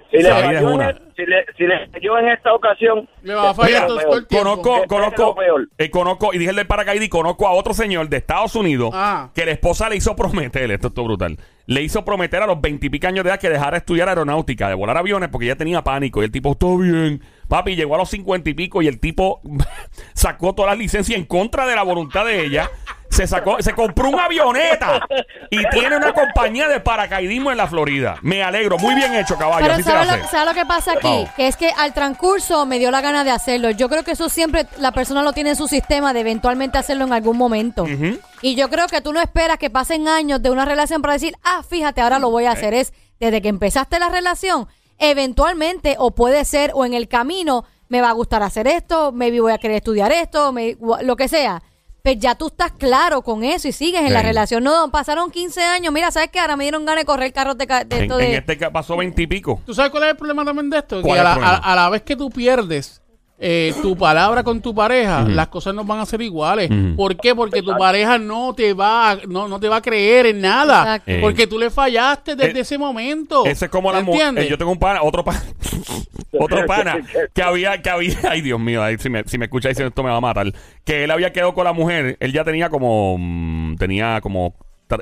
Si 0.10 0.18
le, 0.18 0.24
La 0.30 0.40
vida 0.40 0.52
es 0.60 0.64
falló 0.64 0.82
en, 0.82 0.98
si, 1.16 1.26
le, 1.26 1.46
si 1.58 1.64
le 1.66 1.88
falló 1.90 2.18
en 2.18 2.30
esta 2.30 2.54
ocasión, 2.54 3.10
le 3.24 3.36
va 3.36 3.50
a 3.50 3.54
fallar 3.54 3.86
todo, 3.88 4.00
todo 4.00 4.18
el 4.18 4.26
tiempo? 4.28 4.62
Conozco, 4.62 4.88
conozco, 4.88 5.36
eh, 5.78 5.90
conozco, 5.92 6.34
y 6.34 6.38
dije 6.38 6.52
el 6.52 6.56
del 6.56 6.66
paracaídas, 6.66 7.06
y 7.06 7.10
conozco 7.10 7.46
a 7.48 7.52
otro 7.52 7.74
señor 7.74 8.08
de 8.08 8.18
Estados 8.18 8.56
Unidos 8.56 8.92
Ah. 8.94 9.30
que 9.36 9.46
la 9.46 9.52
esposa 9.52 9.90
le 9.90 9.98
hizo 9.98 10.16
prometer, 10.16 10.72
esto 10.72 10.88
es 10.88 10.94
todo 10.94 11.06
brutal, 11.06 11.38
le 11.66 11.82
hizo 11.84 12.06
prometer 12.06 12.42
a 12.42 12.48
los 12.48 12.62
veintipico 12.62 13.06
años 13.08 13.26
de 13.26 13.32
edad 13.32 13.40
que 13.40 13.50
dejara 13.50 13.72
de 13.72 13.78
estudiar 13.80 14.08
aeronáutica, 14.08 14.70
de 14.70 14.76
volar 14.76 14.98
aviones, 14.98 15.28
porque 15.30 15.46
ella 15.46 15.58
tenía 15.58 15.84
pánico, 15.84 16.22
y 16.22 16.26
el 16.26 16.32
tipo, 16.32 16.56
todo 16.56 16.78
bien, 16.78 17.22
papi, 17.50 17.76
llegó 17.76 17.96
a 17.96 17.98
los 18.00 18.10
cincuenta 18.10 18.50
y 18.50 18.54
pico, 18.54 18.82
y 18.82 18.88
el 18.88 19.00
tipo 19.02 19.42
sacó 20.14 20.56
todas 20.56 20.72
las 20.72 20.80
licencias 20.80 21.20
en 21.20 21.26
contra 21.26 21.68
de 21.68 21.76
la 21.76 21.84
voluntad 21.84 22.26
de 22.26 22.46
ella, 22.46 22.72
se 23.10 23.26
sacó, 23.28 23.62
se 23.62 23.74
compró 23.74 24.10
una 24.10 24.26
avioneta, 24.26 25.08
y 25.50 25.68
tiene 25.70 25.98
una 25.98 26.14
compañía 26.14 26.68
de 26.68 26.80
paracaidismo 26.80 27.52
en 27.52 27.58
la 27.58 27.68
Florida. 27.68 28.18
Me 28.22 28.44
alegro, 28.44 28.78
muy 28.78 28.94
bien 28.96 29.16
hecho, 29.16 29.38
caballo, 29.38 29.62
Pero 29.62 29.74
así 29.74 29.84
se 29.84 29.90
la 29.90 29.96
¿sabes 30.06 30.12
hace. 30.12 30.22
lo, 30.24 30.28
¿sabes 30.30 30.48
lo 30.48 30.54
que 30.54 30.66
pasa 30.66 30.92
aquí? 30.94 31.02
Vamos. 31.08 31.30
Que 31.36 31.48
es 31.48 31.56
que 31.58 31.72
al 31.78 31.94
transcurso 31.94 32.66
me 32.66 32.80
dio 32.80 32.92
la 32.92 33.02
gana 33.02 33.24
de 33.24 33.32
hacerlo. 33.32 33.70
Yo 33.72 33.90
creo 33.90 34.04
que 34.04 34.12
eso 34.12 34.30
siempre 34.30 34.68
la 34.78 34.92
persona 34.92 35.24
lo 35.24 35.34
tiene 35.34 35.52
en 35.52 35.56
su 35.56 35.68
sistema 35.68 36.14
de 36.14 36.20
eventualmente 36.20 36.78
hacerlo 36.78 37.06
en 37.06 37.14
algún 37.14 37.38
momento. 37.38 37.84
Ujú. 37.84 38.20
Y 38.42 38.56
yo 38.56 38.70
creo 38.70 38.88
que 38.88 39.02
tú 39.02 39.14
no 39.14 39.22
esperas 39.22 39.58
que 39.58 39.70
pasen 39.70 40.08
años 40.08 40.42
de 40.42 40.50
una 40.52 40.66
relación 40.66 41.02
para 41.02 41.14
decir, 41.14 41.36
ah, 41.44 41.64
fíjate, 41.68 42.02
ahora 42.02 42.20
lo 42.20 42.30
voy 42.30 42.46
a 42.46 42.52
hacer. 42.52 42.74
Es 42.74 42.94
desde 43.20 43.42
que 43.42 43.48
empezaste 43.50 43.98
la 44.00 44.10
relación, 44.10 44.68
eventualmente, 45.00 45.96
o 45.98 46.12
puede 46.12 46.46
ser, 46.46 46.72
o 46.76 46.86
en 46.86 46.94
el 46.94 47.08
camino, 47.08 47.66
me 47.90 48.02
va 48.02 48.10
a 48.10 48.14
gustar 48.14 48.44
hacer 48.44 48.68
esto, 48.68 49.12
maybe 49.12 49.40
voy 49.42 49.54
a 49.54 49.58
querer 49.58 49.78
estudiar 49.78 50.12
esto, 50.12 50.52
me- 50.52 50.78
lo 51.02 51.16
que 51.16 51.28
sea. 51.28 51.64
Pues 52.08 52.20
ya 52.20 52.36
tú 52.36 52.48
estás 52.48 52.72
claro 52.72 53.22
con 53.22 53.44
eso 53.44 53.68
y 53.68 53.74
sigues 53.74 54.00
en 54.00 54.14
la 54.14 54.22
relación. 54.22 54.64
No, 54.64 54.90
pasaron 54.92 55.30
15 55.30 55.62
años. 55.62 55.92
Mira, 55.94 56.10
¿sabes 56.10 56.30
qué? 56.32 56.40
Ahora 56.40 56.56
me 56.56 56.64
dieron 56.64 56.86
ganas 56.86 57.02
de 57.02 57.06
correr 57.06 57.34
carros 57.34 57.58
de, 57.58 57.68
ca- 57.68 57.84
de 57.84 57.98
En, 57.98 58.02
esto 58.04 58.18
en 58.22 58.32
de... 58.32 58.38
este 58.38 58.58
ca- 58.58 58.72
pasó 58.72 58.96
veintipico. 58.96 59.60
¿Tú 59.66 59.74
sabes 59.74 59.92
cuál 59.92 60.04
es 60.04 60.10
el 60.12 60.16
problema 60.16 60.46
también 60.46 60.70
de 60.70 60.78
esto? 60.78 60.96
Que 61.02 61.02
¿Cuál 61.02 61.20
a 61.20 61.24
la, 61.24 61.34
a- 61.34 61.58
a 61.58 61.76
la 61.76 61.90
vez 61.90 62.04
que 62.04 62.16
tú 62.16 62.30
pierdes 62.30 63.02
eh, 63.40 63.74
tu 63.84 63.96
palabra 63.96 64.44
con 64.44 64.62
tu 64.62 64.74
pareja, 64.74 65.22
las 65.24 65.48
cosas 65.50 65.74
no 65.76 65.84
van 65.84 66.00
a 66.00 66.06
ser 66.06 66.22
iguales. 66.22 66.70
¿Por 66.96 67.16
qué? 67.18 67.36
Porque 67.36 67.62
tu 67.62 67.76
pareja 67.78 68.18
no 68.18 68.54
te 68.56 68.74
va 68.74 69.12
a, 69.12 69.16
no, 69.28 69.48
no 69.48 69.60
te 69.60 69.68
va 69.70 69.76
a 69.78 69.82
creer 69.82 70.26
en 70.28 70.42
nada. 70.42 70.82
Exacto. 70.96 71.12
Eh. 71.12 71.20
Porque 71.22 71.46
tú 71.48 71.60
le 71.60 71.70
fallaste 71.70 72.36
desde 72.36 72.58
Eh, 72.60 72.62
ese 72.62 72.78
momento. 72.78 73.46
Ese 73.46 73.66
es 73.66 73.72
como 73.72 73.92
la 73.92 74.02
mu- 74.02 74.14
¿Entiendes? 74.14 74.46
eh, 74.46 74.50
Yo 74.50 74.58
tengo 74.58 74.72
un 74.72 74.80
pana, 74.80 75.02
otro 75.04 75.24
pana, 75.24 75.42
otro 76.40 76.66
pana 76.66 76.98
que 77.34 77.42
había, 77.44 77.82
que 77.82 77.90
había, 77.90 78.16
ay 78.30 78.42
Dios 78.42 78.60
mío, 78.60 78.82
ay, 78.84 78.98
si 78.98 79.10
me, 79.10 79.24
si 79.26 79.38
me 79.38 79.46
escucha 79.46 79.70
diciendo 79.70 79.90
esto 79.90 80.04
me 80.04 80.10
va 80.10 80.18
a 80.18 80.22
matar. 80.22 80.52
Que 80.84 81.04
él 81.04 81.12
había 81.12 81.32
quedado 81.32 81.54
con 81.54 81.64
la 81.66 81.74
mujer, 81.74 82.18
él 82.20 82.34
ya 82.34 82.44
tenía 82.44 82.70
como, 82.70 83.18
mm, 83.20 83.76
tenía 83.76 84.20
como 84.22 84.56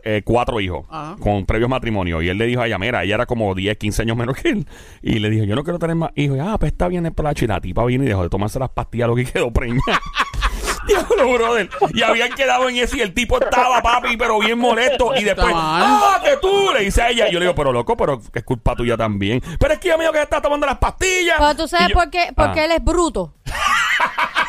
eh, 0.04 0.22
cuatro 0.26 0.60
hijos 0.60 0.86
Ajá. 0.90 1.16
con 1.20 1.46
previos 1.46 1.70
matrimonios. 1.70 2.24
Y 2.24 2.30
él 2.30 2.38
le 2.38 2.46
dijo 2.46 2.62
a 2.62 2.68
ella, 2.68 2.78
mira, 2.78 3.04
ella 3.04 3.16
era 3.16 3.26
como 3.26 3.54
10, 3.56 3.78
15 3.78 4.02
años 4.04 4.18
menor 4.18 4.36
que 4.36 4.50
él. 4.50 4.68
Y 5.02 5.20
le 5.20 5.30
dijo, 5.30 5.46
yo 5.46 5.56
no 5.56 5.64
quiero 5.64 5.80
tener 5.80 5.96
más 5.96 6.12
hijos. 6.16 6.38
Y, 6.38 6.40
ah, 6.40 6.58
pues 6.60 6.72
está 6.72 6.88
bien 6.88 7.06
el 7.06 7.14
placho. 7.14 7.46
Y 7.46 7.48
la 7.48 7.62
tipa 7.62 7.86
viene 7.86 8.06
y 8.06 8.08
dejó 8.08 8.24
de 8.24 8.30
tomarse 8.30 8.60
las 8.60 8.70
pastillas, 8.70 9.08
lo 9.10 9.16
que 9.16 9.26
quedó 9.26 9.52
preñada. 9.52 9.82
Diablo, 10.88 11.34
brother. 11.34 11.68
Y 11.96 12.04
habían 12.04 12.32
quedado 12.34 12.70
en 12.70 12.76
eso 12.78 12.96
y 12.96 13.02
el 13.02 13.12
tipo 13.14 13.40
estaba, 13.42 13.82
papi, 13.82 14.18
pero 14.18 14.38
bien 14.40 14.60
molesto. 14.60 15.16
Y 15.16 15.24
después. 15.24 15.52
¡ah, 15.56 16.22
que 16.24 16.38
tú! 16.40 16.70
Le 16.78 16.84
dice 16.86 17.02
a 17.02 17.10
ella. 17.10 17.28
Yo 17.30 17.40
le 17.40 17.46
digo, 17.46 17.56
pero 17.56 17.72
loco, 17.74 17.98
pero 17.98 18.22
es 18.34 18.44
culpa 18.44 18.76
tuya 18.76 18.96
también. 18.96 19.42
Pero 19.60 19.74
es 19.74 19.80
que 19.80 19.88
yo 19.90 19.98
mío 19.98 20.12
que 20.12 20.22
está 20.22 20.40
tomando 20.42 20.68
las 20.68 20.78
pastillas. 20.78 21.38
Pero 21.40 21.56
tú 21.56 21.68
sabes 21.68 21.88
yo- 21.90 21.96
por 21.96 22.10
qué, 22.12 22.28
porque 22.36 22.60
Ah. 22.60 22.66
él 22.66 22.72
es 22.74 22.84
bruto. 22.84 23.34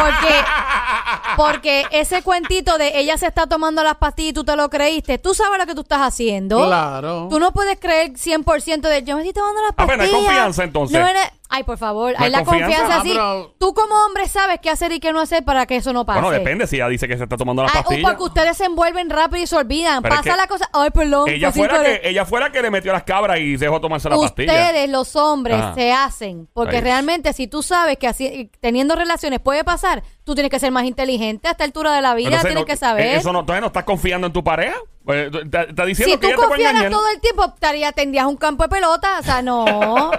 Porque, 0.00 0.34
porque 1.36 1.86
ese 1.90 2.22
cuentito 2.22 2.78
de 2.78 2.98
ella 3.00 3.16
se 3.18 3.26
está 3.26 3.46
tomando 3.46 3.82
las 3.82 3.96
pastillas 3.96 4.30
y 4.30 4.34
tú 4.34 4.44
te 4.44 4.56
lo 4.56 4.68
creíste, 4.70 5.18
tú 5.18 5.34
sabes 5.34 5.58
lo 5.58 5.66
que 5.66 5.74
tú 5.74 5.82
estás 5.82 6.00
haciendo. 6.00 6.66
Claro. 6.66 7.28
Tú 7.30 7.38
no 7.38 7.52
puedes 7.52 7.78
creer 7.78 8.12
100% 8.12 8.80
de 8.80 9.02
yo 9.02 9.16
me 9.16 9.22
estoy 9.22 9.34
tomando 9.34 9.60
las 9.62 9.70
Ah, 9.76 9.82
no 9.82 9.86
pastillas. 9.86 10.14
hay 10.14 10.24
confianza, 10.24 10.64
entonces. 10.64 10.98
No 11.00 11.06
eres- 11.06 11.32
ay, 11.50 11.64
por 11.64 11.76
favor, 11.78 12.14
hay 12.16 12.30
la 12.30 12.44
confianza. 12.44 12.86
Ah, 12.96 13.00
así. 13.00 13.10
pero- 13.10 13.54
Tú 13.58 13.74
como 13.74 13.94
hombre 14.06 14.26
sabes 14.28 14.58
qué 14.62 14.70
hacer 14.70 14.92
y 14.92 15.00
qué 15.00 15.12
no 15.12 15.20
hacer 15.20 15.44
para 15.44 15.66
que 15.66 15.76
eso 15.76 15.92
no 15.92 16.06
pase. 16.06 16.20
Bueno, 16.20 16.32
depende 16.36 16.66
si 16.66 16.76
ella 16.76 16.88
dice 16.88 17.06
que 17.06 17.16
se 17.16 17.24
está 17.24 17.36
tomando 17.36 17.62
las 17.62 17.72
Ay, 17.74 17.80
o 17.80 17.84
pastillas. 17.84 18.10
porque 18.10 18.24
ustedes 18.24 18.56
se 18.56 18.64
envuelven 18.64 19.10
rápido 19.10 19.42
y 19.42 19.46
se 19.46 19.56
olvidan. 19.56 20.02
Pero 20.02 20.14
es 20.14 20.20
Pasa 20.20 20.30
que 20.32 20.36
la 20.36 20.46
cosa. 20.46 20.70
Ay, 20.72 20.90
perdón. 20.90 21.28
Ella 21.28 21.52
fuera, 21.52 21.82
que, 21.82 22.00
ella 22.04 22.24
fuera 22.24 22.50
que 22.52 22.62
le 22.62 22.70
metió 22.70 22.92
las 22.92 23.02
cabras 23.04 23.38
y 23.40 23.58
se 23.58 23.64
dejó 23.66 23.80
tomarse 23.80 24.08
la 24.08 24.16
pastilla. 24.16 24.52
Ustedes, 24.52 24.88
los 24.88 25.16
hombres, 25.16 25.56
Ajá. 25.56 25.74
se 25.74 25.92
hacen. 25.92 26.48
Porque 26.54 26.76
Ahí. 26.76 26.82
realmente, 26.82 27.32
si 27.32 27.46
tú 27.46 27.62
sabes 27.62 27.98
que 27.98 28.06
así, 28.08 28.50
teniendo 28.60 28.94
relaciones 28.96 29.40
puede 29.40 29.64
pasar, 29.64 30.02
tú 30.24 30.34
tienes 30.34 30.50
que 30.50 30.58
ser 30.60 30.70
más 30.72 30.84
inteligente 30.84 31.48
a 31.48 31.52
esta 31.52 31.64
altura 31.64 31.92
de 31.94 32.02
la 32.02 32.14
vida. 32.14 32.28
Entonces, 32.28 32.48
tienes 32.48 32.62
no- 32.62 32.66
que 32.66 32.76
saber. 32.76 33.06
eh, 33.06 33.16
Eso 33.16 33.32
no, 33.32 33.40
entonces 33.40 33.60
no 33.60 33.66
estás 33.66 33.84
confiando 33.84 34.26
en 34.26 34.32
tu 34.32 34.44
pareja. 34.44 34.76
Pues, 35.04 35.34
Está, 35.34 35.62
está 35.62 35.84
diciendo 35.86 36.14
si 36.14 36.20
que 36.20 36.26
tú 36.26 36.26
ella 36.26 36.36
te 36.36 36.36
puede 36.36 36.48
confiaras 36.48 36.74
engañar. 36.82 36.92
todo 36.92 37.08
el 37.14 37.20
tiempo, 37.20 37.44
estaría, 37.46 37.92
tendrías 37.92 38.26
un 38.26 38.36
campo 38.36 38.62
de 38.64 38.68
pelota. 38.68 39.18
O 39.18 39.22
sea, 39.22 39.42
no, 39.42 39.64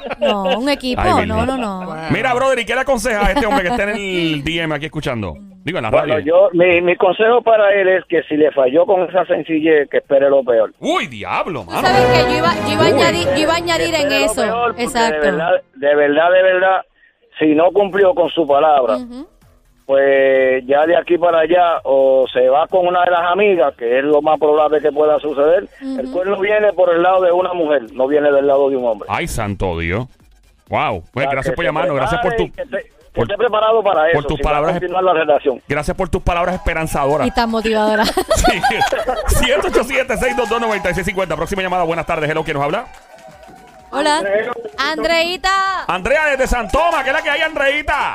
no, 0.20 0.44
un 0.58 0.70
equipo. 0.70 1.02
Ay, 1.04 1.26
no, 1.28 1.46
no, 1.46 1.58
no. 1.58 1.86
Bueno. 1.86 2.02
Mira, 2.12 2.34
brother, 2.34 2.60
¿y 2.60 2.66
qué 2.66 2.74
le 2.76 2.82
aconseja 2.82 3.28
a 3.28 3.32
este 3.32 3.46
hombre 3.46 3.64
que 3.64 3.70
está 3.70 3.84
en 3.84 3.90
el 3.98 4.44
DM 4.44 4.72
aquí 4.74 4.86
escuchando? 4.86 5.36
Digo, 5.64 5.78
en 5.78 5.84
la 5.84 5.92
Bueno, 5.92 6.16
radio. 6.16 6.26
yo, 6.26 6.50
mi, 6.58 6.82
mi 6.82 6.96
consejo 6.96 7.44
para 7.44 7.72
él 7.80 7.88
es 7.88 8.04
que 8.06 8.24
si 8.24 8.36
le 8.36 8.52
falló 8.52 8.88
con 8.88 9.08
esa 9.08 9.24
sencillez, 9.26 9.88
que 9.92 9.98
espere 9.98 10.28
lo 10.28 10.44
peor. 10.44 10.74
Uy, 10.80 11.06
diablo, 11.06 11.62
Tú 11.66 11.72
mano. 11.72 11.88
sabes 11.88 12.04
que 12.26 12.32
yo 12.32 12.38
iba, 12.40 12.54
yo 12.66 12.74
iba 12.74 12.82
a 12.82 12.88
Uy. 12.88 12.92
añadir, 12.94 13.28
yo 13.36 13.42
iba 13.44 13.54
a 13.54 13.58
añadir 13.58 13.94
en 13.94 14.12
Espere 14.12 14.20
lo 14.20 14.26
eso. 14.26 14.42
peor, 14.42 14.68
porque 14.70 14.84
Exacto. 14.84 15.20
De 15.24 15.32
verdad, 15.32 15.52
de 15.76 15.96
verdad, 15.96 16.32
de 16.32 16.42
verdad, 16.44 16.82
si 17.38 17.46
no 17.54 17.66
cumplió 17.72 18.16
con 18.16 18.30
su 18.32 18.48
palabra, 18.48 18.96
Ujú. 18.98 19.28
Pues 19.86 20.64
ya 20.66 20.86
de 20.86 20.96
aquí 20.98 21.18
para 21.18 21.40
allá 21.40 21.80
o 21.84 22.26
se 22.32 22.48
va 22.50 22.68
con 22.68 22.88
una 22.88 23.04
de 23.04 23.12
las 23.12 23.22
amigas, 23.32 23.74
que 23.76 24.00
es 24.00 24.04
lo 24.06 24.22
más 24.22 24.40
probable 24.40 24.80
que 24.82 24.92
pueda 24.92 25.20
suceder. 25.20 25.68
El 25.82 26.10
cuerno 26.12 26.40
viene 26.40 26.72
por 26.74 26.94
el 26.94 27.02
lado 27.02 27.22
de 27.22 27.32
una 27.32 27.54
mujer, 27.54 27.84
no 27.94 28.08
viene 28.08 28.32
del 28.32 28.48
lado 28.48 28.70
de 28.70 28.78
un 28.78 28.86
hombre. 28.88 29.08
Ay, 29.12 29.28
santo 29.28 29.78
Dios. 29.80 30.06
Wow. 30.70 31.04
Pues 31.12 31.28
gracias 31.30 31.54
por 31.56 31.66
llamarnos. 31.66 31.96
Gracias 31.98 32.22
por 32.22 32.36
tu. 32.36 32.50
Que, 32.52 32.64
que 32.64 32.66
por- 33.14 33.24
esté 33.30 33.36
preparado 33.38 33.84
para 33.84 34.08
eso. 34.08 34.14
por 34.20 34.26
tus 34.26 34.38
si 34.38 34.44
palabras- 34.44 34.72
continuar 34.74 35.04
la 35.04 35.14
relación. 35.14 35.62
Gracias 35.68 35.98
por 35.98 36.08
tus 36.08 36.22
palabras 36.22 36.56
esperanzadoras. 36.56 37.28
Y 37.28 37.32
tan 37.32 37.50
motivadora. 37.50 38.06
Sí. 39.26 39.46
787-622-9650. 39.46 41.36
Próxima 41.36 41.62
llamada. 41.62 41.84
Buenas 41.84 42.06
tardes. 42.06 42.30
Hello, 42.30 42.44
¿quién 42.44 42.56
nos 42.56 42.64
habla? 42.66 42.86
Hola. 43.92 44.24
Andreita. 44.78 45.84
Andrea 45.88 46.28
desde 46.28 46.48
Santoma. 46.48 47.04
¿Qué 47.04 47.10
es 47.10 47.16
la 47.16 47.22
que 47.22 47.30
hay, 47.30 47.42
Andreita? 47.42 48.14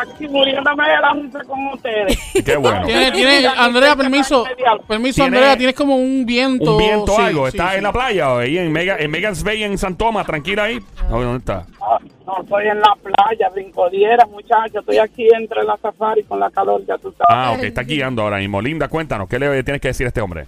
Aquí 0.00 0.28
muriéndome 0.28 0.84
de 0.88 1.00
la 1.00 1.12
risa 1.12 1.40
con 1.44 1.66
ustedes. 1.68 2.18
Qué 2.44 2.56
bueno. 2.56 2.84
Tiene, 2.84 3.12
tiene, 3.12 3.46
Andrea, 3.46 3.94
permiso. 3.96 4.44
Permiso, 4.88 5.22
Tiene 5.22 5.36
Andrea, 5.36 5.56
tienes 5.56 5.74
como 5.74 5.96
un 5.96 6.26
viento. 6.26 6.72
Un 6.72 6.78
viento 6.78 7.14
sí, 7.14 7.22
algo. 7.22 7.50
sí, 7.50 7.56
¿Está 7.56 7.70
sí. 7.72 7.76
en 7.78 7.82
la 7.84 7.92
playa 7.92 8.32
o 8.32 8.38
ahí 8.38 8.58
en, 8.58 8.72
Mega, 8.72 8.96
en 8.98 9.10
Megan's 9.10 9.42
Bay 9.44 9.62
en 9.62 9.78
Santoma? 9.78 10.24
Tranquila 10.24 10.64
ahí. 10.64 10.78
No, 11.10 11.20
¿Dónde 11.22 11.38
está? 11.38 11.66
Ah, 11.80 11.98
No, 12.26 12.42
estoy 12.42 12.66
en 12.68 12.80
la 12.80 12.96
playa, 13.02 13.48
brincodiera, 13.50 14.26
muchachos. 14.26 14.76
Estoy 14.80 14.98
aquí 14.98 15.28
entre 15.32 15.62
la 15.64 15.76
safari 15.76 16.22
con 16.24 16.40
la 16.40 16.50
calor, 16.50 16.84
ya 16.86 16.96
tú 16.98 17.12
sabes. 17.12 17.26
Ah, 17.28 17.52
ok. 17.56 17.64
Está 17.64 17.82
guiando 17.82 18.22
ahora 18.22 18.38
mismo. 18.38 18.60
Linda, 18.60 18.88
cuéntanos. 18.88 19.28
¿Qué 19.28 19.38
le 19.38 19.62
tienes 19.62 19.80
que 19.80 19.88
decir 19.88 20.06
a 20.06 20.08
este 20.08 20.20
hombre? 20.20 20.46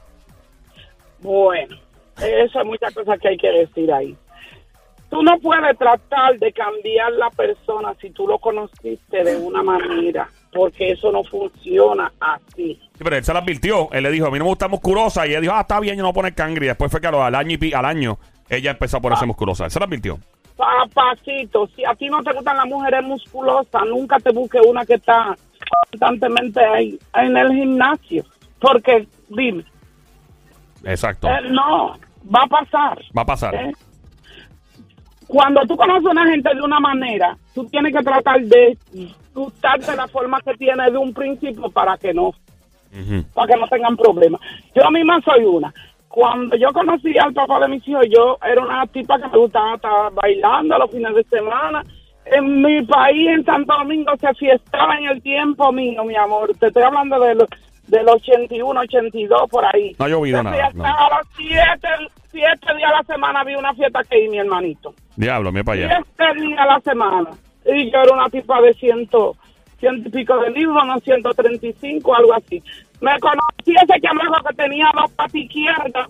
Bueno, 1.21 1.77
eso 2.19 2.59
hay 2.59 2.65
muchas 2.65 2.93
cosas 2.95 3.19
que 3.21 3.29
hay 3.29 3.37
que 3.37 3.51
decir 3.51 3.93
ahí. 3.93 4.17
Tú 5.09 5.23
no 5.23 5.39
puedes 5.39 5.79
tratar 5.79 6.37
de 6.39 6.53
cambiar 6.53 7.13
la 7.13 7.31
persona 7.31 7.95
si 8.01 8.11
tú 8.11 8.27
lo 8.27 8.39
conociste 8.39 9.23
de 9.23 9.37
una 9.37 9.63
manera, 9.63 10.29
porque 10.53 10.93
eso 10.93 11.13
no 11.13 11.23
funciona 11.23 12.13
así. 12.19 12.75
Sí, 12.75 12.99
pero 12.99 13.17
él 13.17 13.25
se 13.25 13.33
la 13.33 13.39
advirtió. 13.39 13.89
Él 13.93 14.03
le 14.03 14.11
dijo, 14.11 14.27
a 14.27 14.31
mí 14.31 14.39
no 14.39 14.45
me 14.45 14.51
gusta 14.51 14.69
musculosa. 14.69 15.27
Y 15.27 15.31
ella 15.31 15.41
dijo, 15.41 15.55
ah, 15.55 15.61
está 15.61 15.79
bien, 15.79 15.97
yo 15.97 16.03
no 16.03 16.09
voy 16.09 16.13
a 16.13 16.15
poner 16.23 16.35
cangre. 16.35 16.67
Y 16.67 16.69
después 16.69 16.91
fue 16.91 17.01
que 17.01 17.07
al 17.07 17.35
año, 17.35 17.57
y 17.61 17.73
al 17.73 17.85
año 17.85 18.19
ella 18.49 18.73
empezó 18.73 18.97
a 18.97 19.01
ponerse 19.01 19.27
musculosa. 19.27 19.65
Él 19.65 19.71
se 19.71 19.79
la 19.79 19.87
advirtió. 19.87 20.19
Papacito, 20.57 21.69
si 21.77 21.85
a 21.85 21.95
ti 21.95 22.09
no 22.09 22.23
te 22.23 22.33
gustan 22.33 22.57
las 22.57 22.67
mujeres 22.67 23.05
musculosas, 23.05 23.83
nunca 23.87 24.19
te 24.19 24.33
busques 24.33 24.63
una 24.67 24.85
que 24.87 24.95
está 24.95 25.37
constantemente 25.91 26.65
ahí 26.65 26.99
en 27.15 27.37
el 27.37 27.53
gimnasio. 27.53 28.25
Porque, 28.59 29.07
dime, 29.29 29.65
Exacto. 30.85 31.29
eh, 31.29 31.43
no, 31.51 31.99
va 32.35 32.43
a 32.43 32.47
pasar. 32.47 32.99
Va 33.17 33.23
a 33.23 33.27
pasar. 33.27 33.55
¿eh? 33.55 33.73
Cuando 35.27 35.61
tú 35.67 35.77
conoces 35.77 36.07
a 36.07 36.11
una 36.11 36.27
gente 36.27 36.55
de 36.55 36.63
una 36.63 36.81
manera, 36.81 37.37
tú 37.55 37.65
tienes 37.67 37.93
que 37.95 38.03
tratar 38.03 38.41
de 38.41 38.79
gustarte 39.35 39.97
la 39.97 40.07
forma 40.09 40.41
que 40.41 40.55
tiene 40.55 40.91
de 40.91 40.97
un 40.97 41.13
principio 41.13 41.69
para 41.71 41.97
que 41.99 42.15
no, 42.15 42.33
para 43.35 43.53
que 43.53 43.61
no 43.61 43.67
tengan 43.69 43.97
problemas. 43.97 44.41
Yo 44.75 44.91
misma 44.91 45.21
soy 45.23 45.45
una. 45.45 45.73
Cuando 46.09 46.57
yo 46.57 46.73
conocí 46.73 47.19
al 47.19 47.35
papá 47.35 47.61
de 47.61 47.69
mis 47.69 47.87
hijos, 47.87 48.07
yo 48.09 48.39
era 48.43 48.63
una 48.63 48.87
tipa 48.87 49.19
que 49.21 49.29
me 49.29 49.39
gustaba 49.39 49.75
estar 49.75 50.13
bailando 50.15 50.79
los 50.79 50.91
fines 50.91 51.15
de 51.15 51.25
semana. 51.25 51.85
En 52.25 52.63
mi 52.63 52.83
país, 52.85 53.29
en 53.29 53.45
Santo 53.45 53.75
Domingo, 53.77 54.13
se 54.19 54.33
fiestaba 54.35 54.97
en 54.97 55.09
el 55.09 55.23
tiempo 55.23 55.71
mío, 55.73 56.05
mi 56.05 56.17
amor. 56.17 56.53
Te 56.59 56.69
estoy 56.69 56.85
hablando 56.85 57.21
de 57.21 57.35
los 57.35 57.49
del 57.87 58.09
81, 58.09 58.81
82, 58.81 59.43
por 59.51 59.65
ahí. 59.65 59.95
No 59.99 60.07
ha 60.07 60.09
llovido 60.09 60.43
nada, 60.43 60.71
fiestaba 60.71 61.19
los 61.19 61.29
siete, 61.37 61.89
siete 62.37 62.75
días 62.77 62.91
a 62.93 62.97
la 62.99 63.03
semana 63.05 63.41
había 63.41 63.59
una 63.59 63.75
fiesta 63.75 64.01
que 64.09 64.23
iba 64.23 64.31
mi 64.33 64.39
hermanito. 64.39 64.95
Diablo, 65.17 65.51
mira 65.53 65.65
para 65.65 65.79
allá. 65.87 66.05
Siete 66.17 66.41
días 66.41 66.59
a 66.61 66.67
la 66.67 66.81
semana. 66.81 67.31
Y 67.65 67.91
yo 67.91 67.99
era 67.99 68.13
una 68.13 68.29
tipa 68.29 68.61
de 68.61 68.73
ciento, 68.75 69.35
ciento 69.81 70.09
y 70.09 70.13
pico 70.13 70.39
de 70.39 70.51
libros, 70.51 70.87
no 70.87 70.99
135, 71.01 72.15
algo 72.15 72.35
así. 72.35 72.63
Me 73.01 73.19
conocí 73.21 73.75
ese 73.83 74.01
chamaco 74.01 74.43
que 74.49 74.55
tenía 74.55 74.87
dos 74.95 75.11
patas 75.13 75.35
izquierdas. 75.35 76.09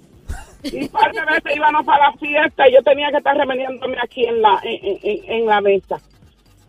Y 0.65 0.89
par 0.89 1.13
de 1.13 1.21
veces 1.25 1.57
íbamos 1.57 1.87
para 1.87 2.11
la 2.11 2.13
fiesta 2.17 2.69
y 2.69 2.73
yo 2.75 2.83
tenía 2.83 3.11
que 3.11 3.19
estar 3.19 3.37
remeniéndome 3.37 3.97
aquí 4.03 4.25
en 4.25 4.43
la, 4.43 4.59
en, 4.65 4.99
en- 5.03 5.33
en 5.33 5.47
la 5.47 5.61
mesa. 5.61 5.97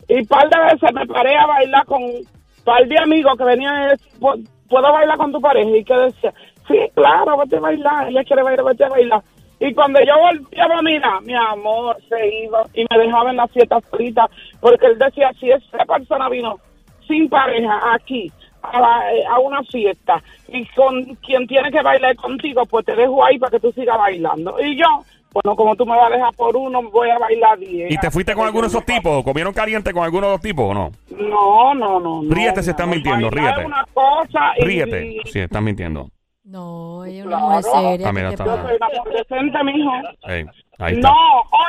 Y 0.08 0.24
par 0.26 0.48
de 0.50 0.60
veces 0.72 0.94
me 0.94 1.06
paré 1.08 1.36
a 1.36 1.48
bailar 1.48 1.86
con 1.86 2.04
un 2.04 2.22
par 2.64 2.86
de 2.88 2.98
amigos 3.00 3.34
que 3.38 3.44
venían 3.44 3.84
y 3.84 3.88
decían, 3.90 4.20
"¿Pu- 4.22 4.48
¿puedo 4.70 4.92
bailar 4.94 5.18
con 5.18 5.32
tu 5.32 5.42
pareja? 5.42 5.70
Y 5.76 5.84
que 5.84 5.94
decía, 5.96 6.34
sí, 6.68 6.78
claro, 6.94 7.38
vete 7.38 7.58
a 7.58 7.60
bailar. 7.60 8.08
Ella 8.10 8.24
quiere 8.24 8.44
bailar, 8.44 8.66
vete 8.66 8.84
a 8.84 8.90
bailar. 8.90 9.22
Y 9.60 9.74
cuando 9.74 10.00
yo 10.02 10.14
volteaba, 10.20 10.82
mira, 10.84 11.20
mi 11.22 11.34
amor 11.34 11.98
se 12.08 12.44
iba 12.44 12.64
y 12.74 12.86
me 12.90 12.98
dejaba 13.04 13.32
en 13.32 13.38
la 13.38 13.48
fiesta 13.48 13.80
solita 13.90 14.30
porque 14.60 14.86
él 14.86 15.00
decía, 15.00 15.32
si 15.40 15.50
esa 15.52 15.84
persona 15.86 16.30
vino 16.30 16.60
sin 17.08 17.28
pareja 17.28 17.80
aquí 17.94 18.32
a, 18.62 18.80
la- 18.80 19.14
eh, 19.14 19.24
a 19.26 19.40
una 19.40 19.64
fiesta 19.64 20.22
y 20.50 20.66
con 20.68 21.04
quien 21.26 21.48
tiene 21.48 21.72
que 21.72 21.82
bailar 21.82 22.16
contigo, 22.18 22.64
pues 22.68 22.86
te 22.86 22.96
dejo 22.96 23.24
ahí 23.26 23.40
para 23.40 23.52
que 23.52 23.60
tú 23.60 23.72
sigas 23.72 23.98
bailando. 23.98 24.56
Y 24.62 24.76
yo, 24.78 24.86
bueno, 25.34 25.56
como 25.56 25.76
tú 25.76 25.86
me 25.86 25.96
vas 25.98 26.12
a 26.12 26.16
dejar 26.16 26.34
por 26.36 26.56
uno, 26.56 26.84
voy 26.92 27.10
a 27.10 27.18
bailar 27.18 27.58
diez. 27.58 27.92
¿Y 27.92 27.98
te 27.98 28.12
fuiste 28.12 28.34
con 28.36 28.46
alguno 28.46 28.64
de 28.64 28.68
esos 28.70 28.86
tipos? 28.86 29.24
¿Comieron 29.24 29.54
caliente 29.54 29.92
con 29.92 30.04
alguno 30.04 30.28
de 30.28 30.34
los 30.34 30.42
tipos 30.42 30.66
o 30.70 30.74
no? 30.76 30.92
No, 31.18 31.74
no, 31.74 32.00
no. 32.00 32.22
no, 32.22 32.34
Ríete 32.36 32.62
si 32.62 32.70
estás 32.70 32.86
no, 32.88 32.94
mintiendo, 32.94 33.30
ríete. 33.32 33.62
es 33.62 33.66
una 33.66 33.86
cosa 33.94 34.54
y- 34.58 34.64
Ríete. 34.66 35.18
Sí, 35.26 35.40
estás 35.40 35.62
mintiendo. 35.64 36.10
No, 36.48 37.04
ella 37.06 37.20
es 37.20 37.26
una 37.26 37.38
mujer 37.40 37.62
Claro. 37.64 37.90
seria. 37.90 38.08
Ah, 38.08 38.12
mira, 38.14 38.30
¿qué 38.30 38.38
te 38.38 38.44
está- 38.44 38.56
Yo 38.56 38.64
soy 38.68 38.76
una 38.78 38.88
mujer 38.88 39.14
decente, 39.28 39.64
mijo. 39.66 39.92
Ey, 40.28 40.46
ahí 40.80 40.94
está. 40.96 41.10
No, 41.10 41.16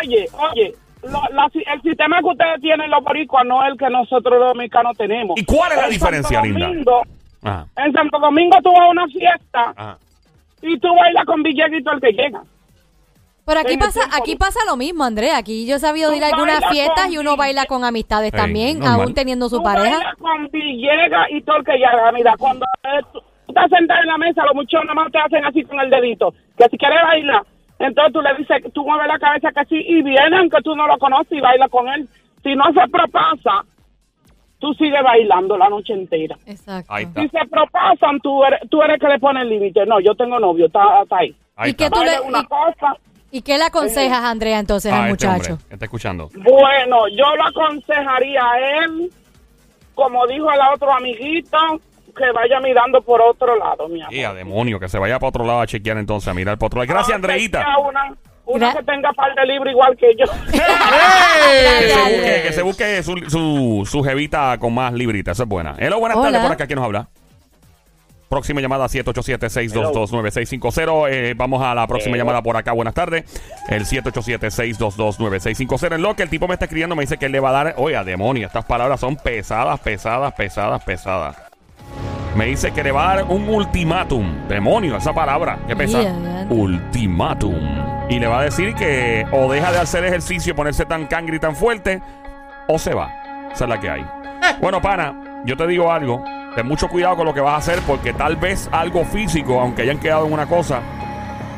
oye, 0.03 0.27
oye, 0.53 0.75
lo- 1.03 1.35
la- 1.35 1.51
el 1.75 1.83
sistema 1.83 2.19
que 2.21 2.27
ustedes 2.27 2.61
tienen 2.61 2.91
los 2.91 3.03
boricuas 3.03 3.45
no 3.45 3.65
es 3.65 3.73
el 3.73 3.79
que 3.79 3.91
nosotros 3.91 4.39
los 4.39 4.55
mexicanos 4.55 4.97
tenemos. 4.97 5.37
¿Y 5.39 5.45
cuál 5.45 5.73
es 5.73 5.79
la 5.79 5.85
En 5.87 5.91
diferencia, 5.91 6.41
Santo 6.41 6.49
linda? 6.49 6.67
Domingo- 6.69 7.03
Ajá. 7.43 7.67
En 7.77 7.93
Santo 7.93 8.19
Domingo 8.21 8.57
tú 8.63 8.71
vas 8.73 8.81
a 8.81 8.87
una 8.89 9.07
fiesta 9.09 9.73
Ajá. 9.77 9.99
y 10.63 10.79
tú 10.79 10.89
bailas 10.95 11.25
con 11.25 11.43
billetes 11.43 11.83
el 11.93 12.01
que 12.01 12.13
llega. 12.13 12.43
Pero 13.47 13.61
aquí 13.61 13.79
pasa, 13.79 14.01
tiempo- 14.01 14.17
aquí 14.17 14.37
pasa 14.37 14.61
lo 14.67 14.77
mismo, 14.77 15.05
Andrea. 15.05 15.39
Aquí 15.39 15.67
yo 15.67 15.77
he 15.77 15.79
sabido 15.79 16.13
ir 16.15 16.23
a 16.23 16.27
algunas 16.29 16.61
bailas 16.61 16.71
fiestas 16.71 17.05
con 17.07 17.13
y 17.15 17.19
uno 17.19 17.37
baila 17.37 17.65
con 17.65 17.83
amistades 17.83 18.33
Ey, 18.33 18.39
también, 18.39 18.79
normal. 18.79 19.01
aún 19.01 19.15
teniendo 19.15 19.49
su 19.49 19.57
Tú 19.57 19.63
pareja. 19.65 19.97
bailas 19.97 20.15
con 20.19 20.49
Villegas 20.53 21.27
y 21.31 21.41
todo 21.43 21.57
el 21.57 21.65
que 21.65 21.73
llega. 21.73 22.13
Mira, 22.13 22.35
cuando 22.39 22.67
estás 23.49 23.71
sentado 23.71 24.01
en 24.03 24.07
la 24.09 24.19
mesa, 24.19 24.45
los 24.45 24.55
muchachos 24.55 24.85
nada 24.87 24.95
más 24.95 25.13
te 25.13 25.19
hacen 25.19 25.45
así 25.45 25.63
con 25.65 25.81
el 25.81 25.91
dedito. 25.91 26.33
Que 26.57 26.69
si 26.71 26.79
quieres 26.79 26.99
bailar, 27.03 27.43
entonces 27.79 28.13
tú 28.13 28.21
le 28.23 28.35
dices, 28.35 28.73
tú 28.73 28.85
mueves 28.85 29.07
la 29.09 29.19
cabeza 29.19 29.51
que 29.53 29.65
sí 29.67 29.85
y 29.87 30.03
vienen 30.03 30.51
que 30.51 30.61
tú 30.63 30.75
no 30.77 30.87
lo 30.87 30.99
conoces 30.99 31.33
y 31.33 31.41
baila 31.41 31.69
con 31.69 31.89
él. 31.89 32.09
Si 32.43 32.55
no 32.55 32.65
se 32.73 32.89
propasa, 32.91 33.65
tú 34.59 34.73
sigues 34.75 35.03
bailando 35.03 35.57
la 35.57 35.69
noche 35.69 35.93
entera. 35.93 36.37
Exacto. 36.47 36.93
Ahí 36.93 37.05
está. 37.05 37.21
Si 37.23 37.29
se 37.29 37.47
propasan, 37.47 38.21
tú 38.21 38.45
eres, 38.45 38.61
tú 38.71 38.83
eres 38.83 38.99
que 39.01 39.09
le 39.09 39.19
pone 39.19 39.43
el 39.43 39.49
límite. 39.49 39.87
No, 39.87 40.01
yo 40.01 40.15
tengo 40.15 40.39
novio, 40.39 40.67
está, 40.67 41.03
está 41.03 41.19
ahí. 41.19 41.35
Ahí 41.57 41.71
¿Y 41.71 41.75
qué 41.75 41.85
está. 41.85 41.97
tú 41.99 42.05
le- 42.05 42.21
una 42.21 42.41
y- 42.41 42.45
cosa. 42.47 42.97
¿Y 43.31 43.43
qué 43.43 43.59
le 43.59 43.65
aconsejas, 43.65 44.25
Andrea, 44.25 44.59
entonces 44.59 44.91
Ah, 44.93 45.05
al 45.05 45.11
este 45.11 45.27
muchacho? 45.27 45.53
hombre, 45.53 45.67
está 45.75 45.85
escuchando. 45.85 46.31
Bueno, 46.35 47.09
yo 47.09 47.25
lo 47.37 47.45
aconsejaría 47.47 48.41
a 48.43 48.59
él, 48.85 49.11
como 49.95 50.27
dijo 50.27 50.51
el 50.51 50.61
otro 50.75 50.91
amiguito, 50.93 51.59
que 52.19 52.31
vaya 52.33 52.61
mirando 52.61 53.01
por 53.01 53.23
otro 53.23 53.57
lado, 53.57 53.89
mi 53.89 54.03
amor. 54.03 54.13
Y 54.15 54.25
a 54.25 54.35
demonio, 54.35 54.79
que 54.81 54.89
se 54.89 54.99
vaya 54.99 55.19
para 55.19 55.29
otro 55.29 55.47
lado 55.47 55.61
a 55.63 55.67
chequear 55.67 55.97
entonces, 55.97 56.29
a 56.29 56.35
mirar 56.35 56.59
para 56.59 56.67
otro 56.67 56.81
lado. 56.81 56.93
Gracias, 56.93 57.13
Ah, 57.15 57.17
Andreita. 57.17 57.65
Una, 58.51 58.73
que 58.75 58.83
tenga 58.83 59.13
par 59.13 59.35
de 59.35 59.45
libros 59.47 59.71
igual 59.73 59.95
que 59.97 60.15
yo. 60.17 60.25
Que 60.51 60.59
se 61.89 61.95
Dale. 61.95 62.17
busque, 62.17 62.43
que 62.43 62.53
se 62.53 62.63
busque 62.63 63.03
su, 63.03 63.15
su, 63.29 63.87
su 63.91 64.03
jevita 64.03 64.57
con 64.59 64.73
más 64.75 64.93
libritas. 64.95 65.37
Esa 65.37 65.43
es 65.45 65.49
buena. 65.49 65.75
Hello, 65.79 65.99
buenas 66.01 66.17
Hola. 66.19 66.27
tardes 66.29 66.43
por 66.43 66.53
acá. 66.53 66.67
¿Quién 66.67 66.77
nos 66.79 66.85
habla? 66.87 67.09
Próxima 68.31 68.61
llamada 68.61 68.87
787-622-9650. 68.87 71.09
Eh, 71.11 71.35
vamos 71.37 71.63
a 71.63 71.75
la 71.75 71.87
próxima 71.87 72.17
llamada 72.17 72.43
por 72.43 72.57
acá. 72.57 72.73
Buenas 72.73 72.95
tardes. 72.95 73.25
El 73.69 73.85
787-622-9650. 73.87 75.95
En 75.97 76.03
lo 76.03 76.15
que 76.17 76.23
el 76.25 76.31
tipo 76.31 76.47
me 76.49 76.55
está 76.55 76.65
escribiendo 76.67 76.95
me 76.97 77.03
dice 77.03 77.17
que 77.19 77.27
él 77.27 77.33
le 77.33 77.41
va 77.41 77.51
a 77.51 77.53
dar. 77.53 77.75
Oiga, 77.79 78.03
demonio, 78.05 78.47
estas 78.47 78.65
palabras 78.65 78.99
son 79.01 79.17
pesadas, 79.17 79.79
pesadas, 79.81 80.33
pesadas, 80.35 80.83
pesadas. 80.85 81.37
Me 82.37 82.47
dice 82.47 82.71
que 82.73 82.83
le 82.83 82.93
va 82.93 83.11
a 83.11 83.17
dar 83.17 83.25
un 83.25 83.49
ultimátum. 83.49 84.49
Demonio, 84.49 84.97
esa 84.97 85.13
palabra. 85.13 85.59
¿Qué 85.67 85.75
pesa? 85.75 86.03
Ya. 86.03 86.47
Ultimátum. 86.49 87.55
Y 88.09 88.19
le 88.19 88.27
va 88.27 88.41
a 88.41 88.45
decir 88.45 88.75
que 88.75 89.27
o 89.33 89.51
deja 89.51 89.73
de 89.73 89.79
hacer 89.79 90.05
ejercicio, 90.05 90.55
ponerse 90.55 90.87
tan 90.87 91.07
cangre 91.07 91.37
y 91.37 91.39
tan 91.41 91.57
fuerte, 91.57 92.01
o 92.69 92.79
se 92.79 92.95
va. 92.95 93.13
Esa 93.53 93.65
es 93.65 93.69
la 93.69 93.81
que 93.81 93.91
hay. 93.91 94.05
Bueno, 94.61 94.81
pana, 94.81 95.43
yo 95.45 95.57
te 95.57 95.67
digo 95.67 95.93
algo. 95.93 96.23
Ten 96.55 96.67
mucho 96.67 96.89
cuidado 96.89 97.17
con 97.17 97.27
lo 97.27 97.35
que 97.35 97.41
vas 97.41 97.55
a 97.55 97.57
hacer 97.59 97.81
porque 97.87 98.13
tal 98.13 98.37
vez 98.37 98.69
algo 98.73 99.05
físico, 99.05 99.61
aunque 99.61 99.83
hayan 99.83 99.99
quedado 99.99 100.27
en 100.27 100.33
una 100.33 100.47
cosa, 100.47 100.81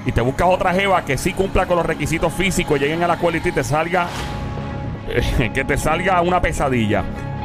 y 0.05 0.13
te 0.13 0.21
buscas 0.21 0.49
otra 0.49 0.73
jeva 0.73 1.05
que 1.05 1.17
sí 1.17 1.33
cumpla 1.33 1.67
con 1.67 1.77
los 1.77 1.87
requisitos 1.87 2.33
físicos, 2.33 2.81
lleguen 2.81 3.03
a 3.03 3.07
la 3.07 3.15
escuela 3.15 3.39
y 3.39 3.41
te 3.41 3.65
salga, 3.65 4.07
que 5.55 5.65
te 5.65 5.77
salga 5.77 6.21
una 6.21 6.41
pesadilla. 6.41 7.05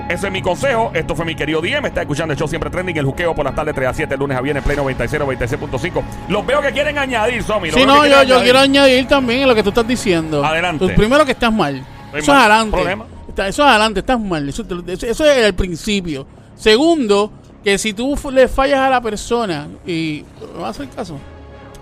Ese 0.09 0.27
es 0.27 0.31
mi 0.33 0.41
consejo. 0.41 0.91
Esto 0.93 1.15
fue 1.15 1.25
mi 1.25 1.35
querido 1.35 1.61
DM. 1.61 1.85
Está 1.87 2.01
escuchando 2.01 2.33
el 2.33 2.39
show 2.39 2.47
siempre 2.47 2.69
trending. 2.69 2.95
El 2.97 3.05
juqueo 3.05 3.33
por 3.33 3.43
las 3.45 3.55
tardes 3.55 3.73
3 3.73 3.89
a 3.89 3.93
7, 3.93 4.13
el 4.13 4.19
lunes 4.19 4.37
a 4.37 4.41
viernes, 4.41 4.63
Play 4.63 4.77
96, 4.77 5.21
96.5. 5.21 6.03
Los 6.29 6.45
veo 6.45 6.61
que 6.61 6.71
quieren 6.71 6.97
añadir, 6.97 7.41
Somi. 7.43 7.71
Sí, 7.71 7.85
no, 7.85 8.05
yo, 8.05 8.11
yo 8.11 8.17
añadir. 8.19 8.43
quiero 8.43 8.59
añadir 8.59 9.07
también 9.07 9.41
en 9.41 9.47
lo 9.49 9.55
que 9.55 9.63
tú 9.63 9.69
estás 9.69 9.87
diciendo. 9.87 10.45
Adelante. 10.45 10.87
Tú, 10.87 10.93
primero 10.95 11.25
que 11.25 11.31
estás 11.31 11.51
mal. 11.51 11.83
Estoy 12.07 12.19
eso 12.21 12.31
mal. 12.31 12.41
es 12.41 12.45
adelante. 12.45 12.71
Problema. 12.77 13.05
Está- 13.27 13.47
Eso 13.47 13.63
es 13.63 13.69
adelante, 13.69 13.99
estás 14.01 14.19
mal. 14.19 14.47
Eso, 14.47 14.63
te- 14.63 14.93
eso- 14.93 15.07
eso 15.07 15.25
es 15.25 15.37
el 15.37 15.53
principio. 15.55 16.27
Segundo, 16.55 17.31
que 17.63 17.77
si 17.79 17.93
tú 17.93 18.15
le 18.31 18.47
fallas 18.47 18.79
a 18.79 18.89
la 18.89 19.01
persona 19.01 19.67
y... 19.85 20.23
¿Me 20.55 20.61
vas 20.61 20.67
a 20.79 20.83
hacer 20.83 20.89
caso? 20.95 21.17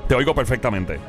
Te 0.07 0.15
oigo 0.15 0.33
perfectamente. 0.33 0.99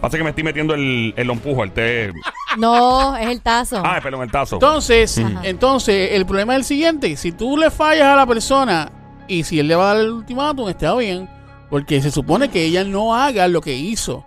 Pasa 0.00 0.16
que 0.16 0.22
me 0.22 0.30
estoy 0.30 0.44
metiendo 0.44 0.74
el, 0.74 1.12
el 1.16 1.30
empujo, 1.30 1.64
el 1.64 1.72
té. 1.72 2.12
No, 2.56 3.16
es 3.16 3.28
el 3.28 3.40
tazo. 3.40 3.82
Ah, 3.84 3.98
perdón, 4.02 4.22
el 4.22 4.30
tazo. 4.30 4.56
Entonces, 4.56 5.18
Ajá. 5.18 5.40
entonces, 5.42 6.10
el 6.12 6.24
problema 6.24 6.54
es 6.54 6.58
el 6.60 6.64
siguiente. 6.64 7.16
Si 7.16 7.32
tú 7.32 7.56
le 7.56 7.70
fallas 7.70 8.06
a 8.06 8.16
la 8.16 8.26
persona 8.26 8.90
y 9.26 9.42
si 9.42 9.58
él 9.58 9.68
le 9.68 9.74
va 9.74 9.90
a 9.90 9.94
dar 9.94 10.04
el 10.04 10.12
ultimátum, 10.12 10.68
está 10.68 10.94
bien. 10.94 11.28
Porque 11.68 12.00
se 12.00 12.10
supone 12.10 12.48
que 12.48 12.64
ella 12.64 12.84
no 12.84 13.14
haga 13.14 13.48
lo 13.48 13.60
que 13.60 13.74
hizo. 13.74 14.24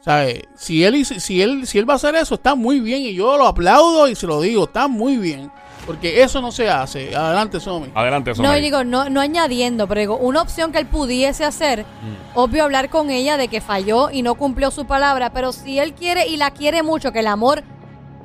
¿Sabes? 0.00 0.42
Si 0.54 0.84
él, 0.84 1.04
si, 1.04 1.42
él, 1.42 1.66
si 1.66 1.78
él 1.78 1.88
va 1.88 1.94
a 1.94 1.96
hacer 1.96 2.14
eso, 2.14 2.36
está 2.36 2.54
muy 2.54 2.78
bien. 2.80 3.02
Y 3.02 3.14
yo 3.14 3.36
lo 3.36 3.46
aplaudo 3.46 4.08
y 4.08 4.14
se 4.14 4.26
lo 4.26 4.40
digo. 4.40 4.64
Está 4.64 4.88
muy 4.88 5.16
bien. 5.16 5.50
Porque 5.88 6.22
eso 6.22 6.40
no 6.42 6.52
se 6.52 6.68
hace. 6.68 7.16
Adelante, 7.16 7.58
Somi. 7.60 7.90
Adelante, 7.94 8.34
Somi. 8.34 8.46
No, 8.46 8.54
digo, 8.54 8.84
no, 8.84 9.08
no 9.08 9.20
añadiendo, 9.22 9.88
pero 9.88 10.00
digo, 10.00 10.16
una 10.18 10.42
opción 10.42 10.70
que 10.70 10.78
él 10.78 10.86
pudiese 10.86 11.44
hacer, 11.46 11.86
obvio 12.34 12.62
hablar 12.62 12.90
con 12.90 13.08
ella 13.10 13.38
de 13.38 13.48
que 13.48 13.62
falló 13.62 14.10
y 14.10 14.20
no 14.22 14.34
cumplió 14.34 14.70
su 14.70 14.86
palabra, 14.86 15.30
pero 15.32 15.50
si 15.50 15.78
él 15.78 15.94
quiere 15.94 16.28
y 16.28 16.36
la 16.36 16.50
quiere 16.50 16.82
mucho, 16.82 17.10
que 17.10 17.20
el 17.20 17.26
amor 17.26 17.64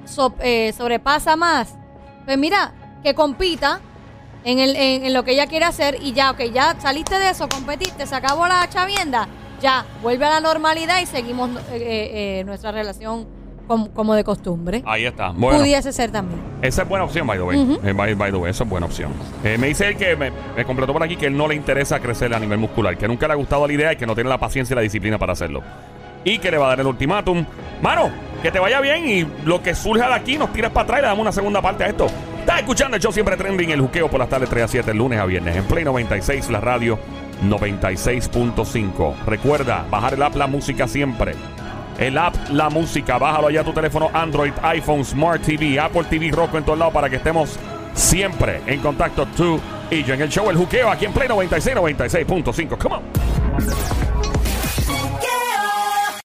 so- 0.05 0.35
eh, 0.41 0.73
sobrepasa 0.77 1.37
más, 1.37 1.75
pues 2.25 2.37
mira, 2.37 2.73
que 3.01 3.15
compita 3.15 3.79
en, 4.43 4.59
el, 4.59 4.75
en, 4.75 5.05
en 5.05 5.13
lo 5.13 5.23
que 5.23 5.31
ella 5.31 5.47
quiere 5.47 5.63
hacer 5.63 5.97
y 6.01 6.11
ya, 6.11 6.31
ok, 6.31 6.41
ya 6.53 6.75
saliste 6.81 7.17
de 7.17 7.29
eso, 7.29 7.47
competiste, 7.47 8.05
se 8.05 8.13
acabó 8.15 8.45
la 8.45 8.67
chavienda, 8.69 9.29
ya, 9.61 9.85
vuelve 10.01 10.25
a 10.25 10.29
la 10.31 10.39
normalidad 10.41 10.99
y 11.01 11.05
seguimos 11.05 11.49
eh, 11.49 11.61
eh, 11.71 12.39
eh, 12.39 12.43
nuestra 12.43 12.73
relación 12.73 13.25
com- 13.67 13.87
como 13.89 14.13
de 14.15 14.23
costumbre. 14.23 14.83
Ahí 14.85 15.05
está. 15.05 15.29
Bueno. 15.29 15.59
Pudiese 15.59 15.91
ser 15.91 16.11
también. 16.11 16.39
Esa 16.61 16.83
es 16.83 16.89
buena 16.89 17.05
opción, 17.05 17.25
by 17.27 17.37
the 17.37 17.43
way. 17.43 17.57
Ujú. 17.57 17.79
Eh, 17.87 17.93
by, 17.93 18.13
by 18.15 18.31
the 18.31 18.37
way, 18.37 18.51
esa 18.51 18.63
es 18.63 18.69
buena 18.69 18.85
opción. 18.85 19.11
Eh, 19.43 19.57
me 19.57 19.67
dice 19.67 19.87
él 19.87 19.97
que 19.97 20.15
me, 20.15 20.31
me 20.55 20.65
completó 20.65 20.93
por 20.93 21.03
aquí 21.03 21.15
que 21.15 21.25
él 21.27 21.35
no 21.37 21.47
le 21.47 21.55
interesa 21.55 21.99
crecer 21.99 22.33
a 22.33 22.39
nivel 22.39 22.57
muscular, 22.59 22.97
que 22.97 23.07
nunca 23.07 23.27
le 23.27 23.33
ha 23.33 23.35
gustado 23.37 23.65
la 23.67 23.73
idea 23.73 23.93
y 23.93 23.95
que 23.95 24.05
no 24.05 24.15
tiene 24.15 24.29
la 24.29 24.37
paciencia 24.37 24.73
y 24.73 24.75
la 24.75 24.81
disciplina 24.81 25.17
para 25.17 25.33
hacerlo. 25.33 25.61
Y 26.25 26.39
que 26.39 26.51
le 26.51 26.57
va 26.57 26.67
a 26.67 26.69
dar 26.69 26.79
el 26.79 26.87
ultimátum. 26.87 27.45
Mano, 27.81 28.09
que 28.41 28.49
te 28.51 28.59
vaya 28.59 28.79
bien 28.79 29.07
y 29.09 29.27
lo 29.45 29.61
que 29.61 29.75
surja 29.75 30.07
de 30.07 30.13
aquí 30.13 30.37
nos 30.37 30.53
tiras 30.53 30.71
para 30.71 30.83
atrás 30.85 30.99
y 30.99 31.01
le 31.01 31.07
damos 31.09 31.21
una 31.21 31.31
segunda 31.33 31.61
parte 31.61 31.83
a 31.83 31.87
esto. 31.87 32.07
Estás 32.39 32.59
escuchando 32.59 32.95
el 32.97 33.01
show 33.03 33.11
siempre 33.11 33.35
trending, 33.37 33.71
el 33.71 33.81
juqueo 33.81 34.09
por 34.09 34.19
las 34.19 34.29
tardes 34.29 34.49
3 34.49 34.63
a 34.63 34.67
7, 34.67 34.91
el 34.91 34.97
lunes 34.97 35.19
a 35.19 35.25
viernes, 35.25 35.55
en 35.55 35.63
Play 35.65 35.83
96, 35.85 36.49
la 36.49 36.59
radio 36.59 36.97
96.5. 37.43 39.13
Recuerda, 39.25 39.85
bajar 39.89 40.13
el 40.15 40.23
app 40.23 40.35
La 40.35 40.47
Música 40.47 40.87
siempre. 40.87 41.35
El 41.97 42.17
app 42.17 42.35
La 42.51 42.69
Música, 42.69 43.17
bájalo 43.17 43.47
allá 43.47 43.61
a 43.61 43.63
tu 43.63 43.73
teléfono 43.73 44.09
Android, 44.13 44.53
iPhone, 44.61 45.05
Smart 45.05 45.41
TV, 45.41 45.79
Apple 45.79 46.03
TV, 46.09 46.31
Roku 46.31 46.57
en 46.57 46.63
todos 46.63 46.79
lados 46.79 46.93
para 46.93 47.09
que 47.09 47.17
estemos 47.17 47.57
siempre 47.93 48.61
en 48.65 48.79
contacto 48.79 49.25
tú 49.27 49.59
y 49.91 50.03
yo 50.03 50.13
en 50.13 50.21
el 50.21 50.29
show 50.29 50.49
El 50.49 50.57
Juqueo 50.57 50.89
aquí 50.89 51.05
en 51.05 51.13
Play 51.13 51.27
96, 51.27 51.75
96.5. 51.75 52.77
Come 52.77 52.95
on. 52.95 54.32